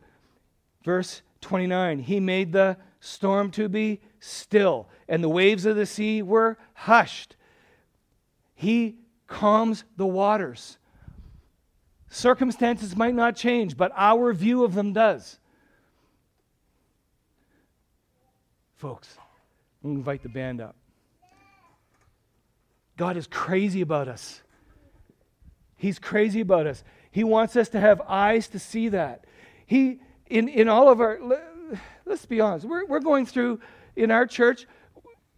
Verse 0.84 1.22
29 1.42 2.00
He 2.00 2.20
made 2.20 2.54
the 2.54 2.78
storm 3.00 3.52
to 3.52 3.68
be 3.68 4.00
still, 4.20 4.88
and 5.10 5.24
the 5.24 5.30
waves 5.30 5.66
of 5.66 5.76
the 5.76 5.86
sea 5.86 6.22
were 6.22 6.58
hushed. 6.74 7.36
He 8.64 8.96
calms 9.28 9.84
the 9.98 10.06
waters. 10.06 10.78
Circumstances 12.08 12.96
might 12.96 13.14
not 13.14 13.36
change, 13.36 13.76
but 13.76 13.92
our 13.94 14.32
view 14.32 14.64
of 14.64 14.74
them 14.74 14.94
does. 14.94 15.38
Folks, 18.78 19.18
I'm 19.84 19.90
going 19.90 19.96
to 19.96 20.00
invite 20.00 20.24
the 20.24 20.30
band 20.30 20.62
up. 20.62 20.78
God 22.96 23.18
is 23.18 23.28
crazy 23.28 23.82
about 23.82 24.08
us. 24.08 24.42
He's 25.76 26.00
crazy 26.00 26.40
about 26.40 26.66
us. 26.66 26.86
He 27.12 27.26
wants 27.26 27.58
us 27.58 27.68
to 27.70 27.82
have 27.82 28.00
eyes 28.08 28.48
to 28.48 28.60
see 28.60 28.88
that. 28.90 29.26
He, 29.66 30.00
in, 30.28 30.48
in 30.48 30.70
all 30.70 30.90
of 30.90 31.02
our, 31.02 31.20
let's 32.06 32.26
be 32.26 32.40
honest, 32.40 32.66
we're, 32.66 32.86
we're 32.86 33.02
going 33.02 33.26
through 33.26 33.60
in 33.98 34.10
our 34.10 34.26
church 34.26 34.68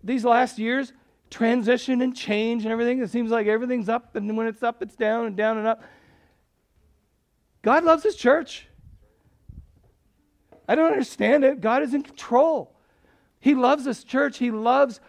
these 0.04 0.24
last 0.24 0.60
years 0.60 0.94
transition 1.36 2.02
and 2.02 2.16
change 2.16 2.64
and 2.64 2.72
everything. 2.72 3.02
It 3.02 3.10
seems 3.10 3.30
like 3.30 3.46
everything's 3.46 3.90
up, 3.90 4.16
and 4.16 4.38
when 4.38 4.48
it's 4.48 4.64
up, 4.64 4.82
it's 4.82 4.96
down 4.96 5.26
and 5.26 5.36
down 5.36 5.58
and 5.58 5.68
up. 5.68 5.84
God 7.62 7.84
loves 7.84 8.04
his 8.04 8.16
church. 8.16 8.68
I 10.66 10.76
don't 10.76 10.90
understand 10.90 11.44
it. 11.44 11.60
God 11.60 11.84
is 11.84 11.94
in 11.94 12.04
control. 12.04 12.74
He 13.42 13.54
loves 13.54 13.84
this 13.84 14.06
church. 14.06 14.38
He 14.38 14.50
loves 14.50 15.02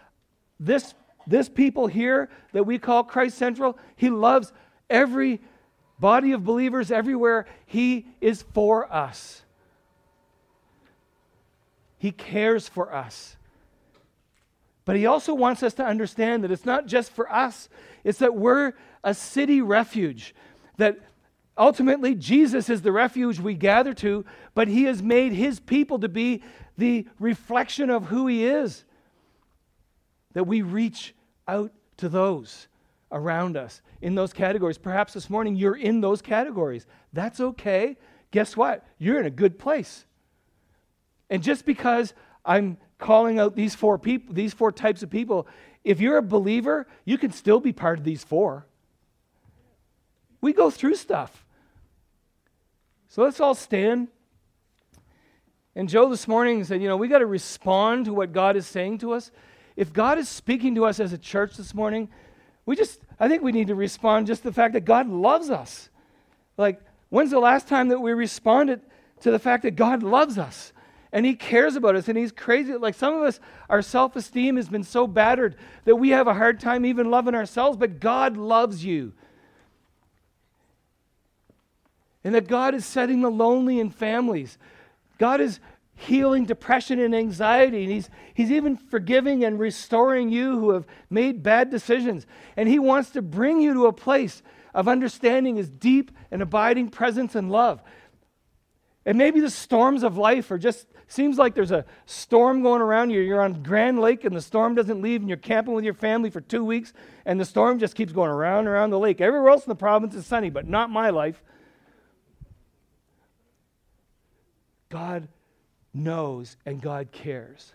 this, 0.59 0.93
this 1.25 1.47
people 1.47 1.87
here 1.87 2.29
that 2.51 2.65
we 2.65 2.77
call 2.77 3.05
Christ 3.05 3.37
Central. 3.37 3.79
He 3.95 4.09
loves 4.09 4.51
every 4.89 5.39
body 5.97 6.33
of 6.33 6.43
believers 6.43 6.91
everywhere. 6.91 7.45
He 7.65 8.05
is 8.19 8.43
for 8.53 8.93
us. 8.93 9.43
He 11.97 12.11
cares 12.11 12.67
for 12.67 12.93
us. 12.93 13.37
But 14.87 14.95
he 14.95 15.05
also 15.05 15.33
wants 15.33 15.63
us 15.63 15.73
to 15.73 15.85
understand 15.85 16.45
that 16.45 16.51
it's 16.51 16.63
not 16.63 16.85
just 16.85 17.11
for 17.11 17.29
us, 17.29 17.67
it's 18.05 18.19
that 18.19 18.35
we're 18.35 18.71
a 19.03 19.13
city 19.13 19.61
refuge. 19.61 20.33
That 20.77 20.97
ultimately 21.57 22.15
Jesus 22.15 22.69
is 22.69 22.83
the 22.83 22.93
refuge 22.93 23.37
we 23.37 23.53
gather 23.53 23.93
to, 23.95 24.23
but 24.55 24.69
he 24.69 24.85
has 24.85 25.03
made 25.03 25.33
his 25.33 25.59
people 25.59 25.99
to 25.99 26.07
be 26.07 26.41
the 26.77 27.05
reflection 27.19 27.89
of 27.89 28.05
who 28.05 28.27
he 28.27 28.45
is. 28.45 28.85
That 30.31 30.45
we 30.45 30.61
reach 30.61 31.13
out 31.49 31.73
to 31.97 32.07
those 32.07 32.69
around 33.11 33.57
us 33.57 33.81
in 34.01 34.15
those 34.15 34.31
categories. 34.31 34.77
Perhaps 34.77 35.11
this 35.11 35.29
morning 35.29 35.57
you're 35.57 35.75
in 35.75 35.99
those 35.99 36.21
categories. 36.21 36.87
That's 37.11 37.41
okay. 37.41 37.97
Guess 38.31 38.55
what? 38.55 38.85
You're 38.99 39.19
in 39.19 39.25
a 39.25 39.31
good 39.31 39.59
place. 39.59 40.05
And 41.29 41.43
just 41.43 41.65
because 41.65 42.13
I'm 42.45 42.77
calling 42.97 43.39
out 43.39 43.55
these 43.55 43.75
four 43.75 43.97
people, 43.97 44.33
these 44.33 44.53
four 44.53 44.71
types 44.71 45.03
of 45.03 45.09
people, 45.09 45.47
if 45.83 45.99
you're 45.99 46.17
a 46.17 46.23
believer, 46.23 46.87
you 47.05 47.17
can 47.17 47.31
still 47.31 47.59
be 47.59 47.71
part 47.71 47.99
of 47.99 48.03
these 48.03 48.23
four. 48.23 48.65
We 50.41 50.53
go 50.53 50.69
through 50.69 50.95
stuff. 50.95 51.45
So 53.07 53.23
let's 53.23 53.39
all 53.39 53.55
stand. 53.55 54.09
And 55.75 55.87
Joe 55.87 56.09
this 56.09 56.27
morning 56.27 56.63
said, 56.63 56.81
you 56.81 56.87
know, 56.87 56.97
we 56.97 57.07
got 57.07 57.19
to 57.19 57.25
respond 57.25 58.05
to 58.05 58.13
what 58.13 58.33
God 58.33 58.55
is 58.55 58.65
saying 58.65 58.97
to 58.99 59.13
us. 59.13 59.31
If 59.75 59.93
God 59.93 60.17
is 60.17 60.27
speaking 60.27 60.75
to 60.75 60.85
us 60.85 60.99
as 60.99 61.13
a 61.13 61.17
church 61.17 61.55
this 61.55 61.73
morning, 61.73 62.09
we 62.65 62.75
just, 62.75 62.99
I 63.19 63.27
think 63.27 63.43
we 63.43 63.51
need 63.51 63.67
to 63.67 63.75
respond 63.75 64.27
just 64.27 64.43
the 64.43 64.51
fact 64.51 64.73
that 64.73 64.85
God 64.85 65.07
loves 65.07 65.49
us. 65.49 65.89
Like, 66.57 66.81
when's 67.09 67.31
the 67.31 67.39
last 67.39 67.67
time 67.67 67.89
that 67.89 67.99
we 67.99 68.11
responded 68.11 68.81
to 69.21 69.31
the 69.31 69.39
fact 69.39 69.63
that 69.63 69.75
God 69.75 70.03
loves 70.03 70.37
us? 70.37 70.73
And 71.17 71.25
he 71.25 71.33
cares 71.33 71.75
about 71.75 71.95
us 71.95 72.07
and 72.07 72.15
he's 72.15 72.31
crazy. 72.31 72.73
Like 72.73 72.93
some 72.93 73.15
of 73.15 73.23
us 73.23 73.39
our 73.71 73.81
self-esteem 73.81 74.55
has 74.55 74.69
been 74.69 74.83
so 74.83 75.07
battered 75.07 75.55
that 75.85 75.95
we 75.95 76.09
have 76.09 76.27
a 76.27 76.33
hard 76.35 76.59
time 76.59 76.85
even 76.85 77.09
loving 77.09 77.33
ourselves 77.33 77.75
but 77.75 77.99
god 77.99 78.37
loves 78.37 78.85
you. 78.85 79.13
And 82.23 82.35
that 82.35 82.47
god 82.47 82.75
is 82.75 82.85
setting 82.85 83.21
the 83.21 83.31
lonely 83.31 83.79
in 83.79 83.89
families. 83.89 84.59
God 85.17 85.41
is 85.41 85.59
healing 85.95 86.45
depression 86.45 86.99
and 86.99 87.15
anxiety 87.15 87.81
and 87.81 87.91
he's, 87.91 88.11
he's 88.35 88.51
even 88.51 88.77
forgiving 88.77 89.43
and 89.43 89.59
restoring 89.59 90.29
you 90.29 90.59
who 90.59 90.69
have 90.69 90.85
made 91.09 91.41
bad 91.41 91.71
decisions. 91.71 92.27
And 92.55 92.69
he 92.69 92.77
wants 92.77 93.09
to 93.09 93.23
bring 93.23 93.59
you 93.59 93.73
to 93.73 93.87
a 93.87 93.91
place 93.91 94.43
of 94.71 94.87
understanding 94.87 95.55
his 95.55 95.71
deep 95.71 96.11
and 96.29 96.43
abiding 96.43 96.89
presence 96.89 97.33
and 97.33 97.51
love. 97.51 97.81
And 99.03 99.17
maybe 99.17 99.39
the 99.39 99.49
storms 99.49 100.03
of 100.03 100.15
life 100.15 100.51
are 100.51 100.59
just 100.59 100.85
Seems 101.07 101.37
like 101.37 101.55
there's 101.55 101.71
a 101.71 101.85
storm 102.05 102.61
going 102.61 102.81
around 102.81 103.11
you. 103.11 103.21
You're 103.21 103.41
on 103.41 103.63
Grand 103.63 103.99
Lake 103.99 104.25
and 104.25 104.35
the 104.35 104.41
storm 104.41 104.75
doesn't 104.75 105.01
leave, 105.01 105.21
and 105.21 105.29
you're 105.29 105.37
camping 105.37 105.73
with 105.73 105.85
your 105.85 105.93
family 105.93 106.29
for 106.29 106.41
two 106.41 106.65
weeks, 106.65 106.91
and 107.25 107.39
the 107.39 107.45
storm 107.45 107.79
just 107.79 107.95
keeps 107.95 108.11
going 108.11 108.29
around 108.29 108.59
and 108.59 108.67
around 108.69 108.89
the 108.89 108.99
lake. 108.99 109.21
Everywhere 109.21 109.49
else 109.49 109.65
in 109.65 109.69
the 109.69 109.75
province 109.75 110.15
is 110.15 110.25
sunny, 110.25 110.49
but 110.49 110.67
not 110.67 110.89
my 110.89 111.09
life. 111.09 111.41
God 114.89 115.27
knows 115.93 116.57
and 116.65 116.81
God 116.81 117.11
cares. 117.11 117.73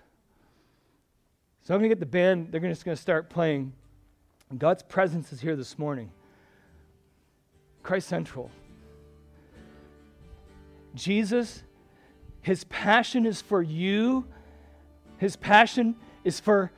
So 1.62 1.74
I'm 1.74 1.80
going 1.80 1.88
to 1.88 1.94
get 1.94 2.00
the 2.00 2.06
band, 2.06 2.48
they're 2.50 2.60
just 2.60 2.84
going 2.84 2.96
to 2.96 3.02
start 3.02 3.30
playing. 3.30 3.72
God's 4.58 4.82
presence 4.82 5.32
is 5.32 5.40
here 5.40 5.56
this 5.56 5.78
morning. 5.78 6.10
Christ 7.82 8.08
Central. 8.08 8.50
Jesus, 10.94 11.62
his 12.42 12.64
passion 12.64 13.24
is 13.24 13.40
for 13.40 13.62
you. 13.62 14.26
His 15.18 15.36
passion 15.36 15.94
is 16.24 16.40
for 16.40 16.72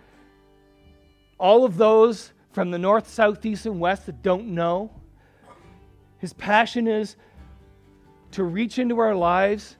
all 1.38 1.64
of 1.64 1.78
those 1.78 2.32
from 2.52 2.70
the 2.70 2.78
north, 2.78 3.08
south, 3.08 3.44
east, 3.44 3.66
and 3.66 3.80
west 3.80 4.06
that 4.06 4.22
don't 4.22 4.48
know. 4.48 4.90
His 6.18 6.32
passion 6.32 6.86
is 6.86 7.16
to 8.32 8.44
reach 8.44 8.78
into 8.78 8.98
our 8.98 9.14
lives 9.14 9.76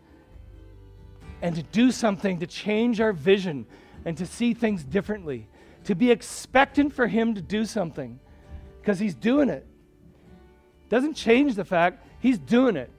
and 1.43 1.55
to 1.55 1.62
do 1.62 1.91
something 1.91 2.39
to 2.39 2.47
change 2.47 3.01
our 3.01 3.12
vision 3.12 3.66
and 4.05 4.16
to 4.16 4.26
see 4.26 4.55
things 4.55 4.82
differently, 4.82 5.47
to 5.85 5.95
be 5.95 6.11
expectant 6.11 6.93
for 6.93 7.07
Him 7.07 7.35
to 7.35 7.43
do 7.43 7.66
something 7.66 8.18
because 8.80 8.99
He's 8.99 9.14
doing 9.14 9.51
it. 9.51 9.66
Doesn't 10.89 11.14
change 11.14 11.55
the 11.55 11.64
fact 11.64 12.07
He's 12.20 12.39
doing 12.39 12.76
it. 12.76 12.91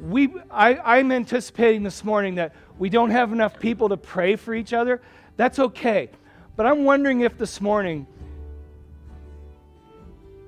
We, 0.00 0.32
I, 0.50 0.76
I'm 0.76 1.12
anticipating 1.12 1.82
this 1.82 2.04
morning 2.04 2.36
that 2.36 2.54
we 2.78 2.88
don't 2.88 3.10
have 3.10 3.32
enough 3.32 3.58
people 3.58 3.90
to 3.90 3.96
pray 3.96 4.36
for 4.36 4.54
each 4.54 4.72
other. 4.72 5.02
That's 5.36 5.58
okay. 5.58 6.08
But 6.56 6.66
I'm 6.66 6.84
wondering 6.84 7.20
if 7.20 7.36
this 7.36 7.60
morning, 7.60 8.06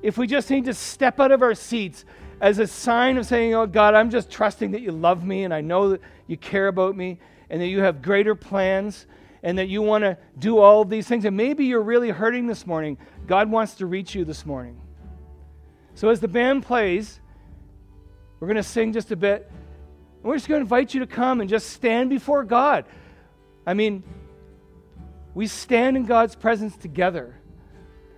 if 0.03 0.17
we 0.17 0.27
just 0.27 0.51
need 0.51 0.65
to 0.65 0.75
step 0.75 1.21
out 1.21 1.33
of 1.33 1.43
our 1.43 1.55
seats 1.55 2.05
as 2.41 2.59
a 2.59 2.67
sign 2.67 3.19
of 3.19 3.27
saying, 3.27 3.55
Oh 3.55 3.67
God, 3.67 3.95
I'm 3.95 4.11
just 4.11 4.31
trusting 4.31 4.73
that 4.73 4.81
you 4.81 4.91
love 4.91 5.25
me 5.25 5.45
and 5.45 5.53
I 5.53 5.61
know 5.61 5.91
that 5.91 6.01
you 6.27 6.37
care 6.37 6.69
about 6.69 6.97
me 6.97 7.19
and 7.51 7.61
that 7.61 7.69
you 7.69 7.81
have 7.81 8.03
greater 8.03 8.35
plans 8.35 9.07
and 9.43 9.59
that 9.59 9.69
you 9.69 9.83
want 9.83 10.03
to 10.03 10.17
do 10.39 10.59
all 10.59 10.83
of 10.83 10.89
these 10.89 11.07
things. 11.07 11.25
And 11.25 11.37
maybe 11.37 11.67
you're 11.67 11.83
really 11.83 12.11
hurting 12.11 12.47
this 12.47 12.67
morning. 12.67 12.97
God 13.27 13.51
wants 13.51 13.75
to 13.77 13.87
reach 13.87 14.15
you 14.15 14.25
this 14.25 14.47
morning. 14.47 14.81
So 15.95 16.09
as 16.09 16.21
the 16.21 16.29
band 16.29 16.65
plays, 16.65 17.21
we're 18.43 18.49
going 18.49 18.57
to 18.57 18.65
sing 18.65 18.93
just 18.93 19.13
a 19.13 19.17
bit. 19.17 19.49
And 19.49 20.25
we're 20.25 20.35
just 20.35 20.49
going 20.49 20.59
to 20.59 20.63
invite 20.63 20.95
you 20.95 20.99
to 20.99 21.07
come 21.07 21.41
and 21.41 21.49
just 21.49 21.71
stand 21.71 22.11
before 22.11 22.43
God. 22.43 22.87
I 23.65 23.73
mean, 23.73 24.03
we 25.33 25.47
stand 25.47 25.97
in 25.97 26.07
God's 26.07 26.35
presence 26.35 26.77
together. 26.77 27.37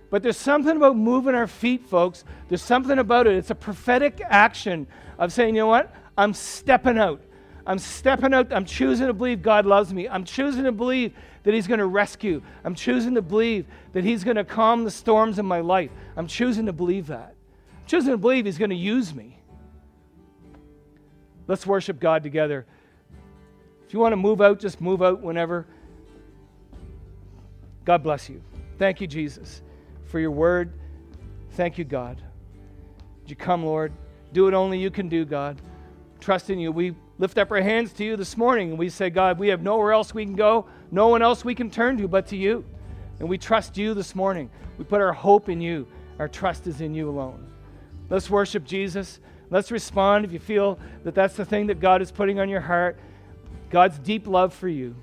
But 0.09 0.23
there's 0.23 0.35
something 0.35 0.75
about 0.75 0.97
moving 0.97 1.35
our 1.35 1.45
feet, 1.45 1.85
folks. 1.85 2.23
There's 2.49 2.63
something 2.63 2.97
about 2.97 3.27
it. 3.27 3.35
It's 3.35 3.51
a 3.51 3.55
prophetic 3.55 4.19
action 4.27 4.87
of 5.19 5.31
saying, 5.31 5.53
you 5.53 5.61
know 5.61 5.67
what? 5.67 5.93
I'm 6.17 6.33
stepping 6.33 6.97
out. 6.97 7.21
I'm 7.67 7.77
stepping 7.77 8.33
out. 8.33 8.51
I'm 8.51 8.65
choosing 8.65 9.05
to 9.05 9.13
believe 9.13 9.43
God 9.43 9.67
loves 9.67 9.93
me. 9.93 10.09
I'm 10.09 10.23
choosing 10.23 10.63
to 10.63 10.71
believe 10.71 11.13
that 11.43 11.53
He's 11.53 11.67
going 11.67 11.79
to 11.79 11.85
rescue. 11.85 12.41
I'm 12.63 12.73
choosing 12.73 13.13
to 13.13 13.21
believe 13.21 13.67
that 13.93 14.03
He's 14.03 14.23
going 14.23 14.37
to 14.37 14.43
calm 14.43 14.85
the 14.85 14.91
storms 14.91 15.37
in 15.37 15.45
my 15.45 15.59
life. 15.59 15.91
I'm 16.17 16.25
choosing 16.25 16.65
to 16.65 16.73
believe 16.73 17.05
that. 17.07 17.35
I'm 17.81 17.85
choosing 17.85 18.09
to 18.09 18.17
believe 18.17 18.45
He's 18.45 18.57
going 18.57 18.71
to 18.71 18.75
use 18.75 19.13
me. 19.13 19.34
Let's 21.47 21.65
worship 21.65 21.99
God 21.99 22.23
together. 22.23 22.65
If 23.87 23.93
you 23.93 23.99
want 23.99 24.13
to 24.13 24.17
move 24.17 24.41
out, 24.41 24.59
just 24.59 24.81
move 24.81 25.03
out 25.03 25.21
whenever. 25.21 25.67
God 27.83 28.01
bless 28.01 28.29
you. 28.29 28.41
Thank 28.79 28.99
you, 28.99 29.07
Jesus, 29.07 29.61
for 30.05 30.19
your 30.19 30.31
word. 30.31 30.73
Thank 31.51 31.77
you, 31.77 31.85
God. 31.85 32.21
Would 33.21 33.29
you 33.29 33.35
come, 33.35 33.63
Lord? 33.63 33.93
Do 34.33 34.45
what 34.45 34.53
only 34.53 34.79
you 34.79 34.89
can 34.89 35.07
do, 35.07 35.23
God. 35.23 35.61
Trust 36.19 36.49
in 36.49 36.59
you. 36.59 36.71
We 36.71 36.95
lift 37.19 37.37
up 37.37 37.51
our 37.51 37.61
hands 37.61 37.93
to 37.93 38.03
you 38.03 38.17
this 38.17 38.35
morning 38.35 38.71
and 38.71 38.79
we 38.79 38.89
say, 38.89 39.09
God, 39.09 39.39
we 39.39 39.49
have 39.49 39.61
nowhere 39.61 39.93
else 39.93 40.13
we 40.13 40.25
can 40.25 40.35
go, 40.35 40.65
no 40.91 41.07
one 41.07 41.21
else 41.21 41.45
we 41.45 41.55
can 41.55 41.69
turn 41.69 41.97
to 41.97 42.07
but 42.07 42.27
to 42.27 42.35
you. 42.35 42.65
And 43.19 43.29
we 43.29 43.37
trust 43.37 43.77
you 43.77 43.93
this 43.93 44.15
morning. 44.15 44.49
We 44.77 44.83
put 44.83 44.99
our 44.99 45.13
hope 45.13 45.47
in 45.47 45.61
you. 45.61 45.87
Our 46.19 46.27
trust 46.27 46.67
is 46.67 46.81
in 46.81 46.93
you 46.93 47.09
alone. 47.09 47.47
Let's 48.09 48.29
worship 48.29 48.65
Jesus. 48.65 49.19
Let's 49.49 49.71
respond 49.71 50.25
if 50.25 50.31
you 50.31 50.39
feel 50.39 50.79
that 51.03 51.15
that's 51.15 51.35
the 51.35 51.45
thing 51.45 51.67
that 51.67 51.79
God 51.79 52.01
is 52.01 52.11
putting 52.11 52.39
on 52.39 52.49
your 52.49 52.61
heart. 52.61 52.97
God's 53.69 53.97
deep 53.99 54.27
love 54.27 54.53
for 54.53 54.67
you. 54.67 54.95